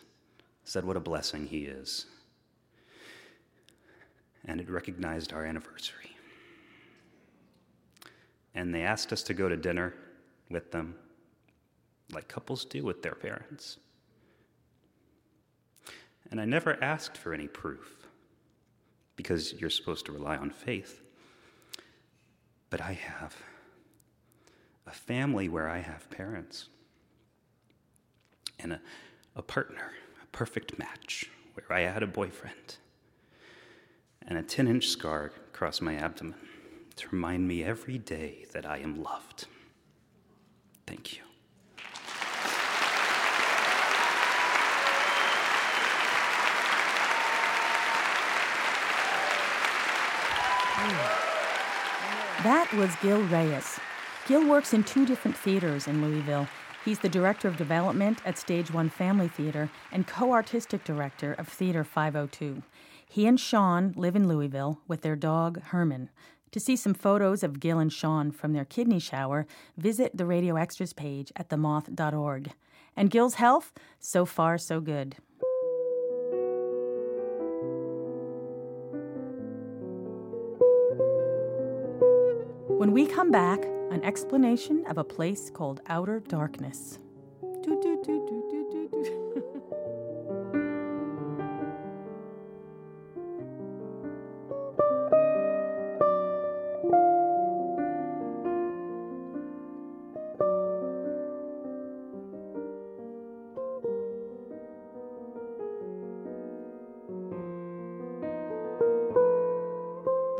said 0.64 0.84
what 0.84 0.98
a 0.98 1.02
blessing 1.02 1.46
he 1.46 1.66
is. 1.66 2.08
And 4.46 4.60
it 4.60 4.70
recognized 4.70 5.32
our 5.32 5.46
anniversary. 5.46 6.16
and 8.54 8.74
they 8.74 8.82
asked 8.82 9.14
us 9.14 9.24
to 9.24 9.34
go 9.34 9.48
to 9.48 9.56
dinner 9.56 9.94
with 10.50 10.72
them, 10.72 10.96
like 12.12 12.28
couples 12.28 12.66
do 12.66 12.84
with 12.84 13.02
their 13.02 13.16
parents. 13.16 13.78
And 16.32 16.40
I 16.40 16.46
never 16.46 16.82
asked 16.82 17.18
for 17.18 17.34
any 17.34 17.48
proof, 17.48 18.08
because 19.18 19.54
you're 19.54 19.70
supposed 19.70 20.06
to 20.06 20.14
rely 20.14 20.38
on 20.38 20.50
faith. 20.50 21.02
But 22.70 22.82
I 22.82 22.94
have 22.94 23.36
a 24.88 24.92
family 24.92 25.50
where 25.50 25.70
I 25.70 25.80
have 25.80 26.10
parents, 26.10 26.70
and 28.58 28.74
a, 28.74 28.82
a 29.36 29.42
partner, 29.42 29.92
a 30.24 30.26
perfect 30.28 30.80
match, 30.80 31.30
where 31.54 31.78
I 31.78 31.82
had 31.82 32.02
a 32.02 32.08
boyfriend, 32.08 32.78
and 34.26 34.38
a 34.38 34.44
10 34.44 34.68
inch 34.68 34.88
scar 34.88 35.32
across 35.54 35.82
my 35.82 35.96
abdomen 35.96 36.36
to 36.96 37.10
remind 37.10 37.48
me 37.48 37.64
every 37.64 37.98
day 37.98 38.46
that 38.54 38.66
I 38.66 38.78
am 38.78 39.04
loved. 39.04 39.46
Thank 40.88 41.18
you. 41.18 41.31
That 52.44 52.74
was 52.74 52.90
Gil 53.04 53.22
Reyes. 53.28 53.80
Gil 54.28 54.50
works 54.50 54.74
in 54.74 54.84
two 54.84 55.06
different 55.06 55.38
theaters 55.38 55.88
in 55.88 56.02
Louisville. 56.02 56.48
He's 56.84 56.98
the 56.98 57.08
director 57.08 57.48
of 57.48 57.56
development 57.56 58.18
at 58.26 58.36
Stage 58.36 58.72
One 58.72 58.90
Family 58.90 59.28
Theater 59.28 59.70
and 59.92 60.08
co 60.08 60.32
artistic 60.32 60.84
director 60.84 61.34
of 61.34 61.48
Theater 61.48 61.84
502. 61.84 62.64
He 63.08 63.28
and 63.28 63.40
Sean 63.40 63.94
live 63.96 64.16
in 64.16 64.28
Louisville 64.28 64.80
with 64.88 65.02
their 65.02 65.16
dog, 65.16 65.62
Herman. 65.66 66.10
To 66.50 66.60
see 66.60 66.76
some 66.76 66.96
photos 66.96 67.44
of 67.44 67.60
Gil 67.60 67.78
and 67.78 67.94
Sean 67.94 68.32
from 68.32 68.54
their 68.54 68.66
kidney 68.66 69.00
shower, 69.00 69.46
visit 69.78 70.18
the 70.18 70.26
Radio 70.26 70.56
Extras 70.56 70.94
page 70.94 71.32
at 71.36 71.50
themoth.org. 71.50 72.54
And 72.98 73.12
Gil's 73.12 73.36
health? 73.36 73.72
So 74.00 74.26
far, 74.26 74.58
so 74.58 74.80
good. 74.80 75.18
When 82.82 82.94
we 82.94 83.06
come 83.06 83.30
back, 83.30 83.64
an 83.92 84.04
explanation 84.04 84.84
of 84.88 84.98
a 84.98 85.04
place 85.04 85.52
called 85.52 85.82
Outer 85.86 86.20
Darkness. 86.20 86.98
Do, 87.62 87.80
do, 87.80 88.02
do, 88.04 88.26
do, 88.28 88.44
do. 88.50 88.61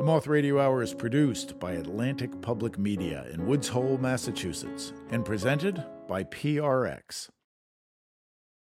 The 0.02 0.08
Moth 0.08 0.26
Radio 0.26 0.60
Hour 0.60 0.82
is 0.82 0.96
produced 0.96 1.60
by 1.60 1.74
Atlantic 1.74 2.42
Public 2.42 2.80
Media 2.80 3.24
in 3.32 3.46
Woods 3.46 3.68
Hole, 3.68 4.00
Massachusetts, 4.00 4.94
and 5.12 5.24
presented 5.24 5.86
by 6.08 6.24
PRX. 6.24 7.30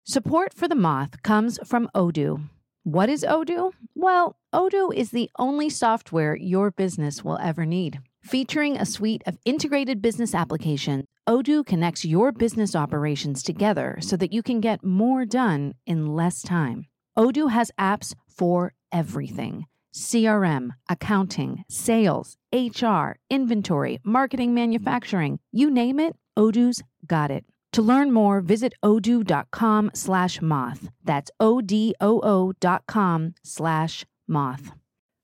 Support 0.04 0.56
for 0.56 0.68
the 0.68 0.74
Moth 0.74 1.22
comes 1.22 1.60
from 1.64 1.92
Odoo. 1.94 2.50
What 2.86 3.08
is 3.08 3.24
Odoo? 3.24 3.74
Well, 3.94 4.38
Odoo 4.52 4.92
is 4.92 5.12
the 5.12 5.30
only 5.38 5.70
software 5.70 6.36
your 6.36 6.72
business 6.72 7.24
will 7.24 7.38
ever 7.38 7.68
need. 7.68 8.00
Featuring 8.24 8.76
a 8.76 8.84
suite 8.84 9.22
of 9.28 9.38
integrated 9.46 10.02
business 10.02 10.34
applications, 10.34 11.06
Odoo 11.30 11.64
connects 11.64 12.04
your 12.04 12.32
business 12.32 12.76
operations 12.76 13.44
together 13.44 14.00
so 14.02 14.18
that 14.18 14.34
you 14.34 14.42
can 14.42 14.60
get 14.60 14.84
more 14.84 15.24
done 15.24 15.76
in 15.86 16.16
less 16.16 16.42
time. 16.42 16.88
Odoo 17.16 17.52
has 17.52 17.70
apps 17.80 18.16
for 18.28 18.74
everything 18.92 19.68
CRM, 19.98 20.70
accounting, 20.88 21.64
sales, 21.70 22.38
HR, 22.54 23.18
inventory, 23.30 24.00
marketing, 24.04 24.54
manufacturing, 24.54 25.40
you 25.52 25.70
name 25.70 26.00
it, 26.00 26.16
Odoo's 26.38 26.84
got 27.06 27.32
it. 27.32 27.44
To 27.74 27.82
learn 27.82 28.12
more, 28.12 28.42
visit 28.42 28.74
odoo.com 28.84 29.92
slash 29.94 30.42
moth. 30.42 30.90
That's 31.04 31.32
O-D-O-O 31.40 32.54
dot 32.60 32.84
com 32.88 33.34
slash 33.44 34.06
moth. 34.28 34.72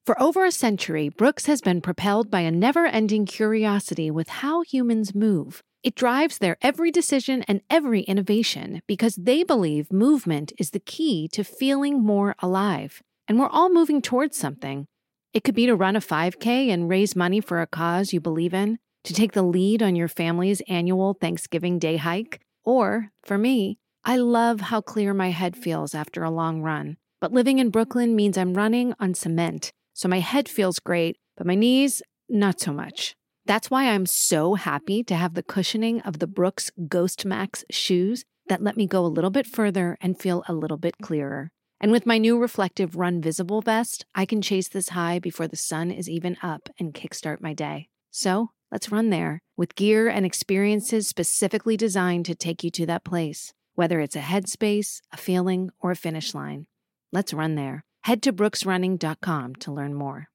For 0.06 0.22
over 0.22 0.44
a 0.46 0.52
century, 0.52 1.10
Brooks 1.10 1.46
has 1.46 1.62
been 1.62 1.80
propelled 1.80 2.30
by 2.30 2.42
a 2.42 2.52
never-ending 2.52 3.26
curiosity 3.26 4.12
with 4.12 4.28
how 4.28 4.62
humans 4.62 5.16
move. 5.16 5.64
It 5.82 5.96
drives 5.96 6.38
their 6.38 6.58
every 6.62 6.92
decision 6.92 7.44
and 7.44 7.62
every 7.70 8.02
innovation 8.02 8.82
because 8.88 9.16
they 9.16 9.44
believe 9.44 9.92
movement 9.92 10.52
is 10.58 10.72
the 10.72 10.80
key 10.80 11.28
to 11.30 11.44
feeling 11.44 12.04
more 12.04 12.36
alive. 12.40 13.02
And 13.28 13.40
we're 13.40 13.48
all 13.48 13.70
moving 13.70 14.02
towards 14.02 14.38
something. 14.38 14.86
It 15.34 15.44
could 15.44 15.56
be 15.56 15.66
to 15.66 15.76
run 15.76 15.96
a 15.96 16.02
5K 16.02 16.70
and 16.70 16.90
raise 16.90 17.16
money 17.16 17.42
for 17.42 17.62
a 17.62 17.68
cause 17.68 18.14
you 18.14 18.20
believe 18.20 18.54
in, 18.54 18.78
to 19.04 19.14
take 19.14 19.32
the 19.32 19.44
lead 19.44 19.82
on 19.82 19.96
your 19.96 20.08
family's 20.08 20.62
annual 20.68 21.14
Thanksgiving 21.14 21.80
Day 21.80 21.98
hike. 21.98 22.40
Or, 22.64 23.10
for 23.24 23.38
me, 23.38 23.78
I 24.06 24.18
love 24.18 24.62
how 24.62 24.82
clear 24.82 25.14
my 25.14 25.30
head 25.30 25.56
feels 25.56 25.96
after 25.96 26.24
a 26.24 26.30
long 26.30 26.62
run. 26.62 26.98
But 27.22 27.32
living 27.32 27.60
in 27.60 27.70
Brooklyn 27.70 28.16
means 28.16 28.38
I'm 28.38 28.54
running 28.54 28.94
on 29.00 29.14
cement, 29.14 29.72
so 29.94 30.10
my 30.10 30.20
head 30.20 30.50
feels 30.50 30.80
great, 30.80 31.18
but 31.38 31.48
my 31.48 31.56
knees, 31.56 32.02
not 32.28 32.60
so 32.60 32.74
much. 32.74 33.16
That's 33.46 33.72
why 33.72 33.86
I'm 33.90 34.06
so 34.06 34.56
happy 34.56 35.04
to 35.06 35.16
have 35.16 35.34
the 35.34 35.44
cushioning 35.44 36.02
of 36.02 36.20
the 36.20 36.28
Brooks 36.28 36.70
Ghost 36.90 37.26
Max 37.26 37.64
shoes 37.72 38.26
that 38.48 38.62
let 38.62 38.76
me 38.76 38.88
go 38.88 39.06
a 39.06 39.08
little 39.08 39.30
bit 39.30 39.48
further 39.48 39.98
and 40.02 40.20
feel 40.20 40.44
a 40.50 40.54
little 40.54 40.78
bit 40.78 40.96
clearer. 41.02 41.53
And 41.80 41.92
with 41.92 42.06
my 42.06 42.18
new 42.18 42.40
reflective 42.40 42.96
Run 42.96 43.22
Visible 43.22 43.62
vest, 43.62 44.06
I 44.16 44.26
can 44.26 44.42
chase 44.42 44.68
this 44.68 44.90
high 44.90 45.20
before 45.20 45.48
the 45.48 45.58
sun 45.58 45.92
is 45.92 46.10
even 46.10 46.38
up 46.42 46.70
and 46.80 46.94
kickstart 46.94 47.42
my 47.42 47.54
day. 47.54 47.90
So 48.10 48.52
let's 48.72 48.92
run 48.92 49.10
there 49.10 49.40
with 49.58 49.76
gear 49.76 50.08
and 50.08 50.26
experiences 50.26 51.08
specifically 51.08 51.78
designed 51.78 52.26
to 52.26 52.36
take 52.36 52.64
you 52.64 52.72
to 52.72 52.86
that 52.86 53.04
place, 53.04 53.54
whether 53.76 54.00
it's 54.00 54.16
a 54.16 54.22
headspace, 54.22 55.02
a 55.12 55.18
feeling, 55.18 55.72
or 55.80 55.92
a 55.92 55.96
finish 55.96 56.34
line. 56.34 56.68
Let's 57.12 57.34
run 57.34 57.56
there. 57.56 57.84
Head 58.04 58.22
to 58.24 58.34
brooksrunning.com 58.34 59.56
to 59.56 59.72
learn 59.72 59.94
more. 59.94 60.28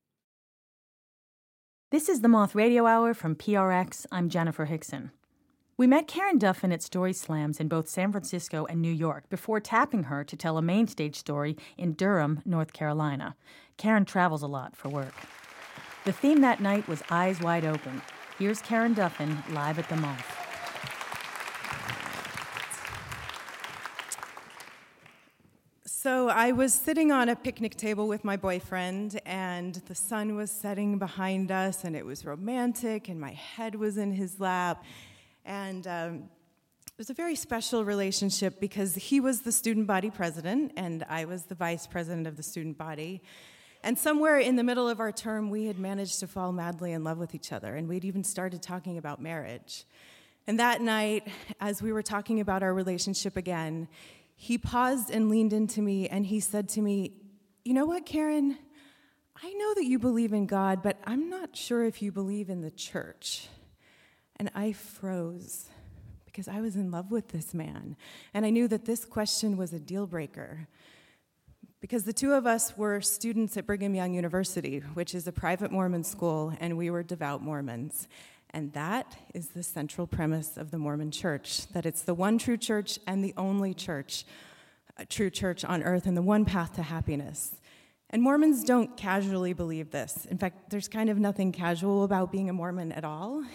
This 1.91 2.09
is 2.09 2.21
the 2.21 2.29
Moth 2.29 2.55
Radio 2.55 2.87
Hour 2.87 3.15
from 3.15 3.35
PRX. 3.35 4.05
I'm 4.13 4.29
Jennifer 4.29 4.67
Hixson. 4.67 5.11
We 5.79 5.87
met 5.87 6.09
Karen 6.09 6.39
Duffin 6.39 6.73
at 6.73 6.83
Story 6.83 7.13
Slams 7.13 7.61
in 7.61 7.69
both 7.69 7.89
San 7.89 8.11
Francisco 8.11 8.67
and 8.69 8.83
New 8.83 8.91
York 8.91 9.29
before 9.31 9.61
tapping 9.61 10.03
her 10.03 10.25
to 10.25 10.37
tell 10.37 10.59
a 10.59 10.63
main 10.63 10.89
stage 10.89 11.15
story 11.15 11.57
in 11.77 11.93
Durham, 11.93 12.43
North 12.45 12.73
Carolina. 12.73 13.37
Karen 13.77 14.05
travels 14.05 14.43
a 14.43 14.49
lot 14.49 14.75
for 14.75 14.89
work. 14.89 15.15
The 16.05 16.11
theme 16.11 16.41
that 16.41 16.61
night 16.61 16.89
was 16.89 17.05
Eyes 17.11 17.41
Wide 17.41 17.65
Open. 17.65 18.03
Here's 18.41 18.61
Karen 18.61 18.93
Duffin 18.93 19.39
live 19.55 19.79
at 19.79 19.89
the 19.89 19.95
Moth. 19.95 20.49
So 25.85 26.29
I 26.29 26.51
was 26.53 26.75
sitting 26.75 27.13
on 27.13 27.29
a 27.29 27.37
picnic 27.37 27.77
table 27.77 28.09
with 28.09 28.25
my 28.25 28.37
boyfriend, 28.37 29.21
and 29.25 29.77
the 29.87 29.95
sun 29.95 30.35
was 30.35 30.51
setting 30.51 30.99
behind 30.99 31.53
us, 31.53 31.85
and 31.85 31.95
it 31.95 32.05
was 32.05 32.25
romantic, 32.25 33.09
and 33.09 33.21
my 33.21 33.33
head 33.33 33.77
was 33.77 33.97
in 33.97 34.13
his 34.13 34.41
lap. 34.41 34.83
And 35.49 35.87
um, 35.87 36.15
it 36.87 36.99
was 36.99 37.09
a 37.09 37.15
very 37.15 37.35
special 37.35 37.83
relationship 37.83 38.61
because 38.61 38.95
he 38.95 39.19
was 39.19 39.41
the 39.41 39.51
student 39.51 39.87
body 39.87 40.11
president, 40.11 40.73
and 40.77 41.07
I 41.09 41.25
was 41.25 41.45
the 41.45 41.55
vice 41.55 41.87
president 41.87 42.27
of 42.27 42.37
the 42.37 42.43
student 42.43 42.77
body. 42.77 43.23
And 43.83 43.99
somewhere 43.99 44.39
in 44.39 44.57
the 44.57 44.63
middle 44.63 44.91
of 44.91 45.01
our 45.01 45.11
term, 45.11 45.49
we 45.49 45.65
had 45.65 45.79
managed 45.79 46.21
to 46.21 46.27
fall 46.27 46.53
madly 46.53 46.93
in 46.93 47.03
love 47.03 47.17
with 47.17 47.35
each 47.35 47.51
other, 47.51 47.77
and 47.77 47.89
we'd 47.89 48.05
even 48.05 48.25
started 48.25 48.61
talking 48.61 48.99
about 48.99 49.23
marriage. 49.23 49.87
And 50.47 50.59
that 50.61 50.83
night, 50.83 51.27
as 51.63 51.81
we 51.81 51.93
were 51.93 52.03
talking 52.03 52.41
about 52.41 52.63
our 52.63 52.75
relationship 52.75 53.35
again, 53.39 53.89
he 54.37 54.59
paused 54.59 55.09
and 55.09 55.31
leaned 55.31 55.55
into 55.55 55.81
me 55.81 56.09
and 56.09 56.27
he 56.27 56.41
said 56.41 56.69
to 56.71 56.83
me, 56.83 57.15
You 57.65 57.73
know 57.73 57.87
what, 57.87 58.05
Karen? 58.05 58.59
I 59.43 59.53
know 59.55 59.75
that 59.75 59.85
you 59.85 59.99
believe 59.99 60.35
in 60.35 60.45
God, 60.45 60.83
but 60.83 60.99
I'm 61.07 61.31
not 61.31 61.57
sure 61.57 61.85
if 61.85 62.03
you 62.03 62.13
believe 62.13 62.51
in 62.51 62.61
the 62.61 62.71
church. 62.71 63.49
And 64.39 64.51
I 64.55 64.73
froze 64.73 65.69
because 66.27 66.47
I 66.47 66.61
was 66.61 66.77
in 66.77 66.91
love 66.91 67.11
with 67.11 67.29
this 67.29 67.53
man. 67.53 67.97
And 68.33 68.47
I 68.47 68.51
knew 68.51 68.69
that 68.69 68.85
this 68.85 69.05
question 69.05 69.57
was 69.57 69.73
a 69.73 69.81
deal 69.81 70.07
breaker. 70.07 70.69
Because 71.81 72.05
the 72.05 72.13
two 72.13 72.33
of 72.33 72.47
us 72.47 72.77
were 72.77 73.01
students 73.01 73.57
at 73.57 73.67
Brigham 73.67 73.95
Young 73.95 74.15
University, 74.15 74.81
which 74.95 75.15
is 75.15 75.27
a 75.27 75.33
private 75.33 75.73
Mormon 75.73 76.05
school, 76.05 76.53
and 76.61 76.77
we 76.77 76.91
were 76.91 77.03
devout 77.03 77.43
Mormons. 77.43 78.07
And 78.51 78.73
that 78.73 79.17
is 79.35 79.49
the 79.49 79.63
central 79.63 80.07
premise 80.07 80.57
of 80.57 80.71
the 80.71 80.79
Mormon 80.79 81.11
church 81.11 81.67
that 81.73 81.85
it's 81.85 82.03
the 82.03 82.15
one 82.15 82.39
true 82.39 82.57
church 82.57 82.99
and 83.07 83.25
the 83.25 83.35
only 83.37 83.75
church, 83.75 84.25
a 84.97 85.05
true 85.05 85.31
church 85.31 85.65
on 85.65 85.83
earth, 85.83 86.07
and 86.07 86.17
the 86.17 86.23
one 86.23 86.45
path 86.45 86.75
to 86.77 86.83
happiness. 86.83 87.57
And 88.11 88.23
Mormons 88.23 88.65
don't 88.65 88.97
casually 88.97 89.53
believe 89.53 89.91
this. 89.91 90.25
In 90.27 90.39
fact, 90.39 90.71
there's 90.71 90.89
kind 90.89 91.11
of 91.11 91.19
nothing 91.19 91.53
casual 91.53 92.05
about 92.05 92.33
being 92.33 92.49
a 92.49 92.53
Mormon 92.53 92.93
at 92.93 93.05
all. 93.05 93.45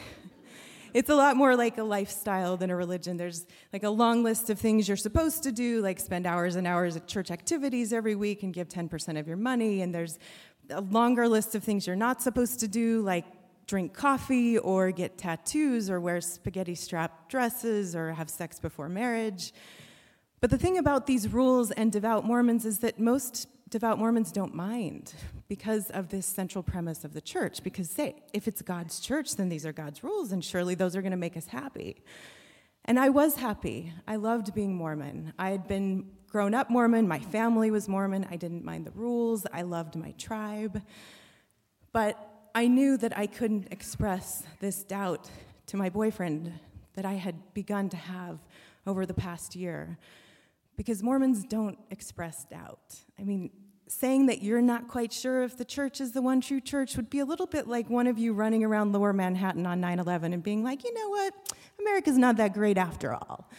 it's 0.94 1.10
a 1.10 1.16
lot 1.16 1.36
more 1.36 1.56
like 1.56 1.78
a 1.78 1.84
lifestyle 1.84 2.56
than 2.56 2.70
a 2.70 2.76
religion. 2.76 3.18
There's 3.18 3.46
like 3.72 3.84
a 3.84 3.90
long 3.90 4.24
list 4.24 4.50
of 4.50 4.60
things 4.60 4.88
you're 4.88 4.98
supposed 4.98 5.44
to 5.44 5.52
do, 5.52 5.82
like 5.82 6.00
spend 6.00 6.28
hours 6.28 6.56
and 6.56 6.68
hours 6.68 6.96
at 6.96 7.08
church 7.08 7.32
activities 7.32 7.92
every 7.92 8.16
week 8.16 8.44
and 8.44 8.54
give 8.54 8.70
10% 8.70 9.20
of 9.20 9.28
your 9.28 9.38
money. 9.38 9.82
And 9.82 9.94
there's 9.94 10.20
a 10.70 10.82
longer 10.82 11.28
list 11.28 11.56
of 11.56 11.64
things 11.64 11.88
you're 11.88 11.96
not 11.96 12.22
supposed 12.22 12.60
to 12.60 12.68
do, 12.68 13.02
like 13.02 13.26
drink 13.66 13.94
coffee 13.94 14.58
or 14.58 14.92
get 14.92 15.18
tattoos 15.18 15.90
or 15.90 16.00
wear 16.00 16.22
spaghetti 16.22 16.76
strap 16.76 17.30
dresses 17.30 17.96
or 17.96 18.14
have 18.14 18.30
sex 18.30 18.60
before 18.60 18.90
marriage. 18.90 19.54
But 20.42 20.50
the 20.50 20.58
thing 20.58 20.78
about 20.78 21.08
these 21.08 21.32
rules 21.32 21.72
and 21.72 21.92
devout 21.92 22.26
Mormons 22.26 22.66
is 22.66 22.80
that 22.80 23.00
most 23.00 23.48
devout 23.74 23.98
Mormons 23.98 24.32
don't 24.32 24.54
mind 24.54 25.16
because 25.48 25.90
of 25.90 26.10
this 26.10 26.28
central 26.28 26.64
premise 26.64 27.04
of 27.04 27.14
the 27.14 27.20
church. 27.20 27.64
Because, 27.64 27.90
say, 27.90 28.22
if 28.32 28.48
it's 28.48 28.62
God's 28.62 29.00
church, 29.00 29.36
then 29.36 29.50
these 29.50 29.66
are 29.66 29.74
God's 29.74 30.04
rules, 30.04 30.32
and 30.32 30.46
surely 30.46 30.76
those 30.76 30.96
are 30.96 31.02
going 31.02 31.12
to 31.12 31.18
make 31.18 31.36
us 31.36 31.48
happy. 31.48 32.04
And 32.86 33.00
I 33.00 33.10
was 33.10 33.36
happy. 33.36 33.92
I 34.08 34.18
loved 34.18 34.54
being 34.54 34.76
Mormon. 34.76 35.34
I 35.40 35.50
had 35.50 35.68
been 35.68 36.12
grown 36.28 36.54
up 36.54 36.70
Mormon, 36.70 37.08
my 37.08 37.20
family 37.20 37.72
was 37.72 37.88
Mormon, 37.88 38.28
I 38.30 38.36
didn't 38.36 38.64
mind 38.64 38.86
the 38.86 38.92
rules, 38.92 39.46
I 39.52 39.64
loved 39.64 39.96
my 39.96 40.12
tribe. 40.14 40.82
But 41.92 42.18
I 42.56 42.68
knew 42.68 42.98
that 42.98 43.18
I 43.18 43.28
couldn't 43.28 43.68
express 43.72 44.44
this 44.60 44.84
doubt 44.84 45.30
to 45.68 45.78
my 45.78 45.90
boyfriend 45.90 46.54
that 46.94 47.06
I 47.06 47.14
had 47.14 47.54
begun 47.54 47.90
to 47.90 47.98
have 47.98 48.40
over 48.86 49.06
the 49.06 49.14
past 49.14 49.56
year 49.56 49.98
because 50.76 51.04
Mormons 51.04 51.44
don't 51.44 51.78
express 51.92 52.46
doubt. 52.46 52.96
I 53.20 53.24
mean, 53.24 53.52
saying 53.94 54.26
that 54.26 54.42
you're 54.42 54.62
not 54.62 54.88
quite 54.88 55.14
sure 55.14 55.44
if 55.44 55.58
the 55.58 55.66
church 55.66 56.02
is 56.02 56.12
the 56.12 56.22
one 56.22 56.42
true 56.42 56.60
church 56.60 56.96
would 56.96 57.10
be 57.10 57.20
a 57.20 57.26
little 57.26 57.46
bit 57.46 57.68
like 57.68 57.90
one 57.90 58.08
of 58.08 58.18
you 58.18 58.34
running 58.34 58.64
around 58.64 58.92
lower 58.92 59.14
Manhattan 59.14 59.66
on 59.66 59.80
9 59.80 60.00
11 60.00 60.34
and 60.34 60.44
being 60.44 60.64
like, 60.64 60.84
you 60.84 60.94
know 60.94 61.10
what, 61.10 61.56
America's 61.80 62.18
not 62.18 62.38
that 62.38 62.54
great 62.54 62.78
after 62.78 63.14
all. 63.14 63.50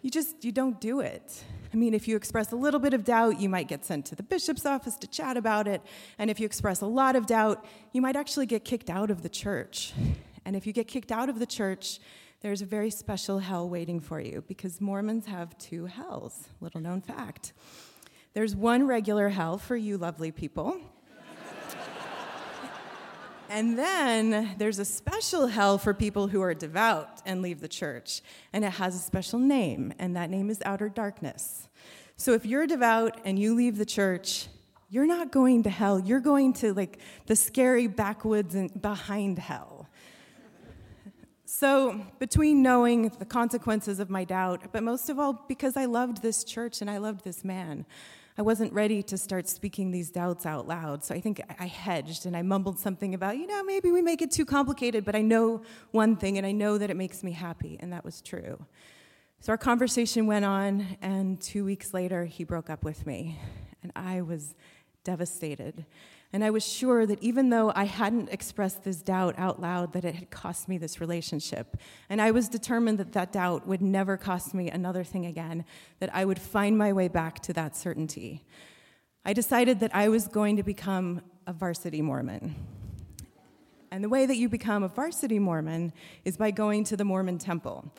You 0.00 0.10
just, 0.10 0.44
you 0.44 0.52
don't 0.52 0.80
do 0.80 1.00
it. 1.00 1.44
I 1.72 1.76
mean, 1.76 1.94
if 1.94 2.06
you 2.06 2.16
express 2.16 2.52
a 2.52 2.56
little 2.56 2.80
bit 2.80 2.92
of 2.92 3.04
doubt, 3.04 3.40
you 3.40 3.48
might 3.48 3.66
get 3.66 3.84
sent 3.84 4.06
to 4.06 4.14
the 4.14 4.22
bishop's 4.22 4.66
office 4.66 4.96
to 4.96 5.06
chat 5.06 5.36
about 5.36 5.66
it. 5.66 5.80
And 6.18 6.30
if 6.30 6.38
you 6.38 6.46
express 6.46 6.80
a 6.80 6.86
lot 6.86 7.16
of 7.16 7.26
doubt, 7.26 7.64
you 7.92 8.02
might 8.02 8.16
actually 8.16 8.46
get 8.46 8.64
kicked 8.64 8.90
out 8.90 9.10
of 9.10 9.22
the 9.22 9.28
church. 9.28 9.92
And 10.44 10.54
if 10.54 10.66
you 10.66 10.72
get 10.72 10.86
kicked 10.86 11.12
out 11.12 11.28
of 11.28 11.38
the 11.38 11.46
church, 11.46 11.98
there's 12.40 12.60
a 12.60 12.66
very 12.66 12.90
special 12.90 13.38
hell 13.38 13.68
waiting 13.68 14.00
for 14.00 14.20
you 14.20 14.44
because 14.46 14.80
Mormons 14.80 15.26
have 15.26 15.56
two 15.58 15.86
hells, 15.86 16.48
little 16.60 16.80
known 16.80 17.00
fact. 17.00 17.52
There's 18.34 18.56
one 18.56 18.86
regular 18.86 19.28
hell 19.28 19.58
for 19.58 19.76
you 19.76 19.98
lovely 19.98 20.30
people. 20.30 20.80
and 23.50 23.78
then 23.78 24.54
there's 24.56 24.78
a 24.78 24.84
special 24.84 25.48
hell 25.48 25.76
for 25.76 25.92
people 25.92 26.28
who 26.28 26.40
are 26.40 26.54
devout 26.54 27.20
and 27.26 27.42
leave 27.42 27.60
the 27.60 27.68
church. 27.68 28.22
And 28.52 28.64
it 28.64 28.72
has 28.72 28.94
a 28.94 28.98
special 28.98 29.38
name, 29.38 29.92
and 29.98 30.16
that 30.16 30.30
name 30.30 30.48
is 30.48 30.62
outer 30.64 30.88
darkness. 30.88 31.68
So 32.16 32.32
if 32.32 32.46
you're 32.46 32.66
devout 32.66 33.20
and 33.24 33.38
you 33.38 33.54
leave 33.54 33.76
the 33.76 33.84
church, 33.84 34.48
you're 34.88 35.06
not 35.06 35.30
going 35.30 35.62
to 35.64 35.70
hell. 35.70 35.98
You're 35.98 36.20
going 36.20 36.52
to 36.54 36.72
like 36.72 36.98
the 37.26 37.36
scary 37.36 37.86
backwoods 37.86 38.54
and 38.54 38.80
behind 38.80 39.38
hell. 39.38 39.88
So, 41.44 42.00
between 42.18 42.62
knowing 42.62 43.10
the 43.18 43.26
consequences 43.26 44.00
of 44.00 44.08
my 44.08 44.24
doubt, 44.24 44.72
but 44.72 44.82
most 44.82 45.10
of 45.10 45.18
all 45.18 45.44
because 45.48 45.76
I 45.76 45.84
loved 45.84 46.22
this 46.22 46.44
church 46.44 46.80
and 46.80 46.90
I 46.90 46.96
loved 46.96 47.24
this 47.24 47.44
man, 47.44 47.84
I 48.38 48.42
wasn't 48.42 48.72
ready 48.72 49.02
to 49.04 49.18
start 49.18 49.48
speaking 49.48 49.90
these 49.90 50.10
doubts 50.10 50.46
out 50.46 50.66
loud. 50.66 51.04
So 51.04 51.14
I 51.14 51.20
think 51.20 51.42
I 51.58 51.66
hedged 51.66 52.24
and 52.24 52.36
I 52.36 52.42
mumbled 52.42 52.78
something 52.78 53.14
about, 53.14 53.36
you 53.36 53.46
know, 53.46 53.62
maybe 53.62 53.90
we 53.90 54.00
make 54.00 54.22
it 54.22 54.30
too 54.30 54.46
complicated, 54.46 55.04
but 55.04 55.14
I 55.14 55.20
know 55.20 55.62
one 55.90 56.16
thing 56.16 56.38
and 56.38 56.46
I 56.46 56.52
know 56.52 56.78
that 56.78 56.90
it 56.90 56.96
makes 56.96 57.22
me 57.22 57.32
happy, 57.32 57.76
and 57.80 57.92
that 57.92 58.04
was 58.04 58.22
true. 58.22 58.64
So 59.40 59.52
our 59.52 59.58
conversation 59.58 60.26
went 60.26 60.44
on, 60.44 60.96
and 61.02 61.40
two 61.40 61.64
weeks 61.64 61.92
later, 61.92 62.24
he 62.24 62.44
broke 62.44 62.70
up 62.70 62.84
with 62.84 63.06
me, 63.06 63.38
and 63.82 63.92
I 63.96 64.22
was 64.22 64.54
devastated. 65.04 65.84
And 66.32 66.42
I 66.42 66.50
was 66.50 66.66
sure 66.66 67.04
that 67.04 67.22
even 67.22 67.50
though 67.50 67.72
I 67.74 67.84
hadn't 67.84 68.30
expressed 68.30 68.84
this 68.84 69.02
doubt 69.02 69.34
out 69.36 69.60
loud, 69.60 69.92
that 69.92 70.04
it 70.04 70.14
had 70.14 70.30
cost 70.30 70.66
me 70.66 70.78
this 70.78 70.98
relationship. 70.98 71.76
And 72.08 72.22
I 72.22 72.30
was 72.30 72.48
determined 72.48 72.98
that 72.98 73.12
that 73.12 73.32
doubt 73.32 73.66
would 73.66 73.82
never 73.82 74.16
cost 74.16 74.54
me 74.54 74.70
another 74.70 75.04
thing 75.04 75.26
again, 75.26 75.66
that 75.98 76.14
I 76.14 76.24
would 76.24 76.40
find 76.40 76.78
my 76.78 76.92
way 76.92 77.08
back 77.08 77.40
to 77.40 77.52
that 77.52 77.76
certainty. 77.76 78.44
I 79.26 79.34
decided 79.34 79.80
that 79.80 79.94
I 79.94 80.08
was 80.08 80.26
going 80.26 80.56
to 80.56 80.62
become 80.62 81.20
a 81.46 81.52
varsity 81.52 82.00
Mormon. 82.00 82.54
And 83.90 84.02
the 84.02 84.08
way 84.08 84.24
that 84.24 84.36
you 84.36 84.48
become 84.48 84.82
a 84.82 84.88
varsity 84.88 85.38
Mormon 85.38 85.92
is 86.24 86.38
by 86.38 86.50
going 86.50 86.84
to 86.84 86.96
the 86.96 87.04
Mormon 87.04 87.36
temple 87.36 87.92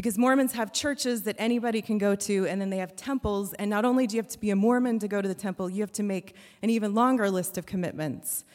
because 0.00 0.16
Mormons 0.16 0.52
have 0.52 0.72
churches 0.72 1.24
that 1.24 1.36
anybody 1.38 1.82
can 1.82 1.98
go 1.98 2.14
to, 2.14 2.46
and 2.46 2.58
then 2.58 2.70
they 2.70 2.78
have 2.78 2.96
temples. 2.96 3.52
And 3.52 3.68
not 3.68 3.84
only 3.84 4.06
do 4.06 4.16
you 4.16 4.22
have 4.22 4.30
to 4.30 4.40
be 4.40 4.48
a 4.48 4.56
Mormon 4.56 4.98
to 5.00 5.08
go 5.08 5.20
to 5.20 5.28
the 5.28 5.34
temple, 5.34 5.68
you 5.68 5.82
have 5.82 5.92
to 5.92 6.02
make 6.02 6.34
an 6.62 6.70
even 6.70 6.94
longer 6.94 7.30
list 7.30 7.58
of 7.58 7.66
commitments. 7.66 8.46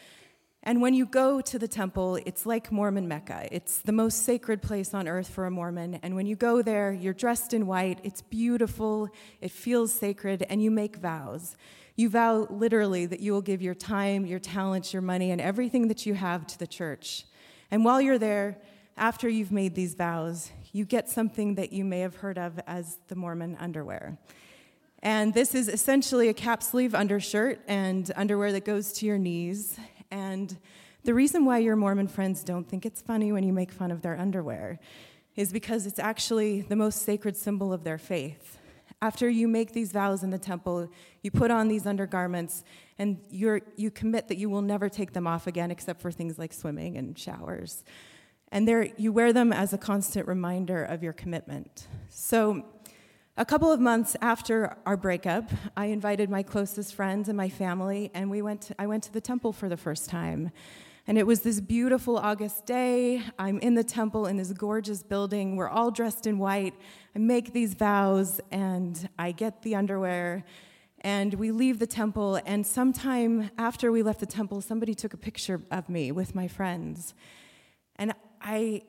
And 0.64 0.82
when 0.82 0.96
you 0.96 1.06
go 1.06 1.42
to 1.42 1.60
the 1.60 1.68
temple, 1.68 2.16
it's 2.26 2.48
like 2.48 2.72
Mormon 2.72 3.08
Mecca. 3.08 3.48
It's 3.52 3.78
the 3.78 3.92
most 3.92 4.24
sacred 4.24 4.64
place 4.64 4.96
on 4.96 5.08
earth 5.08 5.30
for 5.30 5.46
a 5.46 5.52
Mormon. 5.52 6.00
And 6.02 6.16
when 6.16 6.26
you 6.26 6.36
go 6.36 6.64
there, 6.64 6.92
you're 6.92 7.14
dressed 7.14 7.54
in 7.54 7.68
white, 7.68 8.00
it's 8.04 8.24
beautiful, 8.24 9.10
it 9.40 9.52
feels 9.52 9.94
sacred, 9.94 10.48
and 10.50 10.64
you 10.64 10.72
make 10.72 10.96
vows. 10.96 11.56
You 11.96 12.10
vow 12.10 12.48
literally 12.50 13.06
that 13.06 13.20
you 13.20 13.34
will 13.34 13.44
give 13.44 13.62
your 13.62 13.76
time, 13.76 14.26
your 14.26 14.40
talents, 14.40 14.94
your 14.94 15.04
money, 15.04 15.30
and 15.30 15.40
everything 15.40 15.90
that 15.90 16.08
you 16.08 16.16
have 16.16 16.48
to 16.48 16.58
the 16.58 16.66
church. 16.66 17.26
And 17.70 17.86
while 17.86 18.02
you're 18.02 18.18
there, 18.18 18.58
after 18.98 19.30
you've 19.30 19.52
made 19.52 19.76
these 19.76 19.94
vows, 19.94 20.52
you 20.76 20.84
get 20.84 21.08
something 21.08 21.56
that 21.56 21.72
you 21.72 21.86
may 21.86 22.02
have 22.02 22.18
heard 22.18 22.38
of 22.38 22.60
as 22.68 23.00
the 23.08 23.16
Mormon 23.16 23.56
underwear. 23.62 24.18
And 25.02 25.34
this 25.34 25.56
is 25.56 25.70
essentially 25.70 26.28
a 26.28 26.34
cap 26.34 26.62
sleeve 26.62 26.94
undershirt 26.94 27.62
and 27.66 28.12
underwear 28.14 28.52
that 28.52 28.66
goes 28.66 28.92
to 28.94 29.06
your 29.06 29.18
knees. 29.18 29.80
And 30.12 30.58
the 31.06 31.14
reason 31.14 31.46
why 31.46 31.60
your 31.60 31.78
Mormon 31.78 32.10
friends 32.10 32.44
don't 32.44 32.68
think 32.68 32.86
it's 32.86 33.02
funny 33.02 33.32
when 33.32 33.46
you 33.46 33.54
make 33.54 33.72
fun 33.72 33.90
of 33.90 34.02
their 34.02 34.18
underwear 34.20 34.78
is 35.38 35.54
because 35.54 35.86
it's 35.86 35.98
actually 35.98 36.60
the 36.64 36.76
most 36.76 37.04
sacred 37.04 37.38
symbol 37.38 37.72
of 37.72 37.86
their 37.86 37.98
faith. 37.98 38.58
After 39.02 39.30
you 39.30 39.48
make 39.48 39.72
these 39.72 39.94
vows 39.94 40.24
in 40.24 40.30
the 40.30 40.38
temple, 40.38 40.92
you 41.22 41.32
put 41.32 41.52
on 41.52 41.70
these 41.70 41.86
undergarments 41.88 42.66
and 43.00 43.22
you 43.30 43.62
you 43.78 43.92
commit 43.92 44.28
that 44.28 44.38
you 44.38 44.50
will 44.50 44.62
never 44.62 44.90
take 44.90 45.14
them 45.14 45.26
off 45.26 45.48
again 45.48 45.72
except 45.72 46.02
for 46.02 46.12
things 46.12 46.38
like 46.38 46.52
swimming 46.52 46.98
and 46.98 47.18
showers. 47.18 47.86
And 48.52 48.68
there, 48.68 48.90
you 48.98 49.12
wear 49.12 49.34
them 49.34 49.52
as 49.52 49.74
a 49.74 49.78
constant 49.78 50.28
reminder 50.28 50.84
of 50.84 51.04
your 51.04 51.14
commitment. 51.14 51.88
So, 52.10 52.66
a 53.38 53.44
couple 53.44 53.70
of 53.70 53.82
months 53.82 54.16
after 54.22 54.78
our 54.86 54.96
breakup, 54.96 55.50
I 55.76 55.88
invited 55.88 56.30
my 56.30 56.42
closest 56.42 56.96
friends 56.96 57.28
and 57.28 57.36
my 57.36 57.50
family, 57.50 58.10
and 58.14 58.32
we 58.32 58.42
went 58.42 58.62
to, 58.62 58.76
I 58.80 58.88
went 58.88 59.04
to 59.04 59.12
the 59.12 59.20
temple 59.20 59.52
for 59.52 59.68
the 59.68 59.76
first 59.76 60.10
time. 60.10 60.52
And 61.06 61.18
it 61.18 61.28
was 61.28 61.42
this 61.42 61.60
beautiful 61.60 62.18
August 62.18 62.66
day. 62.66 63.22
I'm 63.38 63.60
in 63.60 63.76
the 63.76 63.84
temple 63.84 64.26
in 64.26 64.38
this 64.38 64.54
gorgeous 64.54 65.04
building. 65.04 65.56
We're 65.56 65.70
all 65.70 65.92
dressed 65.92 66.26
in 66.26 66.40
white. 66.40 66.74
I 67.14 67.20
make 67.20 67.52
these 67.52 67.74
vows, 67.74 68.40
and 68.52 69.10
I 69.20 69.34
get 69.34 69.64
the 69.64 69.76
underwear. 69.76 70.46
And 71.02 71.34
we 71.34 71.52
leave 71.52 71.80
the 71.80 71.88
temple, 71.88 72.40
and 72.46 72.66
sometime 72.66 73.52
after 73.58 73.92
we 73.92 74.02
left 74.02 74.22
the 74.22 74.26
temple, 74.26 74.62
somebody 74.62 74.96
took 74.96 75.14
a 75.14 75.18
picture 75.18 75.62
of 75.70 75.90
me 75.90 76.12
with 76.12 76.34
my 76.34 76.48
friends. 76.48 77.14
I, 78.48 78.84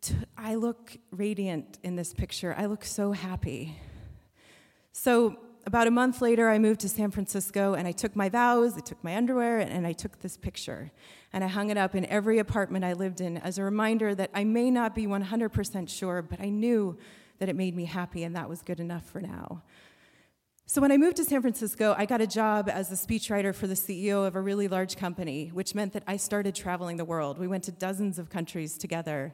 t- 0.00 0.16
I 0.36 0.56
look 0.56 0.96
radiant 1.12 1.78
in 1.84 1.94
this 1.94 2.12
picture. 2.12 2.56
I 2.58 2.66
look 2.66 2.84
so 2.84 3.12
happy. 3.12 3.78
So, 4.90 5.36
about 5.64 5.86
a 5.86 5.92
month 5.92 6.20
later, 6.20 6.48
I 6.48 6.58
moved 6.58 6.80
to 6.80 6.88
San 6.88 7.12
Francisco 7.12 7.74
and 7.74 7.86
I 7.86 7.92
took 7.92 8.16
my 8.16 8.28
vows, 8.28 8.76
I 8.76 8.80
took 8.80 9.02
my 9.04 9.16
underwear, 9.16 9.58
and 9.58 9.86
I 9.86 9.92
took 9.92 10.20
this 10.20 10.36
picture. 10.36 10.90
And 11.32 11.44
I 11.44 11.46
hung 11.46 11.70
it 11.70 11.76
up 11.76 11.94
in 11.94 12.04
every 12.06 12.40
apartment 12.40 12.84
I 12.84 12.94
lived 12.94 13.20
in 13.20 13.36
as 13.36 13.58
a 13.58 13.62
reminder 13.62 14.12
that 14.16 14.30
I 14.34 14.42
may 14.42 14.72
not 14.72 14.94
be 14.94 15.06
100% 15.06 15.88
sure, 15.88 16.22
but 16.22 16.40
I 16.40 16.48
knew 16.48 16.98
that 17.38 17.48
it 17.48 17.54
made 17.54 17.76
me 17.76 17.84
happy, 17.84 18.24
and 18.24 18.34
that 18.34 18.48
was 18.48 18.62
good 18.62 18.80
enough 18.80 19.08
for 19.08 19.20
now. 19.20 19.62
So, 20.68 20.80
when 20.80 20.90
I 20.90 20.96
moved 20.96 21.18
to 21.18 21.24
San 21.24 21.42
Francisco, 21.42 21.94
I 21.96 22.06
got 22.06 22.20
a 22.20 22.26
job 22.26 22.68
as 22.68 22.90
a 22.90 22.96
speechwriter 22.96 23.54
for 23.54 23.68
the 23.68 23.74
CEO 23.74 24.26
of 24.26 24.34
a 24.34 24.40
really 24.40 24.66
large 24.66 24.96
company, 24.96 25.52
which 25.54 25.76
meant 25.76 25.92
that 25.92 26.02
I 26.08 26.16
started 26.16 26.56
traveling 26.56 26.96
the 26.96 27.04
world. 27.04 27.38
We 27.38 27.46
went 27.46 27.62
to 27.64 27.70
dozens 27.70 28.18
of 28.18 28.30
countries 28.30 28.76
together. 28.76 29.32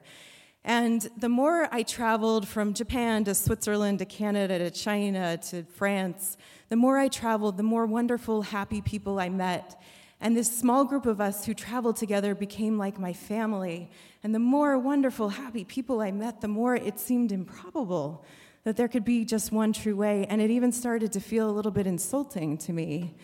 And 0.62 1.08
the 1.16 1.30
more 1.30 1.70
I 1.72 1.84
traveled 1.84 2.46
from 2.46 2.74
Japan 2.74 3.24
to 3.24 3.34
Switzerland 3.34 4.00
to 4.00 4.04
Canada 4.04 4.58
to 4.58 4.70
China 4.70 5.38
to 5.48 5.62
France, 5.62 6.36
the 6.68 6.76
more 6.76 6.98
I 6.98 7.08
traveled, 7.08 7.56
the 7.56 7.62
more 7.62 7.86
wonderful, 7.86 8.42
happy 8.42 8.82
people 8.82 9.18
I 9.18 9.30
met. 9.30 9.80
And 10.20 10.36
this 10.36 10.54
small 10.54 10.84
group 10.84 11.06
of 11.06 11.18
us 11.18 11.46
who 11.46 11.54
traveled 11.54 11.96
together 11.96 12.34
became 12.34 12.76
like 12.76 13.00
my 13.00 13.14
family. 13.14 13.90
And 14.22 14.34
the 14.34 14.38
more 14.38 14.78
wonderful, 14.78 15.30
happy 15.30 15.64
people 15.64 16.02
I 16.02 16.10
met, 16.10 16.42
the 16.42 16.48
more 16.48 16.76
it 16.76 17.00
seemed 17.00 17.32
improbable 17.32 18.22
that 18.64 18.76
there 18.76 18.88
could 18.88 19.04
be 19.04 19.24
just 19.24 19.52
one 19.52 19.72
true 19.72 19.96
way, 19.96 20.26
and 20.28 20.40
it 20.40 20.50
even 20.50 20.72
started 20.72 21.12
to 21.12 21.20
feel 21.20 21.48
a 21.48 21.52
little 21.52 21.72
bit 21.72 21.86
insulting 21.86 22.56
to 22.58 22.72
me. 22.72 23.14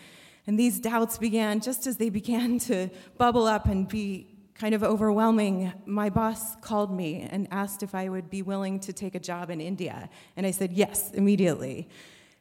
And 0.47 0.59
these 0.59 0.79
doubts 0.79 1.17
began 1.17 1.59
just 1.59 1.87
as 1.87 1.97
they 1.97 2.09
began 2.21 2.59
to 2.59 2.89
bubble 3.17 3.45
up 3.45 3.65
and 3.67 3.87
be 3.87 4.27
kind 4.59 4.75
of 4.75 4.83
overwhelming, 4.83 5.71
my 5.85 6.09
boss 6.09 6.57
called 6.57 6.91
me 6.91 7.25
and 7.31 7.47
asked 7.49 7.81
if 7.81 7.95
I 7.95 8.09
would 8.09 8.29
be 8.29 8.41
willing 8.41 8.81
to 8.81 8.91
take 8.91 9.15
a 9.15 9.19
job 9.19 9.49
in 9.49 9.61
India. 9.61 10.09
And 10.35 10.45
I 10.45 10.51
said 10.51 10.73
yes, 10.73 11.11
immediately. 11.11 11.87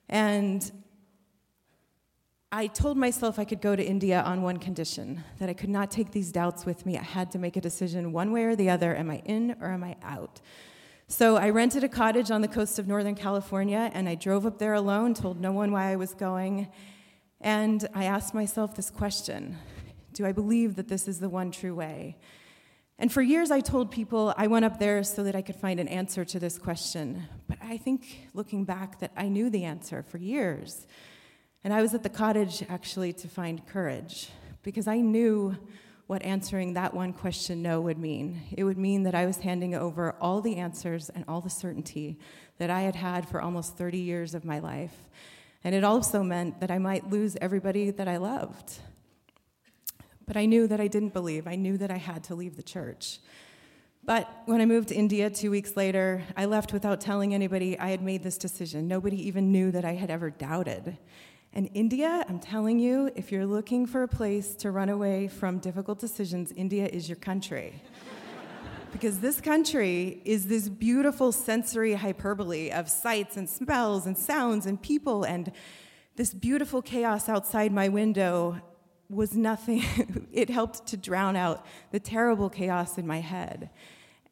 And 0.09 0.69
I 2.51 2.67
told 2.67 2.97
myself 2.97 3.39
I 3.39 3.45
could 3.45 3.61
go 3.61 3.77
to 3.77 3.85
India 3.85 4.23
on 4.23 4.43
one 4.43 4.57
condition 4.57 5.23
that 5.39 5.49
I 5.49 5.53
could 5.53 5.69
not 5.69 5.93
take 5.93 6.11
these 6.11 6.33
doubts 6.33 6.67
with 6.67 6.87
me. 6.87 6.99
I 6.99 7.03
had 7.03 7.31
to 7.33 7.39
make 7.39 7.57
a 7.57 7.61
decision 7.61 8.11
one 8.11 8.33
way 8.33 8.45
or 8.45 8.57
the 8.57 8.71
other 8.71 8.97
am 8.97 9.11
I 9.11 9.19
in 9.25 9.55
or 9.61 9.71
am 9.71 9.85
I 9.85 9.97
out? 10.03 10.41
So 11.11 11.37
I 11.37 11.49
rented 11.49 11.85
a 11.85 11.89
cottage 11.89 12.31
on 12.31 12.43
the 12.43 12.49
coast 12.49 12.79
of 12.79 12.87
Northern 12.87 13.15
California 13.15 13.91
and 13.95 14.07
I 14.07 14.15
drove 14.15 14.45
up 14.45 14.59
there 14.59 14.75
alone, 14.75 15.15
told 15.15 15.41
no 15.41 15.53
one 15.53 15.73
why 15.73 15.91
I 15.91 15.97
was 15.97 16.13
going. 16.13 16.69
And 17.41 17.89
I 17.95 18.05
asked 18.05 18.35
myself 18.35 18.77
this 18.77 18.91
question 18.91 19.57
do 20.13 20.27
I 20.27 20.33
believe 20.33 20.77
that 20.77 20.89
this 20.89 21.09
is 21.09 21.19
the 21.19 21.31
one 21.31 21.51
true 21.51 21.75
way? 21.75 22.19
And 22.99 23.11
for 23.11 23.23
years, 23.23 23.51
I 23.51 23.61
told 23.61 23.91
people 23.91 24.35
I 24.37 24.49
went 24.49 24.67
up 24.67 24.79
there 24.79 25.03
so 25.03 25.23
that 25.23 25.35
I 25.35 25.41
could 25.41 25.57
find 25.57 25.81
an 25.81 25.89
answer 25.89 26.27
to 26.27 26.39
this 26.39 26.59
question. 26.59 27.23
But 27.47 27.57
I 27.63 27.79
think 27.79 28.29
looking 28.35 28.65
back, 28.65 29.01
that 29.01 29.13
I 29.17 29.29
knew 29.29 29.49
the 29.49 29.65
answer 29.65 30.03
for 30.03 30.19
years. 30.19 30.87
And 31.65 31.73
I 31.73 31.81
was 31.81 31.95
at 31.95 32.03
the 32.03 32.11
cottage 32.11 32.63
actually 32.69 33.15
to 33.15 33.29
find 33.29 33.67
courage 33.67 34.29
because 34.63 34.87
I 34.87 34.99
knew 34.99 35.57
what 36.09 36.23
answering 36.23 36.73
that 36.73 36.95
one 36.95 37.13
question 37.13 37.63
no 37.63 37.83
would 37.83 37.99
mean. 37.99 38.41
It 38.57 38.65
would 38.65 38.79
mean 38.79 39.03
that 39.03 39.15
I 39.15 39.27
was 39.27 39.37
handing 39.37 39.75
over 39.75 40.17
all 40.23 40.41
the 40.41 40.57
answers 40.57 41.11
and 41.11 41.23
all 41.29 41.43
the 41.43 41.51
certainty 41.51 42.19
that 42.57 42.71
I 42.71 42.81
had 42.81 42.97
had 42.97 43.29
for 43.29 43.43
almost 43.43 43.77
30 43.77 43.99
years 43.99 44.35
of 44.35 44.43
my 44.43 44.59
life. 44.59 44.97
And 45.63 45.75
it 45.75 45.85
also 45.85 46.23
meant 46.23 46.61
that 46.61 46.71
I 46.71 46.79
might 46.79 47.11
lose 47.11 47.37
everybody 47.43 47.91
that 47.91 48.09
I 48.09 48.17
loved. 48.17 48.79
But 50.27 50.39
I 50.39 50.47
knew 50.47 50.67
that 50.67 50.81
I 50.81 50.87
didn't 50.87 51.13
believe. 51.13 51.47
I 51.47 51.57
knew 51.57 51.77
that 51.77 51.91
I 51.91 51.99
had 51.99 52.25
to 52.25 52.35
leave 52.35 52.57
the 52.57 52.63
church. 52.63 53.19
But 54.03 54.31
when 54.47 54.63
I 54.63 54.65
moved 54.65 54.89
to 54.89 54.95
India 54.95 55.29
two 55.29 55.51
weeks 55.51 55.77
later, 55.77 56.23
I 56.39 56.47
left 56.47 56.73
without 56.73 57.03
telling 57.03 57.35
anybody 57.35 57.79
I 57.79 57.91
had 57.91 58.01
made 58.01 58.23
this 58.23 58.39
decision. 58.39 58.89
Nobody 58.89 59.29
even 59.29 59.53
knew 59.53 59.71
that 59.73 59.85
I 59.85 59.93
had 59.93 60.11
ever 60.11 60.31
doubted. 60.31 60.97
And 61.53 61.71
India, 61.75 62.25
I'm 62.29 62.39
telling 62.39 62.79
you, 62.79 63.11
if 63.17 63.33
you're 63.33 63.47
looking 63.47 63.87
for 63.87 64.03
a 64.03 64.09
place 64.09 64.55
to 64.57 64.71
run 64.71 64.89
away 64.89 65.29
from 65.29 65.59
difficult 65.59 65.99
decisions, 65.99 66.53
India 66.53 66.87
is 66.87 67.09
your 67.09 67.17
country. 67.17 67.83
because 68.93 69.21
this 69.21 69.41
country 69.41 70.21
is 70.25 70.47
this 70.47 70.69
beautiful 70.69 71.33
sensory 71.33 71.95
hyperbole 71.95 72.71
of 72.71 72.89
sights 72.89 73.37
and 73.37 73.49
smells 73.49 74.07
and 74.07 74.17
sounds 74.17 74.67
and 74.67 74.81
people 74.81 75.25
and 75.25 75.53
this 76.17 76.35
beautiful 76.35 76.83
chaos 76.83 77.29
outside 77.29 77.73
my 77.73 77.89
window 77.89 78.61
was 79.09 79.37
nothing, 79.37 79.85
it 80.33 80.51
helped 80.51 80.87
to 80.89 80.97
drown 80.97 81.37
out 81.37 81.65
the 81.93 82.01
terrible 82.01 82.51
chaos 82.51 82.99
in 82.99 83.07
my 83.07 83.21
head. 83.21 83.71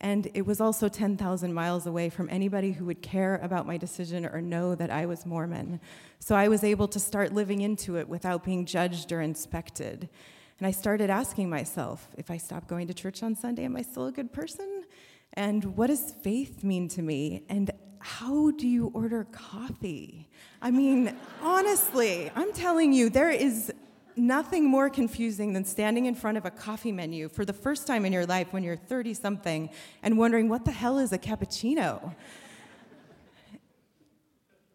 And 0.01 0.29
it 0.35 0.45
was 0.47 0.61
also 0.61 0.89
10,000 0.89 1.55
miles 1.55 1.87
away 1.87 2.11
from 2.11 2.29
anybody 2.31 2.73
who 2.73 2.85
would 2.85 3.01
care 3.01 3.37
about 3.37 3.67
my 3.67 3.77
decision 3.77 4.27
or 4.27 4.43
know 4.43 4.75
that 4.75 4.91
I 4.91 5.07
was 5.07 5.25
Mormon. 5.25 5.81
So 6.19 6.35
I 6.35 6.49
was 6.49 6.63
able 6.63 6.89
to 6.89 7.01
start 7.01 7.33
living 7.33 7.63
into 7.63 7.97
it 7.97 8.09
without 8.09 8.45
being 8.45 8.67
judged 8.67 9.11
or 9.11 9.23
inspected. 9.23 10.09
And 10.59 10.67
I 10.67 10.71
started 10.71 11.11
asking 11.11 11.49
myself 11.49 12.09
if 12.17 12.31
I 12.31 12.37
stop 12.37 12.69
going 12.69 12.87
to 12.89 12.95
church 12.95 13.23
on 13.23 13.35
Sunday, 13.35 13.65
am 13.65 13.77
I 13.77 13.83
still 13.83 14.07
a 14.07 14.13
good 14.13 14.33
person? 14.33 14.85
And 15.33 15.77
what 15.77 15.89
does 15.89 16.15
faith 16.23 16.63
mean 16.63 16.89
to 16.89 17.03
me? 17.03 17.45
And 17.49 17.71
how 17.99 18.53
do 18.53 18.69
you 18.69 18.91
order 18.95 19.25
coffee? 19.25 20.29
I 20.63 20.71
mean, 20.71 21.15
honestly, 21.43 22.31
I'm 22.37 22.53
telling 22.53 22.93
you, 22.93 23.11
there 23.11 23.31
is 23.31 23.73
nothing 24.17 24.65
more 24.65 24.89
confusing 24.89 25.53
than 25.53 25.65
standing 25.65 26.07
in 26.07 26.15
front 26.15 26.39
of 26.39 26.45
a 26.45 26.51
coffee 26.51 26.93
menu 26.93 27.29
for 27.29 27.45
the 27.45 27.53
first 27.53 27.87
time 27.87 28.05
in 28.05 28.13
your 28.13 28.27
life 28.27 28.53
when 28.53 28.63
you're 28.63 28.77
30 28.77 29.15
something 29.15 29.71
and 30.03 30.17
wondering 30.17 30.49
what 30.49 30.65
the 30.65 30.73
hell 30.73 30.99
is 30.99 31.13
a 31.13 31.19
cappuccino? 31.19 32.15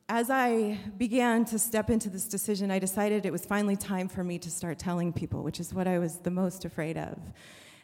As 0.07 0.29
I 0.29 0.77
began 0.97 1.45
to 1.45 1.57
step 1.57 1.89
into 1.89 2.09
this 2.09 2.27
decision, 2.27 2.69
I 2.69 2.79
decided 2.79 3.25
it 3.25 3.31
was 3.31 3.45
finally 3.45 3.77
time 3.77 4.09
for 4.09 4.23
me 4.23 4.37
to 4.39 4.51
start 4.51 4.77
telling 4.77 5.13
people, 5.13 5.41
which 5.41 5.59
is 5.59 5.73
what 5.73 5.87
I 5.87 5.99
was 5.99 6.17
the 6.17 6.31
most 6.31 6.65
afraid 6.65 6.97
of. 6.97 7.17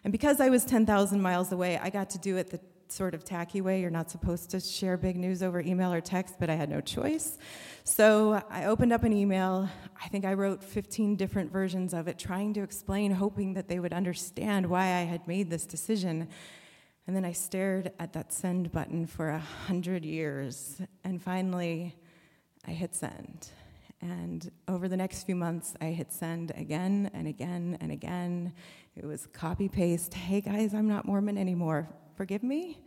And 0.03 0.11
because 0.11 0.41
I 0.41 0.49
was 0.49 0.65
10,000 0.65 1.21
miles 1.21 1.51
away, 1.51 1.79
I 1.81 1.89
got 1.89 2.09
to 2.11 2.17
do 2.17 2.37
it 2.37 2.49
the 2.49 2.59
sort 2.91 3.13
of 3.13 3.23
tacky 3.23 3.61
way. 3.61 3.81
You're 3.81 3.89
not 3.89 4.09
supposed 4.09 4.49
to 4.51 4.59
share 4.59 4.97
big 4.97 5.17
news 5.17 5.43
over 5.43 5.59
email 5.59 5.93
or 5.93 6.01
text, 6.01 6.35
but 6.39 6.49
I 6.49 6.55
had 6.55 6.69
no 6.69 6.81
choice. 6.81 7.37
So 7.83 8.41
I 8.49 8.65
opened 8.65 8.93
up 8.93 9.03
an 9.03 9.13
email. 9.13 9.69
I 10.03 10.07
think 10.07 10.25
I 10.25 10.33
wrote 10.33 10.63
15 10.63 11.15
different 11.15 11.51
versions 11.51 11.93
of 11.93 12.07
it, 12.07 12.17
trying 12.17 12.53
to 12.55 12.61
explain, 12.61 13.11
hoping 13.11 13.53
that 13.53 13.67
they 13.67 13.79
would 13.79 13.93
understand 13.93 14.65
why 14.67 14.83
I 14.83 15.03
had 15.03 15.27
made 15.27 15.49
this 15.49 15.65
decision. 15.65 16.27
And 17.07 17.15
then 17.15 17.23
I 17.23 17.31
stared 17.31 17.91
at 17.99 18.13
that 18.13 18.33
send 18.33 18.71
button 18.71 19.05
for 19.05 19.29
a 19.29 19.39
hundred 19.39 20.03
years. 20.03 20.81
And 21.03 21.21
finally, 21.21 21.95
I 22.65 22.71
hit 22.71 22.95
send. 22.95 23.49
And 24.01 24.51
over 24.67 24.87
the 24.87 24.97
next 24.97 25.23
few 25.23 25.35
months, 25.35 25.73
I 25.81 25.85
hit 25.85 26.11
send 26.11 26.51
again 26.55 27.09
and 27.13 27.27
again 27.27 27.77
and 27.81 27.91
again. 27.91 28.53
It 28.95 29.05
was 29.05 29.27
copy 29.27 29.69
paste. 29.69 30.13
Hey 30.13 30.41
guys, 30.41 30.73
I'm 30.73 30.87
not 30.87 31.05
Mormon 31.05 31.37
anymore 31.37 31.87
forgive 32.17 32.41
me? 32.41 32.79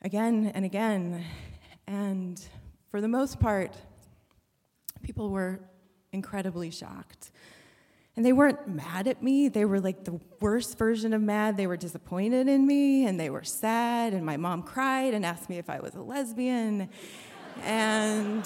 Again 0.00 0.50
and 0.54 0.64
again. 0.64 1.22
And 1.86 2.40
for 2.90 3.02
the 3.02 3.08
most 3.08 3.38
part, 3.38 3.76
people 5.02 5.28
were 5.28 5.60
incredibly 6.10 6.70
shocked. 6.70 7.30
And 8.16 8.24
they 8.24 8.32
weren't 8.32 8.66
mad 8.66 9.06
at 9.06 9.22
me. 9.22 9.48
They 9.48 9.66
were 9.66 9.80
like 9.80 10.04
the 10.04 10.18
worst 10.40 10.78
version 10.78 11.12
of 11.12 11.20
mad. 11.20 11.58
They 11.58 11.66
were 11.66 11.76
disappointed 11.76 12.48
in 12.48 12.66
me 12.66 13.06
and 13.06 13.20
they 13.20 13.28
were 13.28 13.44
sad. 13.44 14.14
And 14.14 14.24
my 14.24 14.38
mom 14.38 14.62
cried 14.62 15.12
and 15.12 15.26
asked 15.26 15.50
me 15.50 15.58
if 15.58 15.68
I 15.68 15.80
was 15.80 15.94
a 15.94 16.00
lesbian. 16.00 16.88
and, 17.62 18.44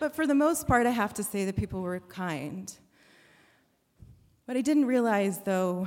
but 0.00 0.16
for 0.16 0.26
the 0.26 0.34
most 0.34 0.66
part, 0.66 0.86
I 0.86 0.90
have 0.90 1.14
to 1.14 1.22
say 1.22 1.44
that 1.44 1.54
people 1.54 1.80
were 1.80 2.00
kind. 2.00 2.76
What 4.46 4.56
I 4.56 4.62
didn't 4.62 4.86
realize, 4.86 5.38
though, 5.44 5.86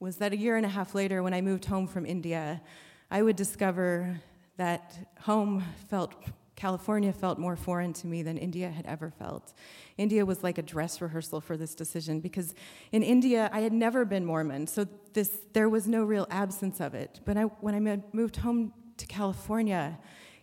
was 0.00 0.16
that 0.16 0.32
a 0.32 0.36
year 0.36 0.56
and 0.56 0.64
a 0.64 0.68
half 0.68 0.94
later, 0.94 1.22
when 1.22 1.34
I 1.34 1.42
moved 1.42 1.66
home 1.66 1.86
from 1.86 2.06
India, 2.06 2.62
I 3.10 3.22
would 3.22 3.36
discover 3.36 4.18
that 4.56 4.96
home 5.20 5.62
felt, 5.88 6.14
California 6.56 7.12
felt 7.12 7.38
more 7.38 7.54
foreign 7.54 7.92
to 7.92 8.06
me 8.06 8.22
than 8.22 8.38
India 8.38 8.70
had 8.70 8.86
ever 8.86 9.10
felt. 9.10 9.52
India 9.98 10.24
was 10.24 10.42
like 10.42 10.56
a 10.56 10.62
dress 10.62 11.02
rehearsal 11.02 11.42
for 11.42 11.58
this 11.58 11.74
decision 11.74 12.20
because 12.20 12.54
in 12.92 13.02
India, 13.02 13.50
I 13.52 13.60
had 13.60 13.74
never 13.74 14.06
been 14.06 14.24
Mormon, 14.24 14.66
so 14.66 14.86
this, 15.12 15.38
there 15.52 15.68
was 15.68 15.86
no 15.86 16.02
real 16.02 16.26
absence 16.30 16.80
of 16.80 16.94
it. 16.94 17.20
But 17.26 17.36
I, 17.36 17.42
when 17.42 17.74
I 17.74 18.02
moved 18.14 18.36
home 18.36 18.72
to 18.96 19.06
California, 19.06 19.98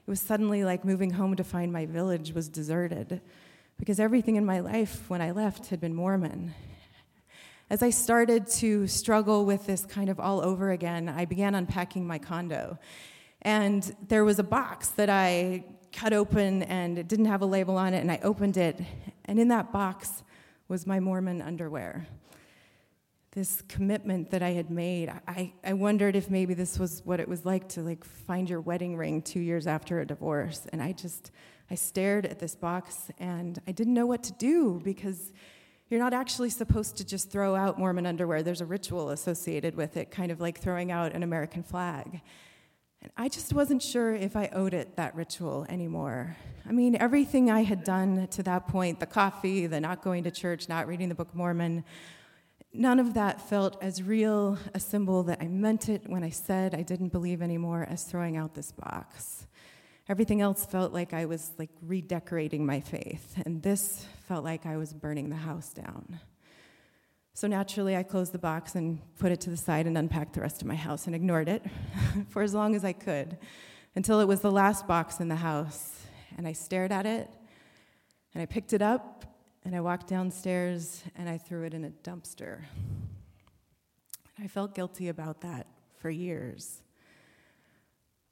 it 0.06 0.10
was 0.10 0.22
suddenly 0.22 0.64
like 0.64 0.86
moving 0.86 1.12
home 1.12 1.36
to 1.36 1.44
find 1.44 1.74
my 1.74 1.88
village 1.88 2.32
was 2.32 2.48
deserted 2.48 3.22
because 3.80 4.00
everything 4.00 4.36
in 4.36 4.46
my 4.46 4.60
life 4.60 5.10
when 5.10 5.22
I 5.22 5.32
left 5.32 5.68
had 5.68 5.82
been 5.82 5.96
Mormon. 5.96 6.54
As 7.70 7.84
I 7.84 7.90
started 7.90 8.48
to 8.48 8.88
struggle 8.88 9.46
with 9.46 9.66
this 9.66 9.86
kind 9.86 10.10
of 10.10 10.22
all 10.22 10.40
over 10.40 10.72
again, 10.72 11.10
I 11.10 11.26
began 11.26 11.54
unpacking 11.54 12.08
my 12.08 12.18
condo. 12.18 12.80
And 13.42 13.94
there 14.08 14.24
was 14.24 14.40
a 14.40 14.44
box 14.44 14.88
that 14.92 15.10
I 15.10 15.66
cut 15.92 16.14
open 16.14 16.64
and 16.64 16.98
it 16.98 17.10
didn't 17.10 17.26
have 17.26 17.42
a 17.42 17.46
label 17.46 17.76
on 17.76 17.94
it, 17.94 18.00
and 18.00 18.10
I 18.10 18.20
opened 18.24 18.56
it, 18.56 18.80
and 19.26 19.38
in 19.38 19.50
that 19.50 19.74
box 19.74 20.24
was 20.70 20.88
my 20.88 21.02
Mormon 21.02 21.42
underwear. 21.42 22.08
This 23.32 23.62
commitment 23.68 24.32
that 24.32 24.42
I 24.42 24.52
had 24.52 24.72
made, 24.72 25.12
I, 25.28 25.52
I 25.62 25.74
wondered 25.74 26.16
if 26.16 26.30
maybe 26.30 26.54
this 26.54 26.80
was 26.80 27.02
what 27.04 27.20
it 27.20 27.28
was 27.28 27.46
like 27.46 27.68
to 27.70 27.82
like 27.82 28.06
find 28.06 28.50
your 28.50 28.62
wedding 28.62 28.96
ring 28.96 29.22
two 29.22 29.42
years 29.42 29.68
after 29.68 30.00
a 30.00 30.08
divorce. 30.08 30.68
And 30.72 30.82
I 30.82 30.94
just 30.94 31.32
I 31.70 31.76
stared 31.76 32.26
at 32.26 32.40
this 32.40 32.56
box 32.56 33.12
and 33.20 33.62
I 33.68 33.74
didn't 33.74 33.94
know 33.94 34.06
what 34.06 34.24
to 34.24 34.32
do 34.34 34.80
because 34.84 35.34
you're 35.90 36.00
not 36.00 36.14
actually 36.14 36.50
supposed 36.50 36.98
to 36.98 37.06
just 37.06 37.32
throw 37.32 37.56
out 37.56 37.80
Mormon 37.80 38.06
underwear. 38.06 38.44
There's 38.44 38.62
a 38.62 38.66
ritual 38.66 39.10
associated 39.10 39.76
with 39.76 39.98
it, 39.98 40.12
kind 40.12 40.32
of 40.32 40.42
like 40.42 40.60
throwing 40.60 40.92
out 40.92 41.14
an 41.14 41.24
American 41.24 41.64
flag. 41.64 42.22
And 43.02 43.12
I 43.16 43.30
just 43.30 43.54
wasn't 43.54 43.82
sure 43.82 44.14
if 44.14 44.36
I 44.36 44.50
owed 44.54 44.74
it 44.74 44.96
that 44.96 45.16
ritual 45.16 45.66
anymore. 45.70 46.36
I 46.68 46.72
mean, 46.72 46.96
everything 46.96 47.50
I 47.50 47.64
had 47.64 47.84
done 47.84 48.28
to 48.28 48.44
that 48.44 48.68
point 48.68 49.00
the 49.00 49.06
coffee, 49.06 49.68
the 49.68 49.80
not 49.80 50.02
going 50.02 50.24
to 50.26 50.32
church, 50.32 50.68
not 50.68 50.88
reading 50.88 51.10
the 51.10 51.16
Book 51.16 51.30
of 51.30 51.36
Mormon 51.36 51.84
none 52.74 53.00
of 53.00 53.14
that 53.16 53.42
felt 53.50 53.82
as 53.82 54.04
real 54.04 54.58
a 54.74 54.80
symbol 54.80 55.24
that 55.24 55.40
I 55.42 55.48
meant 55.48 55.90
it 55.90 56.04
when 56.08 56.24
I 56.24 56.30
said 56.30 56.76
I 56.76 56.84
didn't 56.84 57.10
believe 57.10 57.42
anymore 57.42 57.86
as 57.90 58.04
throwing 58.04 58.38
out 58.38 58.54
this 58.54 58.72
box. 58.72 59.48
Everything 60.08 60.42
else 60.42 60.66
felt 60.66 60.94
like 60.94 61.14
I 61.14 61.26
was 61.26 61.52
like 61.58 61.72
redecorating 61.82 62.66
my 62.66 62.80
faith, 62.80 63.42
and 63.46 63.62
this 63.62 64.06
felt 64.28 64.44
like 64.44 64.66
I 64.66 64.76
was 64.76 64.94
burning 64.94 65.30
the 65.30 65.38
house 65.38 65.72
down. 65.72 66.20
So 67.34 67.48
naturally, 67.48 67.96
I 67.96 68.04
closed 68.04 68.34
the 68.34 68.40
box 68.40 68.76
and 68.76 69.00
put 69.20 69.32
it 69.32 69.40
to 69.42 69.50
the 69.50 69.56
side 69.56 69.88
and 69.88 69.98
unpacked 69.98 70.34
the 70.34 70.42
rest 70.42 70.62
of 70.62 70.68
my 70.68 70.76
house 70.76 71.08
and 71.08 71.16
ignored 71.16 71.48
it 71.48 71.64
for 72.30 72.42
as 72.42 72.54
long 72.54 72.76
as 72.76 72.84
I 72.84 72.92
could 72.92 73.38
until 73.96 74.20
it 74.20 74.28
was 74.28 74.42
the 74.42 74.52
last 74.52 74.86
box 74.86 75.22
in 75.22 75.30
the 75.30 75.38
house. 75.38 76.04
And 76.38 76.46
I 76.46 76.52
stared 76.52 76.92
at 76.92 77.06
it 77.06 77.30
and 78.34 78.44
I 78.44 78.46
picked 78.46 78.74
it 78.74 78.82
up 78.82 79.24
and 79.64 79.74
I 79.74 79.80
walked 79.80 80.08
downstairs 80.08 81.04
and 81.16 81.30
I 81.30 81.38
threw 81.38 81.64
it 81.64 81.74
in 81.74 81.86
a 81.86 81.90
dumpster. 81.90 82.64
And 84.36 84.44
I 84.44 84.48
felt 84.48 84.76
guilty 84.76 85.08
about 85.08 85.40
that 85.42 85.68
for 86.00 86.10
years. 86.10 86.82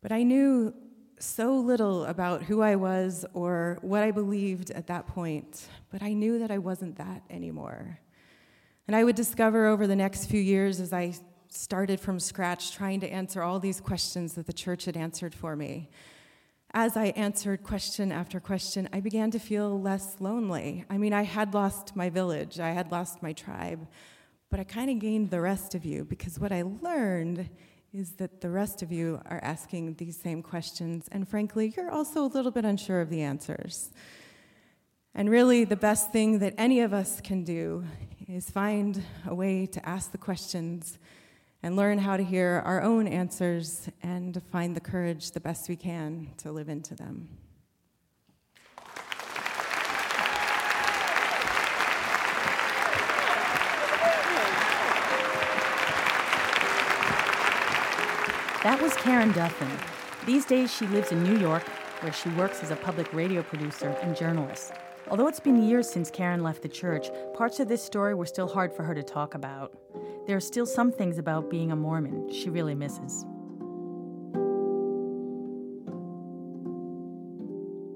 But 0.01 0.11
I 0.11 0.23
knew 0.23 0.73
so 1.19 1.55
little 1.55 2.05
about 2.05 2.43
who 2.43 2.61
I 2.61 2.75
was 2.75 3.25
or 3.33 3.77
what 3.81 4.03
I 4.03 4.11
believed 4.11 4.71
at 4.71 4.87
that 4.87 5.07
point, 5.07 5.67
but 5.91 6.01
I 6.01 6.13
knew 6.13 6.39
that 6.39 6.51
I 6.51 6.57
wasn't 6.57 6.97
that 6.97 7.23
anymore. 7.29 7.99
And 8.87 8.95
I 8.95 9.03
would 9.03 9.15
discover 9.15 9.65
over 9.65 9.87
the 9.87 9.95
next 9.95 10.25
few 10.25 10.41
years 10.41 10.79
as 10.79 10.93
I 10.93 11.13
started 11.49 11.99
from 11.99 12.19
scratch 12.19 12.73
trying 12.73 12.99
to 12.99 13.07
answer 13.07 13.41
all 13.41 13.59
these 13.59 13.79
questions 13.79 14.33
that 14.33 14.45
the 14.45 14.53
church 14.53 14.85
had 14.85 14.97
answered 14.97 15.33
for 15.33 15.55
me. 15.55 15.89
As 16.73 16.97
I 16.97 17.05
answered 17.07 17.63
question 17.63 18.11
after 18.11 18.39
question, 18.39 18.89
I 18.91 18.99
began 18.99 19.31
to 19.31 19.39
feel 19.39 19.81
less 19.81 20.17
lonely. 20.19 20.83
I 20.89 20.97
mean, 20.97 21.13
I 21.13 21.23
had 21.23 21.53
lost 21.53 21.95
my 21.95 22.09
village, 22.09 22.59
I 22.59 22.71
had 22.71 22.91
lost 22.91 23.23
my 23.23 23.31
tribe, 23.31 23.87
but 24.51 24.59
I 24.59 24.65
kind 24.65 24.89
of 24.89 24.99
gained 24.99 25.31
the 25.31 25.41
rest 25.41 25.73
of 25.73 25.85
you 25.85 26.03
because 26.03 26.37
what 26.39 26.51
I 26.51 26.63
learned 26.63 27.49
is 27.95 28.11
that 28.17 28.41
the 28.41 28.49
rest 28.49 28.81
of 28.81 28.91
you 28.91 29.21
are 29.25 29.39
asking 29.41 29.93
these 29.93 30.17
same 30.17 30.43
questions, 30.43 31.07
and 31.13 31.25
frankly, 31.27 31.73
you're 31.77 31.91
also 31.91 32.25
a 32.25 32.27
little 32.27 32.51
bit 32.51 32.65
unsure 32.65 32.99
of 32.99 33.09
the 33.09 33.21
answers. 33.21 33.89
And 35.13 35.29
really, 35.29 35.63
the 35.63 35.77
best 35.77 36.11
thing 36.11 36.39
that 36.39 36.53
any 36.57 36.81
of 36.81 36.93
us 36.93 37.21
can 37.21 37.45
do 37.45 37.85
is 38.27 38.49
find 38.49 39.01
a 39.25 39.33
way 39.33 39.65
to 39.67 39.87
ask 39.87 40.11
the 40.11 40.17
questions 40.17 40.99
and 41.63 41.77
learn 41.77 41.97
how 41.97 42.17
to 42.17 42.23
hear 42.23 42.61
our 42.65 42.81
own 42.81 43.07
answers 43.07 43.87
and 44.03 44.41
find 44.51 44.75
the 44.75 44.81
courage 44.81 45.31
the 45.31 45.39
best 45.39 45.69
we 45.69 45.77
can 45.77 46.31
to 46.39 46.51
live 46.51 46.67
into 46.67 46.95
them. 46.95 47.29
That 58.65 58.81
was 58.81 58.95
Karen 58.95 59.31
Duffin. 59.31 59.69
These 60.25 60.43
days, 60.43 60.73
she 60.73 60.87
lives 60.87 61.11
in 61.11 61.21
New 61.21 61.37
York, 61.37 61.61
where 61.99 62.11
she 62.11 62.29
works 62.29 62.63
as 62.63 62.71
a 62.71 62.75
public 62.75 63.13
radio 63.13 63.43
producer 63.43 63.89
and 64.01 64.17
journalist. 64.17 64.73
Although 65.07 65.27
it's 65.27 65.39
been 65.39 65.61
years 65.61 65.87
since 65.87 66.09
Karen 66.09 66.41
left 66.41 66.63
the 66.63 66.67
church, 66.67 67.09
parts 67.35 67.59
of 67.59 67.67
this 67.67 67.83
story 67.83 68.15
were 68.15 68.25
still 68.25 68.47
hard 68.47 68.73
for 68.73 68.81
her 68.81 68.95
to 68.95 69.03
talk 69.03 69.35
about. 69.35 69.77
There 70.25 70.35
are 70.35 70.39
still 70.39 70.65
some 70.65 70.91
things 70.91 71.19
about 71.19 71.51
being 71.51 71.71
a 71.71 71.75
Mormon 71.75 72.31
she 72.33 72.49
really 72.49 72.73
misses. 72.73 73.23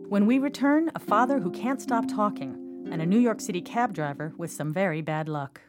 When 0.08 0.28
we 0.28 0.38
return, 0.38 0.92
a 0.94 1.00
father 1.00 1.40
who 1.40 1.50
can't 1.50 1.82
stop 1.82 2.08
talking, 2.08 2.86
and 2.92 3.02
a 3.02 3.08
New 3.08 3.18
York 3.18 3.42
City 3.42 3.62
cab 3.62 3.92
driver 3.92 4.34
with 4.38 4.52
some 4.52 4.72
very 4.72 5.02
bad 5.02 5.28
luck. 5.28 5.62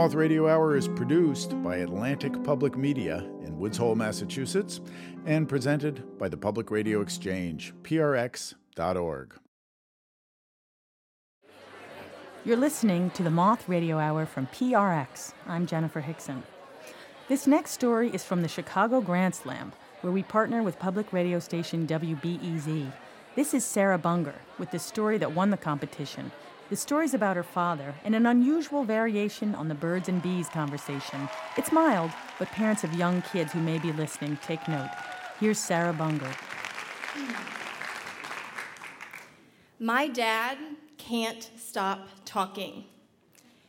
Moth 0.00 0.14
Radio 0.14 0.48
Hour 0.48 0.76
is 0.76 0.88
produced 0.88 1.62
by 1.62 1.76
Atlantic 1.76 2.42
Public 2.42 2.74
Media 2.74 3.18
in 3.44 3.58
Woods 3.58 3.76
Hole, 3.76 3.94
Massachusetts, 3.94 4.80
and 5.26 5.46
presented 5.46 6.16
by 6.16 6.26
the 6.26 6.38
Public 6.38 6.70
Radio 6.70 7.02
Exchange, 7.02 7.74
prx.org. 7.82 9.34
You're 12.46 12.56
listening 12.56 13.10
to 13.10 13.22
the 13.22 13.28
Moth 13.28 13.68
Radio 13.68 13.98
Hour 13.98 14.24
from 14.24 14.46
PRX. 14.46 15.34
I'm 15.46 15.66
Jennifer 15.66 16.00
Hixson. 16.00 16.44
This 17.28 17.46
next 17.46 17.72
story 17.72 18.08
is 18.08 18.24
from 18.24 18.40
the 18.40 18.48
Chicago 18.48 19.02
Grand 19.02 19.34
Slam, 19.34 19.70
where 20.00 20.14
we 20.14 20.22
partner 20.22 20.62
with 20.62 20.78
public 20.78 21.12
radio 21.12 21.38
station 21.38 21.86
WBEZ. 21.86 22.90
This 23.36 23.52
is 23.52 23.66
Sarah 23.66 23.98
Bunger 23.98 24.36
with 24.58 24.70
the 24.70 24.78
story 24.78 25.18
that 25.18 25.34
won 25.34 25.50
the 25.50 25.58
competition 25.58 26.32
the 26.70 26.76
story's 26.76 27.14
about 27.14 27.36
her 27.36 27.42
father 27.42 27.94
and 28.04 28.14
an 28.14 28.26
unusual 28.26 28.84
variation 28.84 29.54
on 29.56 29.66
the 29.66 29.74
birds 29.74 30.08
and 30.08 30.22
bees 30.22 30.48
conversation. 30.48 31.28
It's 31.56 31.72
mild, 31.72 32.12
but 32.38 32.48
parents 32.48 32.84
of 32.84 32.94
young 32.94 33.22
kids 33.22 33.52
who 33.52 33.60
may 33.60 33.78
be 33.78 33.92
listening 33.92 34.38
take 34.40 34.66
note. 34.68 34.88
Here's 35.40 35.58
Sarah 35.58 35.92
Bunger. 35.92 36.30
My 39.80 40.06
dad 40.06 40.58
can't 40.96 41.50
stop 41.58 42.06
talking. 42.24 42.84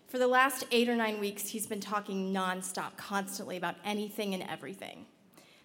For 0.08 0.20
the 0.20 0.28
last 0.28 0.66
eight 0.72 0.88
or 0.88 0.96
nine 0.96 1.20
weeks, 1.20 1.48
he's 1.50 1.66
been 1.66 1.80
talking 1.80 2.32
nonstop, 2.32 2.98
constantly 2.98 3.58
about 3.58 3.76
anything 3.84 4.34
and 4.34 4.44
everything. 4.44 5.06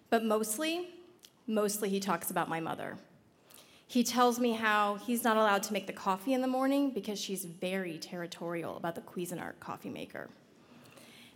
But 0.09 0.23
mostly, 0.23 0.87
mostly 1.45 1.89
he 1.89 1.99
talks 1.99 2.31
about 2.31 2.49
my 2.49 2.61
mother. 2.61 2.97
He 3.89 4.03
tells 4.03 4.37
me 4.37 4.51
how 4.51 4.95
he's 4.95 5.23
not 5.23 5.37
allowed 5.37 5.63
to 5.63 5.73
make 5.73 5.87
the 5.87 5.93
coffee 5.93 6.33
in 6.33 6.41
the 6.41 6.47
morning 6.47 6.91
because 6.91 7.19
she's 7.19 7.45
very 7.45 7.97
territorial 7.97 8.75
about 8.75 8.95
the 8.95 9.01
Cuisinart 9.01 9.59
coffee 9.61 9.89
maker. 9.89 10.27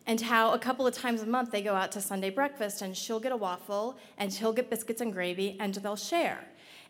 And 0.05 0.19
how 0.19 0.51
a 0.51 0.59
couple 0.59 0.85
of 0.85 0.93
times 0.93 1.21
a 1.21 1.25
month 1.25 1.51
they 1.51 1.61
go 1.61 1.75
out 1.75 1.93
to 1.93 2.01
Sunday 2.01 2.29
breakfast 2.29 2.81
and 2.81 2.97
she'll 2.97 3.21
get 3.21 3.31
a 3.31 3.37
waffle 3.37 3.97
and 4.17 4.33
he'll 4.33 4.51
get 4.51 4.69
biscuits 4.69 4.99
and 4.99 5.13
gravy 5.13 5.55
and 5.61 5.75
they'll 5.75 5.95
share. 5.95 6.39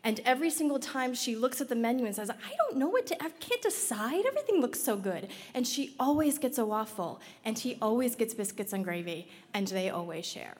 And 0.02 0.20
every 0.24 0.50
single 0.50 0.80
time 0.80 1.14
she 1.14 1.36
looks 1.36 1.60
at 1.60 1.68
the 1.68 1.76
menu 1.76 2.06
and 2.06 2.16
says, 2.16 2.28
I 2.28 2.56
don't 2.56 2.76
know 2.76 2.88
what 2.88 3.06
to, 3.06 3.22
I 3.22 3.28
can't 3.28 3.62
decide. 3.62 4.24
Everything 4.26 4.60
looks 4.60 4.82
so 4.82 4.96
good. 4.96 5.28
And 5.54 5.64
she 5.64 5.94
always 6.00 6.38
gets 6.38 6.58
a 6.58 6.64
waffle 6.64 7.20
and 7.44 7.56
he 7.56 7.78
always 7.80 8.16
gets 8.16 8.34
biscuits 8.34 8.72
and 8.72 8.82
gravy 8.82 9.28
and 9.54 9.68
they 9.68 9.90
always 9.90 10.26
share. 10.26 10.56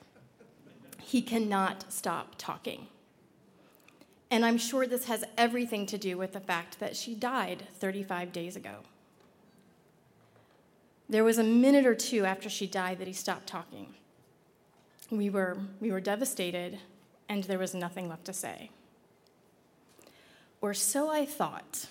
He 1.00 1.22
cannot 1.22 1.92
stop 1.92 2.36
talking. 2.38 2.86
And 4.33 4.47
I'm 4.47 4.57
sure 4.57 4.87
this 4.87 5.05
has 5.05 5.24
everything 5.37 5.85
to 5.85 5.99
do 5.99 6.16
with 6.16 6.33
the 6.33 6.41
fact 6.41 6.80
that 6.80 6.97
she 6.97 7.14
died 7.14 7.64
35 7.80 8.33
days 8.33 8.57
ago. 8.57 8.76
There 11.07 11.22
was 11.22 11.37
a 11.37 11.45
minute 11.45 11.85
or 11.85 11.95
two 11.95 12.24
after 12.24 12.49
she 12.49 12.66
died 12.66 12.99
that 12.99 13.07
he 13.07 13.12
stopped 13.12 13.47
talking. 13.47 13.93
We 15.11 15.28
were, 15.28 15.59
we 15.80 15.93
were 15.93 16.01
devastated, 16.01 16.78
and 17.28 17.45
there 17.45 17.59
was 17.59 17.74
nothing 17.74 18.09
left 18.09 18.24
to 18.24 18.33
say. 18.33 18.70
Or 20.62 20.72
so 20.72 21.11
I 21.11 21.26
thought. 21.26 21.89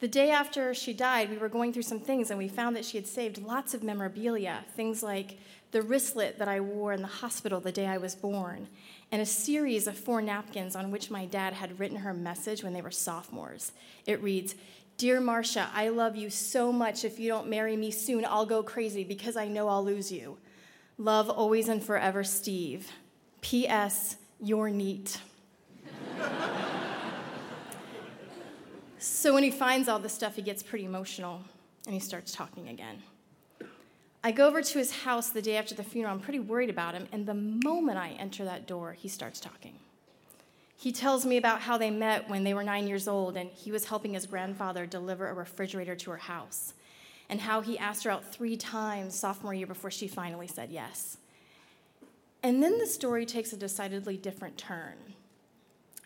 The 0.00 0.08
day 0.08 0.30
after 0.30 0.72
she 0.72 0.94
died, 0.94 1.28
we 1.28 1.36
were 1.36 1.50
going 1.50 1.74
through 1.74 1.82
some 1.82 2.00
things, 2.00 2.30
and 2.30 2.38
we 2.38 2.48
found 2.48 2.74
that 2.74 2.86
she 2.86 2.96
had 2.96 3.06
saved 3.06 3.42
lots 3.42 3.74
of 3.74 3.82
memorabilia, 3.82 4.64
things 4.74 5.02
like 5.02 5.38
the 5.74 5.82
wristlet 5.82 6.38
that 6.38 6.46
I 6.46 6.60
wore 6.60 6.92
in 6.92 7.02
the 7.02 7.08
hospital 7.08 7.58
the 7.58 7.72
day 7.72 7.86
I 7.86 7.98
was 7.98 8.14
born, 8.14 8.68
and 9.10 9.20
a 9.20 9.26
series 9.26 9.88
of 9.88 9.98
four 9.98 10.22
napkins 10.22 10.76
on 10.76 10.92
which 10.92 11.10
my 11.10 11.26
dad 11.26 11.52
had 11.52 11.80
written 11.80 11.96
her 11.98 12.14
message 12.14 12.62
when 12.62 12.72
they 12.72 12.80
were 12.80 12.92
sophomores. 12.92 13.72
It 14.06 14.22
reads, 14.22 14.54
Dear 14.98 15.20
Marcia, 15.20 15.68
I 15.74 15.88
love 15.88 16.14
you 16.14 16.30
so 16.30 16.72
much. 16.72 17.04
If 17.04 17.18
you 17.18 17.28
don't 17.28 17.48
marry 17.48 17.76
me 17.76 17.90
soon, 17.90 18.24
I'll 18.24 18.46
go 18.46 18.62
crazy 18.62 19.02
because 19.02 19.36
I 19.36 19.48
know 19.48 19.66
I'll 19.66 19.84
lose 19.84 20.12
you. 20.12 20.38
Love 20.96 21.28
always 21.28 21.68
and 21.68 21.82
forever, 21.82 22.22
Steve. 22.22 22.92
P.S. 23.40 24.14
You're 24.40 24.70
neat. 24.70 25.20
so 29.00 29.34
when 29.34 29.42
he 29.42 29.50
finds 29.50 29.88
all 29.88 29.98
this 29.98 30.12
stuff, 30.12 30.36
he 30.36 30.42
gets 30.42 30.62
pretty 30.62 30.84
emotional 30.84 31.42
and 31.84 31.94
he 31.94 32.00
starts 32.00 32.30
talking 32.30 32.68
again. 32.68 33.02
I 34.26 34.32
go 34.32 34.46
over 34.46 34.62
to 34.62 34.78
his 34.78 34.90
house 35.02 35.28
the 35.28 35.42
day 35.42 35.58
after 35.58 35.74
the 35.74 35.84
funeral. 35.84 36.14
I'm 36.14 36.20
pretty 36.20 36.40
worried 36.40 36.70
about 36.70 36.94
him. 36.94 37.06
And 37.12 37.26
the 37.26 37.34
moment 37.34 37.98
I 37.98 38.12
enter 38.12 38.42
that 38.46 38.66
door, 38.66 38.94
he 38.94 39.06
starts 39.06 39.38
talking. 39.38 39.74
He 40.78 40.92
tells 40.92 41.26
me 41.26 41.36
about 41.36 41.60
how 41.60 41.76
they 41.76 41.90
met 41.90 42.30
when 42.30 42.42
they 42.42 42.54
were 42.54 42.64
nine 42.64 42.88
years 42.88 43.06
old 43.06 43.36
and 43.36 43.50
he 43.50 43.70
was 43.70 43.84
helping 43.84 44.14
his 44.14 44.24
grandfather 44.24 44.86
deliver 44.86 45.28
a 45.28 45.34
refrigerator 45.34 45.94
to 45.96 46.10
her 46.10 46.16
house, 46.16 46.72
and 47.28 47.42
how 47.42 47.60
he 47.60 47.78
asked 47.78 48.04
her 48.04 48.10
out 48.10 48.32
three 48.32 48.56
times 48.56 49.14
sophomore 49.14 49.52
year 49.52 49.66
before 49.66 49.90
she 49.90 50.08
finally 50.08 50.46
said 50.46 50.70
yes. 50.72 51.18
And 52.42 52.62
then 52.62 52.78
the 52.78 52.86
story 52.86 53.26
takes 53.26 53.52
a 53.52 53.58
decidedly 53.58 54.16
different 54.16 54.56
turn. 54.56 54.96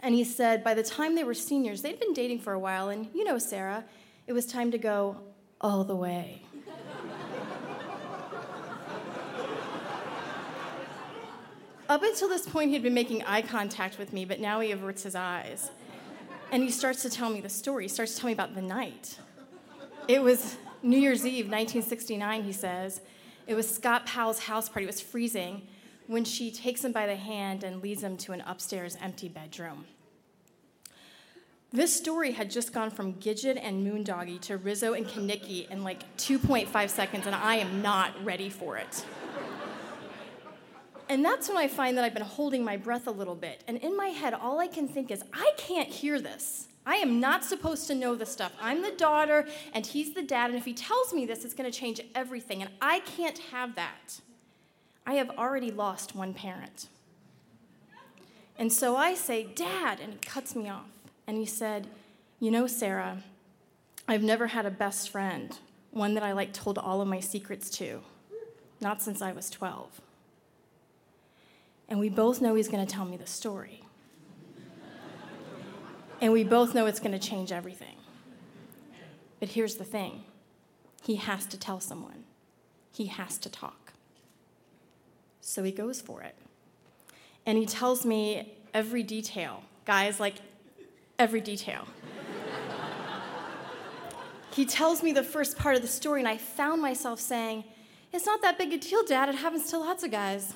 And 0.00 0.14
he 0.14 0.24
said 0.24 0.64
by 0.64 0.74
the 0.74 0.82
time 0.82 1.14
they 1.14 1.24
were 1.24 1.34
seniors, 1.34 1.82
they'd 1.82 2.00
been 2.00 2.14
dating 2.14 2.40
for 2.40 2.52
a 2.52 2.58
while, 2.58 2.88
and 2.88 3.08
you 3.14 3.22
know, 3.22 3.38
Sarah, 3.38 3.84
it 4.26 4.32
was 4.32 4.46
time 4.46 4.72
to 4.72 4.78
go 4.78 5.18
all 5.60 5.84
the 5.84 5.96
way. 5.96 6.42
Up 11.88 12.02
until 12.02 12.28
this 12.28 12.46
point, 12.46 12.70
he'd 12.70 12.82
been 12.82 12.92
making 12.92 13.24
eye 13.24 13.40
contact 13.40 13.98
with 13.98 14.12
me, 14.12 14.26
but 14.26 14.40
now 14.40 14.60
he 14.60 14.72
averts 14.72 15.02
his 15.02 15.14
eyes. 15.14 15.70
And 16.52 16.62
he 16.62 16.70
starts 16.70 17.02
to 17.02 17.10
tell 17.10 17.30
me 17.30 17.40
the 17.40 17.48
story. 17.48 17.84
He 17.84 17.88
starts 17.88 18.14
to 18.14 18.20
tell 18.20 18.28
me 18.28 18.34
about 18.34 18.54
the 18.54 18.62
night. 18.62 19.18
It 20.06 20.22
was 20.22 20.56
New 20.82 20.98
Year's 20.98 21.26
Eve, 21.26 21.46
1969, 21.46 22.44
he 22.44 22.52
says. 22.52 23.00
It 23.46 23.54
was 23.54 23.68
Scott 23.68 24.04
Powell's 24.06 24.40
house 24.40 24.68
party. 24.68 24.84
It 24.84 24.88
was 24.88 25.00
freezing 25.00 25.66
when 26.06 26.24
she 26.24 26.50
takes 26.50 26.84
him 26.84 26.92
by 26.92 27.06
the 27.06 27.16
hand 27.16 27.64
and 27.64 27.82
leads 27.82 28.02
him 28.02 28.16
to 28.18 28.32
an 28.32 28.42
upstairs 28.42 28.96
empty 29.00 29.28
bedroom. 29.28 29.86
This 31.70 31.94
story 31.94 32.32
had 32.32 32.50
just 32.50 32.72
gone 32.72 32.90
from 32.90 33.14
Gidget 33.14 33.58
and 33.62 33.86
Moondoggy 33.86 34.40
to 34.42 34.56
Rizzo 34.56 34.94
and 34.94 35.06
Kenickie 35.06 35.70
in 35.70 35.84
like 35.84 36.16
2.5 36.16 36.88
seconds, 36.88 37.26
and 37.26 37.34
I 37.34 37.56
am 37.56 37.82
not 37.82 38.12
ready 38.24 38.48
for 38.48 38.78
it. 38.78 39.04
And 41.08 41.24
that's 41.24 41.48
when 41.48 41.56
I 41.56 41.68
find 41.68 41.96
that 41.96 42.04
I've 42.04 42.14
been 42.14 42.22
holding 42.22 42.62
my 42.62 42.76
breath 42.76 43.06
a 43.06 43.10
little 43.10 43.34
bit. 43.34 43.64
And 43.66 43.78
in 43.78 43.96
my 43.96 44.08
head, 44.08 44.34
all 44.34 44.60
I 44.60 44.66
can 44.66 44.86
think 44.86 45.10
is, 45.10 45.22
I 45.32 45.52
can't 45.56 45.88
hear 45.88 46.20
this. 46.20 46.68
I 46.84 46.96
am 46.96 47.20
not 47.20 47.44
supposed 47.44 47.86
to 47.88 47.94
know 47.94 48.14
this 48.14 48.30
stuff. 48.30 48.52
I'm 48.60 48.82
the 48.82 48.92
daughter, 48.92 49.46
and 49.74 49.86
he's 49.86 50.14
the 50.14 50.22
dad, 50.22 50.50
and 50.50 50.58
if 50.58 50.64
he 50.64 50.72
tells 50.72 51.12
me 51.12 51.26
this, 51.26 51.44
it's 51.44 51.54
going 51.54 51.70
to 51.70 51.78
change 51.78 52.00
everything, 52.14 52.62
and 52.62 52.70
I 52.80 53.00
can't 53.00 53.38
have 53.50 53.74
that. 53.74 54.20
I 55.06 55.14
have 55.14 55.30
already 55.30 55.70
lost 55.70 56.14
one 56.14 56.34
parent. 56.34 56.88
And 58.58 58.72
so 58.72 58.96
I 58.96 59.14
say, 59.14 59.44
Dad, 59.44 60.00
and 60.00 60.14
he 60.14 60.18
cuts 60.18 60.56
me 60.56 60.68
off. 60.68 60.88
And 61.26 61.36
he 61.36 61.46
said, 61.46 61.86
You 62.40 62.50
know, 62.50 62.66
Sarah, 62.66 63.22
I've 64.06 64.22
never 64.22 64.48
had 64.48 64.66
a 64.66 64.70
best 64.70 65.10
friend, 65.10 65.58
one 65.90 66.14
that 66.14 66.22
I 66.22 66.32
like 66.32 66.52
told 66.52 66.76
all 66.76 67.00
of 67.00 67.08
my 67.08 67.20
secrets 67.20 67.70
to, 67.78 68.00
not 68.80 69.00
since 69.00 69.22
I 69.22 69.32
was 69.32 69.48
12. 69.48 70.00
And 71.88 71.98
we 71.98 72.08
both 72.08 72.40
know 72.40 72.54
he's 72.54 72.68
going 72.68 72.86
to 72.86 72.92
tell 72.92 73.04
me 73.04 73.16
the 73.16 73.26
story. 73.26 73.82
and 76.20 76.32
we 76.32 76.44
both 76.44 76.74
know 76.74 76.86
it's 76.86 77.00
going 77.00 77.12
to 77.12 77.18
change 77.18 77.50
everything. 77.52 77.96
But 79.40 79.50
here's 79.50 79.76
the 79.76 79.84
thing 79.84 80.24
he 81.02 81.16
has 81.16 81.46
to 81.46 81.58
tell 81.58 81.80
someone, 81.80 82.24
he 82.92 83.06
has 83.06 83.38
to 83.38 83.50
talk. 83.50 83.92
So 85.40 85.62
he 85.62 85.72
goes 85.72 86.00
for 86.00 86.22
it. 86.22 86.34
And 87.46 87.56
he 87.56 87.64
tells 87.64 88.04
me 88.04 88.54
every 88.74 89.02
detail. 89.02 89.62
Guys, 89.86 90.20
like 90.20 90.34
every 91.18 91.40
detail. 91.40 91.86
he 94.50 94.66
tells 94.66 95.02
me 95.02 95.12
the 95.12 95.22
first 95.22 95.56
part 95.56 95.74
of 95.74 95.80
the 95.80 95.88
story, 95.88 96.20
and 96.20 96.28
I 96.28 96.36
found 96.36 96.82
myself 96.82 97.20
saying, 97.20 97.64
It's 98.12 98.26
not 98.26 98.42
that 98.42 98.58
big 98.58 98.74
a 98.74 98.76
deal, 98.76 99.02
Dad. 99.04 99.30
It 99.30 99.36
happens 99.36 99.70
to 99.70 99.78
lots 99.78 100.04
of 100.04 100.10
guys. 100.10 100.52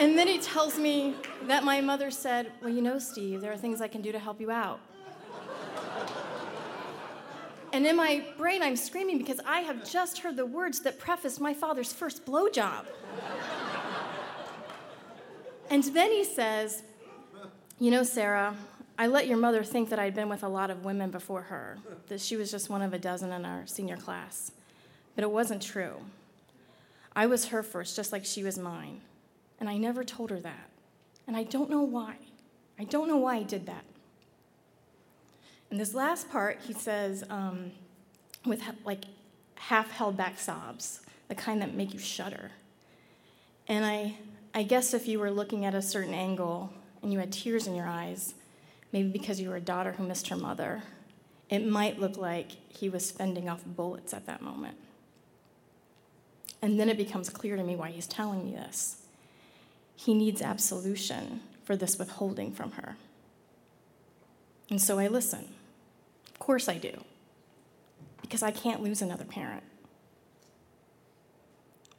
And 0.00 0.16
then 0.16 0.26
he 0.26 0.38
tells 0.38 0.78
me 0.78 1.14
that 1.42 1.62
my 1.62 1.82
mother 1.82 2.10
said, 2.10 2.50
Well, 2.62 2.70
you 2.70 2.80
know, 2.80 2.98
Steve, 2.98 3.42
there 3.42 3.52
are 3.52 3.56
things 3.58 3.82
I 3.82 3.88
can 3.88 4.00
do 4.00 4.10
to 4.12 4.18
help 4.18 4.40
you 4.40 4.50
out. 4.50 4.80
And 7.72 7.86
in 7.86 7.96
my 7.96 8.24
brain, 8.38 8.62
I'm 8.62 8.76
screaming 8.76 9.18
because 9.18 9.40
I 9.46 9.60
have 9.60 9.88
just 9.88 10.18
heard 10.18 10.36
the 10.36 10.46
words 10.46 10.80
that 10.80 10.98
prefaced 10.98 11.38
my 11.38 11.52
father's 11.52 11.92
first 11.92 12.24
blowjob. 12.24 12.86
and 15.68 15.84
then 15.84 16.10
he 16.10 16.24
says, 16.24 16.82
You 17.78 17.90
know, 17.90 18.02
Sarah, 18.02 18.56
I 18.98 19.06
let 19.06 19.26
your 19.26 19.36
mother 19.36 19.62
think 19.62 19.90
that 19.90 19.98
I'd 19.98 20.14
been 20.14 20.30
with 20.30 20.42
a 20.42 20.48
lot 20.48 20.70
of 20.70 20.82
women 20.82 21.10
before 21.10 21.42
her, 21.42 21.76
that 22.08 22.22
she 22.22 22.36
was 22.36 22.50
just 22.50 22.70
one 22.70 22.80
of 22.80 22.94
a 22.94 22.98
dozen 22.98 23.32
in 23.32 23.44
our 23.44 23.66
senior 23.66 23.98
class. 23.98 24.50
But 25.14 25.24
it 25.24 25.30
wasn't 25.30 25.60
true. 25.60 25.96
I 27.14 27.26
was 27.26 27.46
her 27.46 27.62
first, 27.62 27.96
just 27.96 28.12
like 28.12 28.24
she 28.24 28.42
was 28.42 28.58
mine. 28.58 29.02
And 29.60 29.68
I 29.68 29.76
never 29.76 30.02
told 30.02 30.30
her 30.30 30.40
that. 30.40 30.70
And 31.26 31.36
I 31.36 31.44
don't 31.44 31.70
know 31.70 31.82
why. 31.82 32.16
I 32.78 32.84
don't 32.84 33.06
know 33.06 33.18
why 33.18 33.36
I 33.36 33.42
did 33.42 33.66
that. 33.66 33.84
In 35.70 35.76
this 35.76 35.94
last 35.94 36.30
part, 36.30 36.58
he 36.66 36.72
says, 36.72 37.22
um, 37.30 37.70
with 38.44 38.62
like 38.84 39.04
half 39.54 39.90
held 39.90 40.16
back 40.16 40.38
sobs, 40.38 41.00
the 41.28 41.34
kind 41.34 41.62
that 41.62 41.74
make 41.74 41.92
you 41.92 41.98
shudder. 41.98 42.50
And 43.68 43.84
I, 43.84 44.16
I 44.54 44.64
guess 44.64 44.94
if 44.94 45.06
you 45.06 45.20
were 45.20 45.30
looking 45.30 45.64
at 45.64 45.74
a 45.74 45.82
certain 45.82 46.14
angle 46.14 46.72
and 47.02 47.12
you 47.12 47.18
had 47.20 47.30
tears 47.30 47.66
in 47.66 47.76
your 47.76 47.86
eyes, 47.86 48.34
maybe 48.92 49.10
because 49.10 49.40
you 49.40 49.50
were 49.50 49.56
a 49.56 49.60
daughter 49.60 49.92
who 49.92 50.04
missed 50.04 50.28
her 50.28 50.36
mother, 50.36 50.82
it 51.48 51.66
might 51.66 52.00
look 52.00 52.16
like 52.16 52.52
he 52.68 52.88
was 52.88 53.10
fending 53.10 53.48
off 53.48 53.62
bullets 53.64 54.12
at 54.12 54.26
that 54.26 54.40
moment. 54.40 54.76
And 56.62 56.80
then 56.80 56.88
it 56.88 56.96
becomes 56.96 57.30
clear 57.30 57.56
to 57.56 57.62
me 57.62 57.76
why 57.76 57.90
he's 57.90 58.06
telling 58.06 58.44
me 58.44 58.52
this. 58.52 58.99
He 60.00 60.14
needs 60.14 60.40
absolution 60.40 61.40
for 61.62 61.76
this 61.76 61.98
withholding 61.98 62.52
from 62.52 62.70
her. 62.72 62.96
And 64.70 64.80
so 64.80 64.98
I 64.98 65.08
listen 65.08 65.46
Of 66.32 66.38
course 66.38 66.70
I 66.70 66.78
do, 66.78 67.04
because 68.22 68.42
I 68.42 68.50
can't 68.50 68.82
lose 68.82 69.02
another 69.02 69.26
parent. 69.26 69.62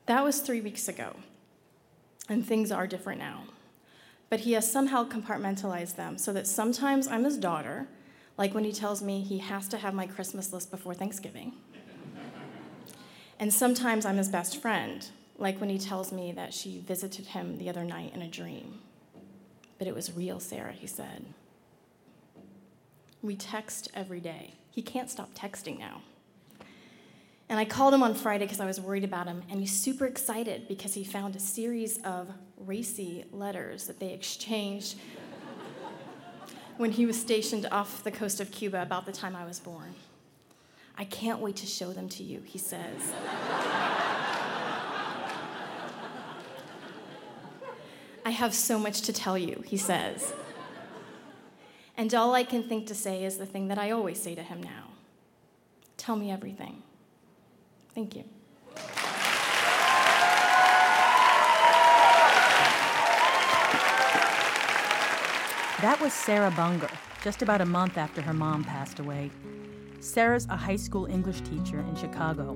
That 0.07 0.23
was 0.23 0.41
three 0.41 0.61
weeks 0.61 0.87
ago, 0.87 1.15
and 2.27 2.43
things 2.43 2.71
are 2.71 2.87
different 2.87 3.19
now. 3.19 3.43
But 4.31 4.39
he 4.39 4.53
has 4.53 4.69
somehow 4.69 5.07
compartmentalized 5.07 5.95
them 5.95 6.17
so 6.17 6.33
that 6.33 6.47
sometimes 6.47 7.07
I'm 7.07 7.23
his 7.23 7.37
daughter, 7.37 7.87
like 8.35 8.55
when 8.55 8.63
he 8.63 8.71
tells 8.71 9.03
me 9.03 9.21
he 9.21 9.37
has 9.37 9.67
to 9.67 9.77
have 9.77 9.93
my 9.93 10.07
Christmas 10.07 10.51
list 10.51 10.71
before 10.71 10.95
Thanksgiving. 10.95 11.53
and 13.39 13.53
sometimes 13.53 14.07
I'm 14.07 14.17
his 14.17 14.29
best 14.29 14.59
friend, 14.59 15.07
like 15.41 15.59
when 15.59 15.69
he 15.69 15.79
tells 15.79 16.11
me 16.11 16.31
that 16.31 16.53
she 16.53 16.83
visited 16.87 17.25
him 17.25 17.57
the 17.57 17.67
other 17.67 17.83
night 17.83 18.13
in 18.13 18.21
a 18.21 18.27
dream. 18.27 18.79
But 19.79 19.87
it 19.87 19.95
was 19.95 20.15
real, 20.15 20.39
Sarah, 20.39 20.71
he 20.71 20.85
said. 20.85 21.25
We 23.23 23.35
text 23.35 23.89
every 23.95 24.19
day. 24.19 24.53
He 24.69 24.83
can't 24.83 25.09
stop 25.09 25.33
texting 25.33 25.79
now. 25.79 26.03
And 27.49 27.59
I 27.59 27.65
called 27.65 27.93
him 27.93 28.03
on 28.03 28.13
Friday 28.13 28.45
because 28.45 28.59
I 28.59 28.67
was 28.67 28.79
worried 28.79 29.03
about 29.03 29.27
him, 29.27 29.41
and 29.49 29.59
he's 29.59 29.73
super 29.73 30.05
excited 30.05 30.67
because 30.67 30.93
he 30.93 31.03
found 31.03 31.35
a 31.35 31.39
series 31.39 31.97
of 32.03 32.29
racy 32.55 33.25
letters 33.31 33.87
that 33.87 33.99
they 33.99 34.13
exchanged 34.13 34.95
when 36.77 36.91
he 36.91 37.07
was 37.07 37.19
stationed 37.19 37.67
off 37.71 38.03
the 38.03 38.11
coast 38.11 38.39
of 38.39 38.51
Cuba 38.51 38.81
about 38.81 39.07
the 39.07 39.11
time 39.11 39.35
I 39.35 39.43
was 39.43 39.59
born. 39.59 39.95
I 40.97 41.03
can't 41.05 41.39
wait 41.39 41.55
to 41.57 41.65
show 41.65 41.93
them 41.93 42.07
to 42.09 42.23
you, 42.23 42.41
he 42.45 42.59
says. 42.59 43.11
I 48.31 48.33
have 48.33 48.53
so 48.53 48.79
much 48.79 49.01
to 49.01 49.11
tell 49.11 49.37
you, 49.37 49.61
he 49.67 49.75
says. 49.75 50.33
And 51.97 52.13
all 52.13 52.33
I 52.33 52.45
can 52.45 52.63
think 52.63 52.87
to 52.87 52.95
say 52.95 53.25
is 53.25 53.35
the 53.37 53.45
thing 53.45 53.67
that 53.67 53.77
I 53.77 53.91
always 53.91 54.21
say 54.21 54.35
to 54.35 54.41
him 54.41 54.63
now 54.63 54.85
Tell 55.97 56.15
me 56.15 56.31
everything. 56.31 56.81
Thank 57.93 58.15
you. 58.15 58.23
That 65.81 65.99
was 65.99 66.13
Sarah 66.13 66.51
Bunger, 66.51 66.89
just 67.25 67.41
about 67.41 67.59
a 67.59 67.65
month 67.65 67.97
after 67.97 68.21
her 68.21 68.33
mom 68.33 68.63
passed 68.63 68.99
away. 68.99 69.29
Sarah's 69.99 70.45
a 70.45 70.55
high 70.55 70.77
school 70.77 71.05
English 71.05 71.41
teacher 71.41 71.81
in 71.81 71.97
Chicago. 71.97 72.55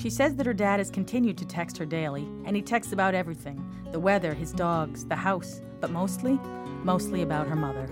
She 0.00 0.08
says 0.08 0.34
that 0.36 0.46
her 0.46 0.54
dad 0.54 0.80
has 0.80 0.88
continued 0.88 1.36
to 1.36 1.44
text 1.44 1.76
her 1.76 1.84
daily, 1.84 2.26
and 2.46 2.56
he 2.56 2.62
texts 2.62 2.94
about 2.94 3.14
everything 3.14 3.62
the 3.92 4.00
weather, 4.00 4.32
his 4.32 4.50
dogs, 4.50 5.04
the 5.04 5.16
house, 5.16 5.60
but 5.78 5.90
mostly, 5.90 6.40
mostly 6.84 7.20
about 7.20 7.46
her 7.46 7.54
mother. 7.54 7.90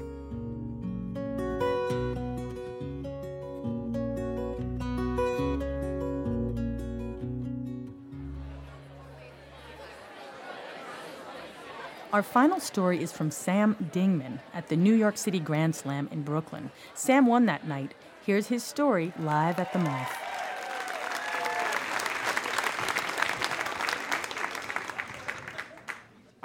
Our 12.10 12.22
final 12.22 12.58
story 12.58 13.02
is 13.02 13.12
from 13.12 13.30
Sam 13.30 13.76
Dingman 13.92 14.40
at 14.54 14.68
the 14.68 14.76
New 14.76 14.94
York 14.94 15.18
City 15.18 15.40
Grand 15.40 15.76
Slam 15.76 16.08
in 16.10 16.22
Brooklyn. 16.22 16.70
Sam 16.94 17.26
won 17.26 17.44
that 17.46 17.68
night. 17.68 17.92
Here's 18.24 18.46
his 18.46 18.64
story 18.64 19.12
live 19.18 19.58
at 19.58 19.74
the 19.74 19.78
Moth. 19.78 20.37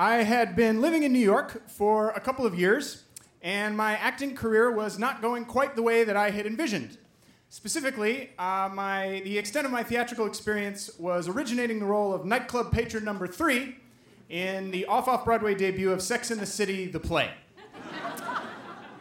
I 0.04 0.24
had 0.24 0.54
been 0.54 0.82
living 0.82 1.04
in 1.04 1.14
New 1.14 1.20
York 1.34 1.70
for 1.70 2.10
a 2.10 2.20
couple 2.20 2.46
of 2.46 2.60
years, 2.60 3.06
and 3.42 3.78
my 3.78 3.96
acting 3.96 4.36
career 4.36 4.70
was 4.70 5.00
not 5.00 5.22
going 5.22 5.46
quite 5.46 5.78
the 5.78 5.82
way 5.82 6.04
that 6.04 6.18
I 6.18 6.30
had 6.30 6.46
envisioned. 6.46 6.98
Specifically, 7.48 8.32
uh, 8.38 8.70
my, 8.74 9.22
the 9.24 9.38
extent 9.38 9.66
of 9.66 9.72
my 9.72 9.82
theatrical 9.82 10.26
experience 10.26 10.90
was 11.00 11.30
originating 11.30 11.80
the 11.80 11.86
role 11.86 12.14
of 12.14 12.26
nightclub 12.26 12.74
patron 12.74 13.06
number 13.06 13.28
three 13.28 13.78
in 14.30 14.72
the 14.72 14.86
off 14.88 15.08
off 15.08 15.24
Broadway 15.24 15.56
debut 15.56 15.94
of 15.94 16.02
Sex 16.02 16.32
in 16.32 16.38
the 16.38 16.46
City, 16.46 16.86
the 16.86 17.00
play. 17.00 17.30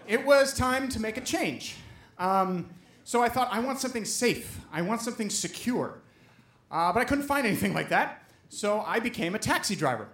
it 0.07 0.25
was 0.25 0.55
time 0.55 0.89
to 0.89 1.01
make 1.01 1.17
a 1.17 1.21
change. 1.21 1.79
Um, 2.21 2.71
so 3.03 3.21
I 3.21 3.29
thought, 3.29 3.49
I 3.51 3.59
want 3.59 3.81
something 3.81 4.05
safe, 4.05 4.61
I 4.73 4.83
want 4.83 5.01
something 5.01 5.31
secure. 5.31 5.99
Uh, 6.71 6.93
but 6.93 7.01
I 7.01 7.05
couldn't 7.05 7.25
find 7.25 7.45
anything 7.45 7.75
like 7.75 7.89
that, 7.89 8.23
so 8.51 8.85
I 8.87 9.01
became 9.01 9.35
a 9.35 9.41
taxi 9.41 9.75
driver. 9.75 10.07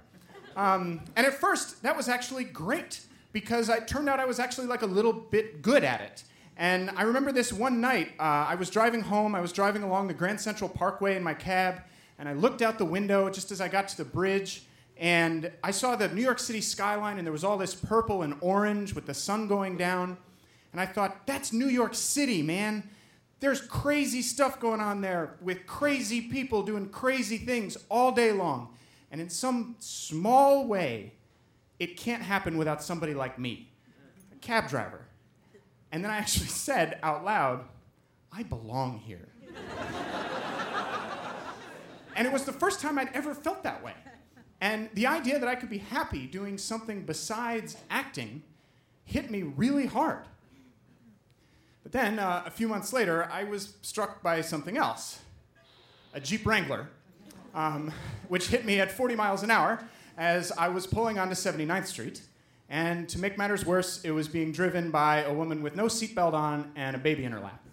Um, 0.59 1.03
and 1.15 1.25
at 1.25 1.35
first, 1.35 1.85
that 1.85 1.97
was 1.97 2.09
actually 2.09 2.43
great 2.43 3.01
because 3.33 3.69
it 3.69 3.87
turned 3.87 4.09
out 4.09 4.19
I 4.19 4.25
was 4.25 4.41
actually 4.41 4.67
like 4.67 4.83
a 4.83 4.87
little 4.87 5.13
bit 5.13 5.63
good 5.63 5.85
at 5.85 6.01
it. 6.01 6.25
And 6.57 6.91
I 6.97 7.03
remember 7.03 7.31
this 7.31 7.53
one 7.53 7.81
night, 7.81 8.09
uh, 8.19 8.23
I 8.23 8.57
was 8.57 8.69
driving 8.69 9.03
home, 9.03 9.37
I 9.37 9.41
was 9.41 9.53
driving 9.53 9.85
along 9.85 10.09
the 10.09 10.15
Grand 10.15 10.41
Central 10.41 10.69
Parkway 10.69 11.15
in 11.15 11.23
my 11.23 11.33
cab, 11.33 11.83
and 12.19 12.29
I 12.29 12.33
looked 12.33 12.61
out 12.61 12.77
the 12.77 12.85
window 12.85 13.31
just 13.31 13.53
as 13.53 13.61
I 13.61 13.69
got 13.69 13.87
to 13.91 13.97
the 13.97 14.05
bridge, 14.05 14.65
and 14.97 15.53
I 15.63 15.71
saw 15.71 15.95
the 15.95 16.09
New 16.09 16.23
York 16.23 16.41
City 16.41 16.61
skyline, 16.61 17.19
and 17.19 17.25
there 17.25 17.33
was 17.33 17.45
all 17.45 17.57
this 17.57 17.77
purple 17.77 18.23
and 18.23 18.35
orange 18.41 18.93
with 18.93 19.07
the 19.07 19.15
sun 19.15 19.47
going 19.47 19.77
down. 19.77 20.19
And 20.73 20.81
I 20.81 20.87
thought, 20.87 21.25
that's 21.25 21.53
New 21.53 21.69
York 21.69 21.95
City, 21.95 22.43
man. 22.43 22.91
There's 23.39 23.61
crazy 23.61 24.23
stuff 24.23 24.59
going 24.59 24.81
on 24.81 25.03
there 25.03 25.37
with 25.41 25.69
crazy 25.69 26.21
people 26.21 26.65
doing 26.65 26.89
crazy 26.89 27.39
things 27.39 27.77
all 27.89 28.11
day 28.11 28.33
long. 28.33 28.75
And 29.11 29.21
in 29.21 29.31
some 29.31 29.77
small 29.79 30.67
way, 30.67 31.15
it 31.79 31.97
can't 31.97 32.23
happen 32.23 32.59
without 32.59 32.83
somebody 32.83 33.15
like 33.15 33.39
me, 33.39 33.71
a 34.33 34.37
cab 34.37 34.69
driver. 34.69 35.07
And 35.93 36.05
then 36.05 36.11
I 36.11 36.17
actually 36.17 36.47
said 36.49 36.99
out 37.03 37.25
loud, 37.25 37.65
I 38.33 38.43
belong 38.43 38.99
here. 38.99 39.29
and 42.15 42.27
it 42.27 42.33
was 42.33 42.45
the 42.45 42.53
first 42.53 42.81
time 42.81 42.99
I'd 42.99 43.13
ever 43.15 43.35
felt 43.35 43.63
that 43.63 43.83
way. 43.83 43.95
And 44.61 44.91
the 44.95 45.07
idea 45.07 45.39
that 45.39 45.49
I 45.49 45.55
could 45.55 45.71
be 45.71 45.79
happy 45.79 46.27
doing 46.27 46.59
something 46.59 47.05
besides 47.05 47.77
acting 47.91 48.43
hit 49.05 49.31
me 49.31 49.43
really 49.43 49.87
hard. 49.87 50.25
But 51.83 51.93
then, 51.93 52.19
uh, 52.19 52.43
a 52.45 52.51
few 52.51 52.69
months 52.69 52.93
later, 52.93 53.25
I 53.33 53.45
was 53.45 53.75
struck 53.83 54.23
by 54.23 54.43
something 54.43 54.77
else 54.77 55.21
a 56.13 56.21
Jeep 56.21 56.45
Wrangler, 56.47 56.89
um, 57.55 57.93
which 58.29 58.49
hit 58.49 58.65
me 58.65 58.81
at 58.81 58.91
40 58.91 59.17
miles 59.17 59.43
an 59.43 59.51
hour 59.51 59.83
as 60.17 60.53
I 60.53 60.69
was 60.69 60.87
pulling 60.87 61.19
onto 61.19 61.35
79th 61.35 61.87
Street. 61.87 62.23
And 62.69 63.09
to 63.09 63.19
make 63.19 63.39
matters 63.39 63.65
worse, 63.65 64.05
it 64.05 64.11
was 64.11 64.29
being 64.29 64.53
driven 64.53 64.91
by 64.91 65.23
a 65.23 65.33
woman 65.33 65.63
with 65.63 65.75
no 65.75 65.85
seatbelt 65.85 66.35
on 66.35 66.71
and 66.77 66.95
a 66.95 66.99
baby 66.99 67.25
in 67.25 67.33
her 67.33 67.41
lap. 67.41 67.65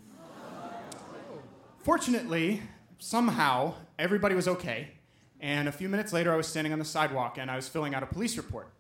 Fortunately, 1.84 2.62
somehow, 2.98 3.74
everybody 4.00 4.36
was 4.36 4.48
okay. 4.48 4.90
And 5.40 5.68
a 5.68 5.72
few 5.72 5.90
minutes 5.90 6.14
later, 6.14 6.34
I 6.34 6.36
was 6.36 6.48
standing 6.48 6.74
on 6.74 6.80
the 6.80 6.86
sidewalk 6.86 7.38
and 7.38 7.52
I 7.52 7.56
was 7.56 7.68
filling 7.68 7.94
out 7.94 8.02
a 8.04 8.08
police 8.08 8.38
report. 8.38 8.72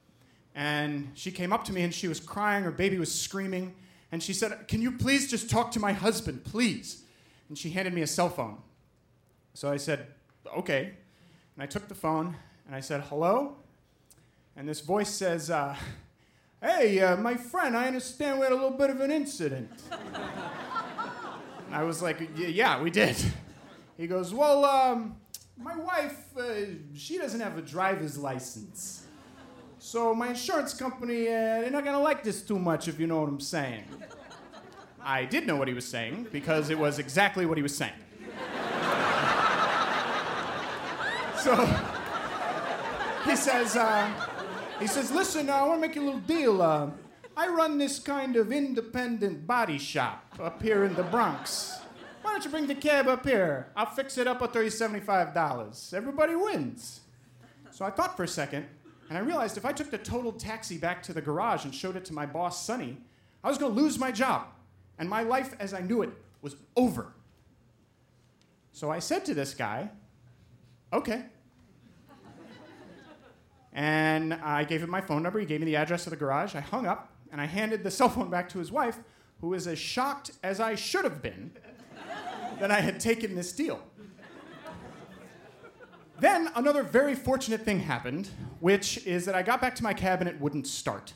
And 0.55 1.11
she 1.13 1.31
came 1.31 1.51
up 1.51 1.65
to 1.65 1.73
me 1.73 1.83
and 1.83 1.93
she 1.93 2.07
was 2.07 2.19
crying, 2.19 2.63
her 2.63 2.71
baby 2.71 2.97
was 2.97 3.13
screaming. 3.13 3.75
And 4.11 4.23
she 4.23 4.33
said, 4.33 4.67
Can 4.67 4.81
you 4.81 4.93
please 4.93 5.29
just 5.29 5.49
talk 5.49 5.71
to 5.71 5.79
my 5.79 5.91
husband, 5.91 6.45
please? 6.45 7.03
And 7.49 7.57
she 7.57 7.71
handed 7.71 7.93
me 7.93 8.01
a 8.01 8.07
cell 8.07 8.29
phone. 8.29 8.57
So 9.53 9.71
I 9.71 9.77
said, 9.77 10.07
Okay. 10.47 10.93
And 11.55 11.63
I 11.63 11.65
took 11.65 11.87
the 11.87 11.95
phone 11.95 12.35
and 12.65 12.75
I 12.75 12.79
said, 12.79 13.01
Hello? 13.01 13.55
And 14.55 14.67
this 14.67 14.81
voice 14.81 15.09
says, 15.09 15.49
uh, 15.49 15.75
Hey, 16.61 16.99
uh, 16.99 17.17
my 17.17 17.35
friend, 17.35 17.75
I 17.77 17.87
understand 17.87 18.39
we 18.39 18.43
had 18.45 18.51
a 18.51 18.55
little 18.55 18.77
bit 18.77 18.89
of 18.89 18.99
an 19.01 19.11
incident. 19.11 19.69
I 21.71 21.83
was 21.83 22.01
like, 22.01 22.17
Yeah, 22.35 22.81
we 22.81 22.89
did. 22.89 23.15
He 23.97 24.07
goes, 24.07 24.33
Well, 24.33 24.65
um, 24.65 25.15
my 25.57 25.75
wife, 25.75 26.37
uh, 26.37 26.53
she 26.95 27.17
doesn't 27.17 27.39
have 27.39 27.57
a 27.57 27.61
driver's 27.61 28.17
license. 28.17 29.03
So 29.79 30.15
my 30.15 30.29
insurance 30.29 30.73
company, 30.73 31.27
uh, 31.27 31.61
they're 31.61 31.69
not 31.69 31.85
gonna 31.85 31.99
like 31.99 32.23
this 32.23 32.41
too 32.41 32.57
much, 32.57 32.87
if 32.87 32.99
you 32.99 33.07
know 33.07 33.21
what 33.21 33.29
I'm 33.29 33.39
saying. 33.39 33.83
I 35.01 35.25
did 35.25 35.45
know 35.45 35.55
what 35.55 35.67
he 35.67 35.73
was 35.75 35.85
saying 35.87 36.27
because 36.31 36.71
it 36.71 36.79
was 36.79 36.97
exactly 36.97 37.45
what 37.45 37.57
he 37.57 37.61
was 37.61 37.77
saying. 37.77 37.93
So 41.45 41.55
he 43.23 43.35
says, 43.35 43.75
uh, 43.75 44.11
he 44.79 44.87
says, 44.87 45.11
listen, 45.11 45.47
I 45.47 45.61
want 45.61 45.79
to 45.79 45.87
make 45.87 45.95
you 45.95 46.01
a 46.01 46.05
little 46.05 46.19
deal. 46.21 46.59
Uh, 46.59 46.89
I 47.37 47.49
run 47.49 47.77
this 47.77 47.99
kind 47.99 48.35
of 48.35 48.51
independent 48.51 49.45
body 49.45 49.77
shop 49.77 50.25
up 50.39 50.59
here 50.63 50.85
in 50.85 50.95
the 50.95 51.03
Bronx. 51.03 51.77
Why 52.23 52.31
don't 52.31 52.43
you 52.43 52.49
bring 52.49 52.65
the 52.65 52.73
cab 52.73 53.07
up 53.07 53.27
here? 53.27 53.67
I'll 53.75 53.85
fix 53.85 54.17
it 54.17 54.25
up. 54.25 54.41
I'll 54.41 54.47
throw 54.47 54.63
you 54.63 54.71
$75. 54.71 55.93
Everybody 55.93 56.35
wins. 56.35 57.01
So 57.69 57.85
I 57.85 57.91
thought 57.91 58.17
for 58.17 58.23
a 58.23 58.27
second, 58.27 58.65
and 59.09 59.15
I 59.15 59.21
realized 59.21 59.55
if 59.55 59.65
I 59.65 59.71
took 59.71 59.91
the 59.91 59.99
totaled 59.99 60.39
taxi 60.39 60.79
back 60.79 61.03
to 61.03 61.13
the 61.13 61.21
garage 61.21 61.63
and 61.63 61.75
showed 61.75 61.95
it 61.95 62.05
to 62.05 62.13
my 62.13 62.25
boss, 62.25 62.65
Sonny, 62.65 62.97
I 63.43 63.49
was 63.49 63.59
going 63.59 63.75
to 63.75 63.79
lose 63.79 63.99
my 63.99 64.11
job. 64.11 64.47
And 64.97 65.07
my 65.07 65.21
life 65.21 65.53
as 65.59 65.75
I 65.75 65.81
knew 65.81 66.01
it 66.01 66.09
was 66.41 66.55
over. 66.75 67.13
So 68.71 68.89
I 68.89 68.97
said 68.97 69.25
to 69.25 69.35
this 69.35 69.53
guy, 69.53 69.91
okay. 70.91 71.25
And 73.75 74.33
I 74.35 74.63
gave 74.63 74.81
him 74.81 74.89
my 74.89 75.01
phone 75.01 75.21
number. 75.21 75.37
He 75.37 75.45
gave 75.45 75.59
me 75.59 75.65
the 75.65 75.75
address 75.75 76.07
of 76.07 76.11
the 76.11 76.15
garage. 76.15 76.55
I 76.55 76.61
hung 76.61 76.87
up 76.87 77.11
and 77.31 77.41
I 77.41 77.45
handed 77.45 77.83
the 77.83 77.91
cell 77.99 78.09
phone 78.09 78.29
back 78.29 78.49
to 78.49 78.57
his 78.57 78.71
wife, 78.71 78.97
who 79.41 79.49
was 79.49 79.67
as 79.67 79.77
shocked 79.77 80.31
as 80.41 80.59
I 80.59 80.75
should 80.75 81.03
have 81.03 81.21
been 81.21 81.51
that 82.59 82.71
I 82.71 82.79
had 82.79 82.99
taken 82.99 83.35
this 83.35 83.51
deal. 83.51 83.83
Then 86.17 86.49
another 86.55 86.81
very 86.81 87.13
fortunate 87.13 87.61
thing 87.61 87.81
happened, 87.81 88.29
which 88.61 89.05
is 89.05 89.25
that 89.25 89.35
I 89.35 89.43
got 89.43 89.59
back 89.59 89.75
to 89.75 89.83
my 89.83 89.93
cab 89.93 90.21
and 90.21 90.29
it 90.29 90.39
wouldn't 90.39 90.65
start. 90.65 91.11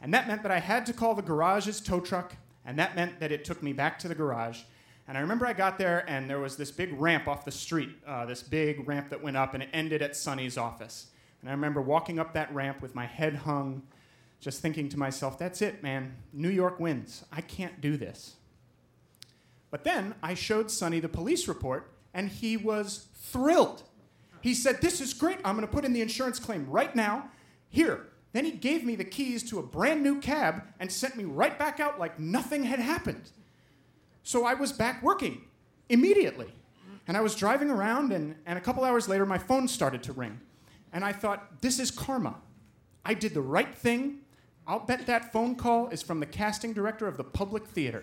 And 0.00 0.14
that 0.14 0.26
meant 0.26 0.42
that 0.42 0.50
I 0.50 0.58
had 0.58 0.86
to 0.86 0.94
call 0.94 1.14
the 1.14 1.22
garage's 1.22 1.80
tow 1.80 2.00
truck, 2.00 2.36
and 2.64 2.78
that 2.78 2.96
meant 2.96 3.20
that 3.20 3.30
it 3.30 3.44
took 3.44 3.62
me 3.62 3.74
back 3.74 3.98
to 3.98 4.08
the 4.08 4.14
garage. 4.14 4.60
And 5.06 5.18
I 5.18 5.20
remember 5.20 5.46
I 5.46 5.52
got 5.52 5.76
there 5.76 6.08
and 6.08 6.28
there 6.28 6.40
was 6.40 6.56
this 6.56 6.70
big 6.70 6.98
ramp 6.98 7.28
off 7.28 7.44
the 7.44 7.52
street, 7.52 7.90
uh, 8.06 8.24
this 8.24 8.42
big 8.42 8.88
ramp 8.88 9.10
that 9.10 9.22
went 9.22 9.36
up 9.36 9.54
and 9.54 9.62
it 9.62 9.68
ended 9.72 10.02
at 10.02 10.16
Sonny's 10.16 10.56
office. 10.56 11.08
And 11.40 11.50
I 11.50 11.52
remember 11.52 11.80
walking 11.80 12.18
up 12.18 12.32
that 12.34 12.52
ramp 12.54 12.80
with 12.80 12.94
my 12.94 13.06
head 13.06 13.36
hung, 13.36 13.82
just 14.40 14.60
thinking 14.60 14.88
to 14.90 14.98
myself, 14.98 15.38
that's 15.38 15.62
it, 15.62 15.82
man. 15.82 16.16
New 16.32 16.50
York 16.50 16.80
wins. 16.80 17.24
I 17.32 17.40
can't 17.40 17.80
do 17.80 17.96
this. 17.96 18.36
But 19.70 19.84
then 19.84 20.14
I 20.22 20.34
showed 20.34 20.70
Sonny 20.70 21.00
the 21.00 21.08
police 21.08 21.48
report, 21.48 21.92
and 22.14 22.28
he 22.28 22.56
was 22.56 23.06
thrilled. 23.14 23.82
He 24.40 24.54
said, 24.54 24.80
This 24.80 25.00
is 25.00 25.12
great. 25.12 25.38
I'm 25.44 25.56
going 25.56 25.66
to 25.66 25.72
put 25.72 25.84
in 25.84 25.92
the 25.92 26.00
insurance 26.00 26.38
claim 26.38 26.66
right 26.68 26.94
now. 26.94 27.30
Here. 27.68 28.06
Then 28.32 28.44
he 28.44 28.52
gave 28.52 28.84
me 28.84 28.96
the 28.96 29.04
keys 29.04 29.42
to 29.50 29.58
a 29.58 29.62
brand 29.62 30.02
new 30.02 30.20
cab 30.20 30.62
and 30.78 30.92
sent 30.92 31.16
me 31.16 31.24
right 31.24 31.58
back 31.58 31.80
out 31.80 31.98
like 31.98 32.18
nothing 32.18 32.64
had 32.64 32.78
happened. 32.78 33.30
So 34.22 34.44
I 34.44 34.54
was 34.54 34.72
back 34.72 35.02
working 35.02 35.42
immediately. 35.88 36.52
And 37.08 37.16
I 37.16 37.20
was 37.20 37.34
driving 37.34 37.70
around, 37.70 38.12
and, 38.12 38.34
and 38.46 38.58
a 38.58 38.60
couple 38.60 38.84
hours 38.84 39.08
later, 39.08 39.24
my 39.24 39.38
phone 39.38 39.68
started 39.68 40.02
to 40.04 40.12
ring. 40.12 40.40
And 40.92 41.04
I 41.04 41.12
thought, 41.12 41.60
This 41.60 41.78
is 41.78 41.90
karma. 41.90 42.36
I 43.04 43.14
did 43.14 43.34
the 43.34 43.40
right 43.40 43.74
thing. 43.74 44.20
I'll 44.66 44.80
bet 44.80 45.06
that 45.06 45.32
phone 45.32 45.54
call 45.54 45.88
is 45.90 46.02
from 46.02 46.18
the 46.18 46.26
casting 46.26 46.72
director 46.72 47.06
of 47.06 47.16
the 47.16 47.24
Public 47.24 47.66
Theater. 47.66 48.02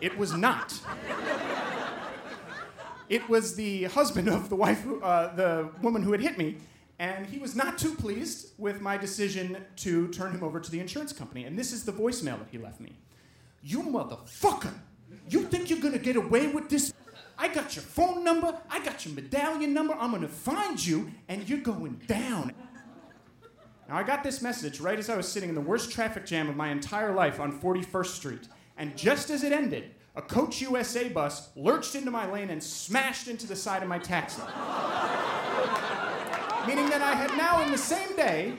it 0.00 0.18
was 0.18 0.32
not. 0.32 0.80
It 3.08 3.28
was 3.28 3.54
the 3.54 3.84
husband 3.84 4.28
of 4.28 4.48
the 4.48 4.56
wife, 4.56 4.80
who, 4.80 5.00
uh, 5.00 5.34
the 5.36 5.70
woman 5.80 6.02
who 6.02 6.10
had 6.10 6.20
hit 6.20 6.38
me, 6.38 6.56
and 6.98 7.26
he 7.26 7.38
was 7.38 7.54
not 7.54 7.78
too 7.78 7.94
pleased 7.94 8.52
with 8.58 8.80
my 8.80 8.96
decision 8.96 9.58
to 9.76 10.08
turn 10.08 10.32
him 10.32 10.42
over 10.42 10.58
to 10.58 10.70
the 10.70 10.80
insurance 10.80 11.12
company. 11.12 11.44
And 11.44 11.56
this 11.56 11.72
is 11.72 11.84
the 11.84 11.92
voicemail 11.92 12.38
that 12.38 12.48
he 12.50 12.58
left 12.58 12.80
me. 12.80 12.98
You 13.62 13.82
motherfucker! 13.82 14.74
You 15.28 15.42
think 15.44 15.70
you're 15.70 15.78
gonna 15.78 15.98
get 15.98 16.16
away 16.16 16.48
with 16.48 16.68
this? 16.68 16.92
I 17.38 17.48
got 17.48 17.76
your 17.76 17.82
phone 17.82 18.24
number, 18.24 18.58
I 18.70 18.82
got 18.84 19.04
your 19.04 19.14
medallion 19.14 19.74
number, 19.74 19.94
I'm 19.94 20.10
gonna 20.10 20.28
find 20.28 20.84
you, 20.84 21.10
and 21.28 21.48
you're 21.48 21.58
going 21.58 22.00
down. 22.06 22.52
Now, 23.88 23.96
I 23.96 24.02
got 24.02 24.24
this 24.24 24.42
message 24.42 24.80
right 24.80 24.98
as 24.98 25.08
I 25.08 25.16
was 25.16 25.28
sitting 25.28 25.48
in 25.48 25.54
the 25.54 25.60
worst 25.60 25.92
traffic 25.92 26.26
jam 26.26 26.48
of 26.48 26.56
my 26.56 26.70
entire 26.70 27.12
life 27.12 27.38
on 27.38 27.60
41st 27.60 28.06
Street, 28.06 28.48
and 28.76 28.96
just 28.96 29.30
as 29.30 29.44
it 29.44 29.52
ended, 29.52 29.94
a 30.16 30.22
Coach 30.22 30.62
USA 30.62 31.08
bus 31.08 31.50
lurched 31.56 31.94
into 31.94 32.10
my 32.10 32.30
lane 32.30 32.50
and 32.50 32.62
smashed 32.62 33.28
into 33.28 33.46
the 33.46 33.54
side 33.54 33.82
of 33.82 33.88
my 33.88 33.98
taxi. 33.98 34.40
Meaning 36.66 36.88
that 36.88 37.02
I 37.02 37.14
had 37.14 37.36
now, 37.36 37.62
in 37.62 37.70
the 37.70 37.78
same 37.78 38.16
day, 38.16 38.54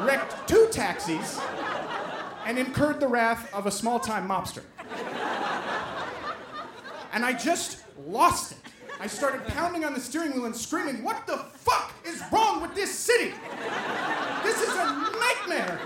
wrecked 0.00 0.48
two 0.48 0.68
taxis 0.72 1.40
and 2.44 2.58
incurred 2.58 3.00
the 3.00 3.06
wrath 3.06 3.52
of 3.54 3.66
a 3.66 3.70
small 3.70 4.00
time 4.00 4.28
mobster. 4.28 4.62
And 7.12 7.24
I 7.24 7.32
just 7.32 7.84
lost 8.06 8.52
it. 8.52 8.58
I 9.00 9.06
started 9.06 9.46
pounding 9.46 9.84
on 9.84 9.94
the 9.94 10.00
steering 10.00 10.32
wheel 10.32 10.46
and 10.46 10.56
screaming, 10.56 11.04
What 11.04 11.26
the 11.26 11.36
fuck 11.36 11.92
is 12.04 12.20
wrong 12.32 12.60
with 12.60 12.74
this 12.74 12.92
city? 12.92 13.32
This 14.42 14.60
is 14.60 14.74
a 14.74 14.86
nightmare. 15.20 15.78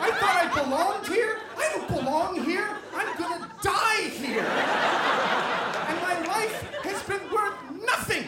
I 0.00 0.10
thought 0.12 0.36
I 0.36 0.64
belonged 0.64 1.06
here. 1.06 1.38
I 1.56 1.72
don't 1.74 1.88
belong 1.88 2.42
here. 2.42 2.76
I'm 2.94 3.18
gonna 3.18 3.50
die 3.62 4.08
here. 4.08 4.40
And 5.88 6.02
my 6.02 6.26
life 6.26 6.62
has 6.82 7.02
been 7.02 7.30
worth 7.30 7.54
nothing. 7.84 8.24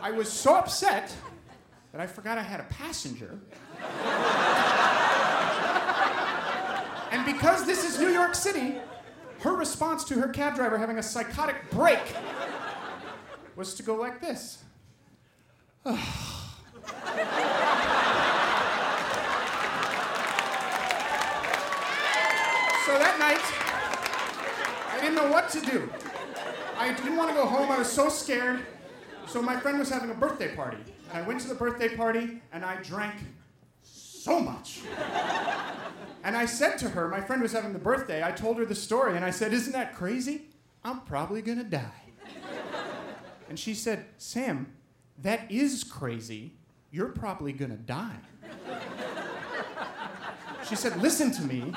I 0.00 0.10
was 0.10 0.32
so 0.32 0.56
upset 0.56 1.14
that 1.92 2.00
I 2.00 2.06
forgot 2.06 2.38
I 2.38 2.42
had 2.42 2.60
a 2.60 2.64
passenger. 2.64 3.38
and 7.12 7.24
because 7.26 7.66
this 7.66 7.84
is 7.84 8.00
New 8.00 8.08
York 8.08 8.34
City, 8.34 8.76
her 9.42 9.54
response 9.54 10.04
to 10.04 10.14
her 10.14 10.28
cab 10.28 10.54
driver 10.54 10.78
having 10.78 10.98
a 10.98 11.02
psychotic 11.02 11.70
break 11.70 12.00
was 13.56 13.74
to 13.74 13.82
go 13.82 13.94
like 13.94 14.20
this. 14.20 14.62
So 22.84 22.98
that 22.98 23.16
night, 23.20 23.40
I 24.92 25.00
didn't 25.00 25.14
know 25.14 25.30
what 25.30 25.48
to 25.50 25.60
do. 25.60 25.88
I 26.76 26.92
didn't 26.92 27.16
want 27.16 27.30
to 27.30 27.34
go 27.34 27.46
home. 27.46 27.70
I 27.70 27.78
was 27.78 27.90
so 27.90 28.08
scared. 28.08 28.66
So 29.28 29.40
my 29.40 29.58
friend 29.60 29.78
was 29.78 29.88
having 29.88 30.10
a 30.10 30.14
birthday 30.14 30.54
party. 30.54 30.78
And 31.08 31.16
I 31.16 31.22
went 31.22 31.40
to 31.42 31.48
the 31.48 31.54
birthday 31.54 31.94
party 31.94 32.42
and 32.52 32.64
I 32.64 32.82
drank 32.82 33.14
so 34.22 34.38
much. 34.38 34.80
and 36.22 36.36
I 36.36 36.46
said 36.46 36.78
to 36.78 36.90
her, 36.90 37.08
my 37.08 37.20
friend 37.20 37.42
was 37.42 37.52
having 37.52 37.72
the 37.72 37.78
birthday, 37.78 38.22
I 38.22 38.30
told 38.30 38.58
her 38.58 38.64
the 38.64 38.74
story, 38.74 39.16
and 39.16 39.24
I 39.24 39.30
said, 39.30 39.52
Isn't 39.52 39.72
that 39.72 39.94
crazy? 39.94 40.42
I'm 40.84 41.00
probably 41.00 41.42
gonna 41.42 41.64
die. 41.64 42.02
and 43.48 43.58
she 43.58 43.74
said, 43.74 44.06
Sam, 44.18 44.72
that 45.18 45.50
is 45.50 45.84
crazy. 45.84 46.52
You're 46.90 47.08
probably 47.08 47.52
gonna 47.52 47.76
die. 47.76 48.20
She 50.68 50.76
said, 50.76 51.00
Listen 51.02 51.32
to 51.32 51.42
me. 51.42 51.72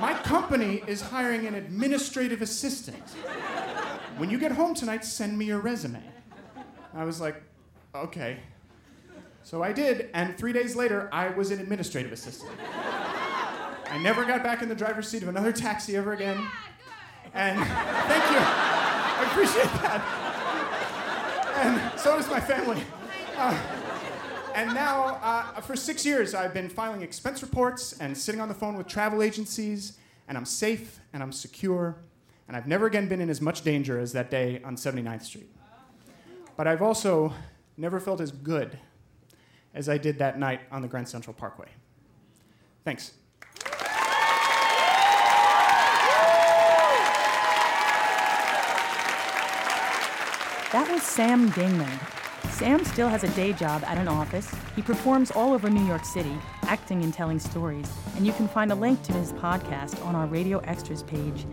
My 0.00 0.14
company 0.24 0.82
is 0.86 1.02
hiring 1.02 1.46
an 1.46 1.54
administrative 1.54 2.40
assistant. 2.40 3.10
When 4.16 4.30
you 4.30 4.38
get 4.38 4.52
home 4.52 4.74
tonight, 4.74 5.04
send 5.04 5.36
me 5.36 5.44
your 5.44 5.60
resume. 5.60 6.02
I 6.94 7.04
was 7.04 7.20
like, 7.20 7.42
Okay. 7.94 8.38
So 9.44 9.62
I 9.62 9.72
did, 9.72 10.08
and 10.14 10.38
three 10.38 10.52
days 10.52 10.76
later, 10.76 11.08
I 11.12 11.30
was 11.30 11.50
an 11.50 11.60
administrative 11.60 12.12
assistant. 12.12 12.52
I 12.60 13.98
never 14.00 14.24
got 14.24 14.42
back 14.42 14.62
in 14.62 14.68
the 14.68 14.74
driver's 14.74 15.08
seat 15.08 15.22
of 15.22 15.28
another 15.28 15.52
taxi 15.52 15.96
ever 15.96 16.12
again. 16.12 16.46
And 17.34 17.58
thank 17.58 18.30
you. 18.30 18.38
I 18.38 19.28
appreciate 19.30 19.64
that. 19.82 20.22
And 21.56 22.00
so 22.00 22.16
does 22.16 22.30
my 22.30 22.40
family. 22.40 22.82
Uh, 23.36 23.58
and 24.54 24.72
now, 24.74 25.18
uh, 25.22 25.60
for 25.60 25.74
six 25.74 26.06
years, 26.06 26.34
I've 26.34 26.54
been 26.54 26.68
filing 26.68 27.02
expense 27.02 27.42
reports 27.42 27.98
and 27.98 28.16
sitting 28.16 28.40
on 28.40 28.48
the 28.48 28.54
phone 28.54 28.76
with 28.76 28.86
travel 28.86 29.22
agencies, 29.22 29.98
and 30.28 30.38
I'm 30.38 30.44
safe 30.44 31.00
and 31.12 31.22
I'm 31.22 31.32
secure, 31.32 31.96
and 32.46 32.56
I've 32.56 32.66
never 32.68 32.86
again 32.86 33.08
been 33.08 33.20
in 33.20 33.28
as 33.28 33.40
much 33.40 33.62
danger 33.62 33.98
as 33.98 34.12
that 34.12 34.30
day 34.30 34.60
on 34.64 34.76
79th 34.76 35.22
Street. 35.22 35.50
But 36.56 36.68
I've 36.68 36.82
also 36.82 37.32
never 37.76 37.98
felt 37.98 38.20
as 38.20 38.30
good 38.30 38.78
as 39.74 39.88
I 39.88 39.98
did 39.98 40.18
that 40.18 40.38
night 40.38 40.60
on 40.70 40.82
the 40.82 40.88
Grand 40.88 41.08
Central 41.08 41.34
Parkway. 41.34 41.68
Thanks. 42.84 43.12
That 50.72 50.90
was 50.90 51.02
Sam 51.02 51.50
Dingman. 51.52 52.50
Sam 52.50 52.84
still 52.84 53.08
has 53.08 53.24
a 53.24 53.28
day 53.30 53.52
job 53.52 53.82
at 53.84 53.98
an 53.98 54.08
office. 54.08 54.50
He 54.74 54.82
performs 54.82 55.30
all 55.30 55.52
over 55.52 55.68
New 55.68 55.84
York 55.84 56.04
City, 56.04 56.34
acting 56.62 57.02
and 57.02 57.12
telling 57.12 57.38
stories, 57.38 57.90
and 58.16 58.26
you 58.26 58.32
can 58.32 58.48
find 58.48 58.72
a 58.72 58.74
link 58.74 59.02
to 59.02 59.12
his 59.12 59.32
podcast 59.34 60.02
on 60.06 60.14
our 60.14 60.26
Radio 60.26 60.58
Extras 60.60 61.02
page. 61.02 61.46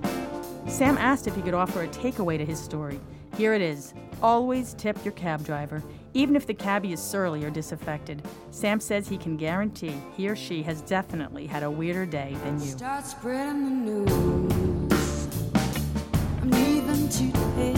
Sam 0.67 0.97
asked 0.97 1.27
if 1.27 1.35
he 1.35 1.41
could 1.41 1.53
offer 1.53 1.83
a 1.83 1.87
takeaway 1.87 2.37
to 2.37 2.45
his 2.45 2.59
story. 2.59 2.99
Here 3.35 3.53
it 3.53 3.61
is 3.61 3.93
Always 4.21 4.73
tip 4.73 5.03
your 5.05 5.13
cab 5.13 5.45
driver, 5.45 5.81
even 6.13 6.35
if 6.35 6.45
the 6.47 6.53
cabbie 6.53 6.93
is 6.93 7.01
surly 7.01 7.43
or 7.43 7.49
disaffected. 7.49 8.21
Sam 8.51 8.79
says 8.79 9.07
he 9.07 9.17
can 9.17 9.37
guarantee 9.37 9.95
he 10.15 10.27
or 10.27 10.35
she 10.35 10.63
has 10.63 10.81
definitely 10.81 11.47
had 11.47 11.63
a 11.63 11.69
weirder 11.69 12.05
day 12.05 12.35
than 12.43 12.59
you. 12.59 12.71
Start 12.71 13.05
spreading 13.05 13.85
the 13.85 13.91
news. 13.91 15.27
I'm 16.41 16.51
leaving 16.51 17.09
today. 17.09 17.73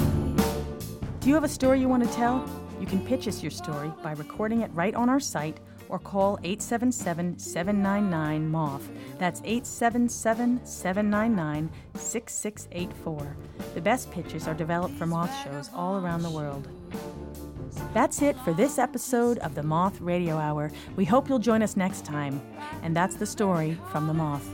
Do 1.19 1.29
you 1.29 1.35
have 1.35 1.43
a 1.43 1.49
story 1.49 1.79
you 1.79 1.87
want 1.87 2.03
to 2.03 2.09
tell? 2.15 2.47
You 2.79 2.87
can 2.87 3.05
pitch 3.05 3.27
us 3.27 3.43
your 3.43 3.51
story 3.51 3.91
by 4.01 4.13
recording 4.13 4.61
it 4.61 4.71
right 4.73 4.95
on 4.95 5.07
our 5.07 5.19
site 5.19 5.59
or 5.87 5.99
call 5.99 6.39
877 6.43 7.37
799 7.37 8.49
MOTH. 8.49 8.89
That's 9.19 9.41
877 9.43 10.65
799 10.65 11.69
6684. 11.93 13.37
The 13.75 13.81
best 13.81 14.09
pitches 14.09 14.47
are 14.47 14.53
developed 14.53 14.95
for 14.95 15.05
Moth 15.05 15.31
shows 15.43 15.69
all 15.75 15.97
around 15.97 16.23
the 16.23 16.31
world. 16.31 16.67
That's 17.93 18.21
it 18.21 18.37
for 18.39 18.53
this 18.53 18.79
episode 18.79 19.37
of 19.39 19.55
the 19.55 19.63
Moth 19.63 19.99
Radio 19.99 20.37
Hour. 20.37 20.71
We 20.95 21.05
hope 21.05 21.27
you'll 21.27 21.39
join 21.39 21.61
us 21.61 21.75
next 21.75 22.05
time. 22.05 22.41
And 22.83 22.95
that's 22.95 23.15
the 23.15 23.25
story 23.25 23.77
from 23.91 24.07
the 24.07 24.13
Moth. 24.13 24.47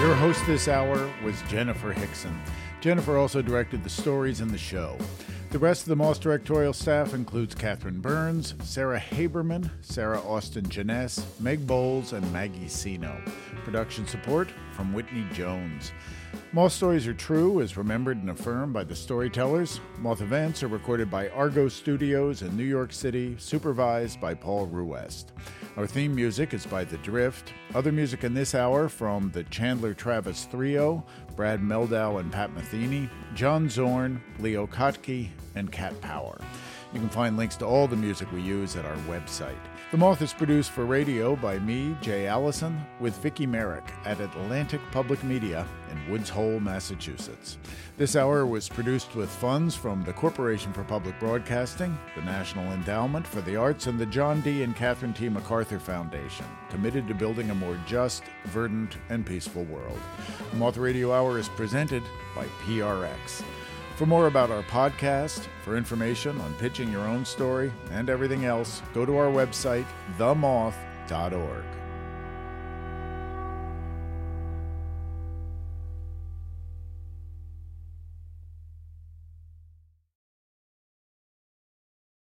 Your 0.00 0.14
host 0.14 0.46
this 0.46 0.68
hour 0.68 1.10
was 1.24 1.42
Jennifer 1.48 1.92
Hixson. 1.92 2.36
Jennifer 2.80 3.16
also 3.16 3.42
directed 3.42 3.82
the 3.82 3.90
stories 3.90 4.40
in 4.40 4.48
the 4.48 4.58
show. 4.58 4.96
The 5.56 5.60
rest 5.60 5.84
of 5.84 5.88
the 5.88 5.96
Moth 5.96 6.20
directorial 6.20 6.74
staff 6.74 7.14
includes 7.14 7.54
Catherine 7.54 8.00
Burns, 8.00 8.52
Sarah 8.62 9.00
Haberman, 9.00 9.70
Sarah 9.80 10.20
Austin 10.20 10.66
Jenness, 10.66 11.24
Meg 11.40 11.66
Bowles, 11.66 12.12
and 12.12 12.30
Maggie 12.30 12.68
Cino. 12.68 13.18
Production 13.66 14.06
support 14.06 14.48
from 14.70 14.92
Whitney 14.92 15.26
Jones. 15.32 15.90
Moth 16.52 16.70
Stories 16.70 17.08
Are 17.08 17.14
True 17.14 17.60
as 17.60 17.76
remembered 17.76 18.16
and 18.16 18.30
affirmed 18.30 18.72
by 18.72 18.84
the 18.84 18.94
storytellers. 18.94 19.80
Moth 19.98 20.20
events 20.20 20.62
are 20.62 20.68
recorded 20.68 21.10
by 21.10 21.30
Argo 21.30 21.66
Studios 21.66 22.42
in 22.42 22.56
New 22.56 22.62
York 22.62 22.92
City, 22.92 23.34
supervised 23.40 24.20
by 24.20 24.34
Paul 24.34 24.66
Ruest. 24.66 25.32
Our 25.76 25.88
theme 25.88 26.14
music 26.14 26.54
is 26.54 26.64
by 26.64 26.84
The 26.84 26.98
Drift. 26.98 27.52
Other 27.74 27.90
music 27.90 28.22
in 28.22 28.34
this 28.34 28.54
hour 28.54 28.88
from 28.88 29.32
the 29.32 29.42
Chandler 29.42 29.94
Travis 29.94 30.46
Trio, 30.48 31.04
Brad 31.34 31.60
Mehldau 31.60 32.20
and 32.20 32.30
Pat 32.30 32.54
Metheny, 32.54 33.10
John 33.34 33.68
Zorn, 33.68 34.22
Leo 34.38 34.68
Kottke, 34.68 35.30
and 35.56 35.72
Cat 35.72 36.00
Power. 36.00 36.38
You 36.92 37.00
can 37.00 37.08
find 37.08 37.36
links 37.36 37.56
to 37.56 37.66
all 37.66 37.88
the 37.88 37.96
music 37.96 38.30
we 38.30 38.42
use 38.42 38.76
at 38.76 38.84
our 38.84 38.96
website. 39.08 39.58
The 39.92 39.96
Moth 39.96 40.20
is 40.20 40.32
produced 40.32 40.72
for 40.72 40.84
radio 40.84 41.36
by 41.36 41.60
me, 41.60 41.96
Jay 42.00 42.26
Allison, 42.26 42.84
with 42.98 43.14
Vicki 43.18 43.46
Merrick 43.46 43.84
at 44.04 44.18
Atlantic 44.18 44.80
Public 44.90 45.22
Media 45.22 45.64
in 45.92 46.10
Woods 46.10 46.28
Hole, 46.28 46.58
Massachusetts. 46.58 47.56
This 47.96 48.16
hour 48.16 48.44
was 48.46 48.68
produced 48.68 49.14
with 49.14 49.30
funds 49.30 49.76
from 49.76 50.02
the 50.02 50.12
Corporation 50.12 50.72
for 50.72 50.82
Public 50.82 51.16
Broadcasting, 51.20 51.96
the 52.16 52.22
National 52.22 52.72
Endowment 52.72 53.24
for 53.24 53.40
the 53.42 53.54
Arts, 53.54 53.86
and 53.86 53.96
the 53.96 54.06
John 54.06 54.40
D. 54.40 54.64
and 54.64 54.74
Catherine 54.74 55.14
T. 55.14 55.28
MacArthur 55.28 55.78
Foundation, 55.78 56.46
committed 56.68 57.06
to 57.06 57.14
building 57.14 57.50
a 57.50 57.54
more 57.54 57.78
just, 57.86 58.24
verdant, 58.46 58.96
and 59.08 59.24
peaceful 59.24 59.62
world. 59.66 60.00
The 60.50 60.56
Moth 60.56 60.78
Radio 60.78 61.12
Hour 61.12 61.38
is 61.38 61.48
presented 61.50 62.02
by 62.34 62.46
PRX. 62.64 63.44
For 63.96 64.04
more 64.04 64.26
about 64.26 64.50
our 64.50 64.62
podcast, 64.64 65.46
for 65.64 65.74
information 65.74 66.38
on 66.42 66.52
pitching 66.54 66.92
your 66.92 67.06
own 67.06 67.24
story, 67.24 67.72
and 67.90 68.10
everything 68.10 68.44
else, 68.44 68.82
go 68.92 69.06
to 69.06 69.16
our 69.16 69.28
website, 69.28 69.86
themoth.org. 70.18 71.64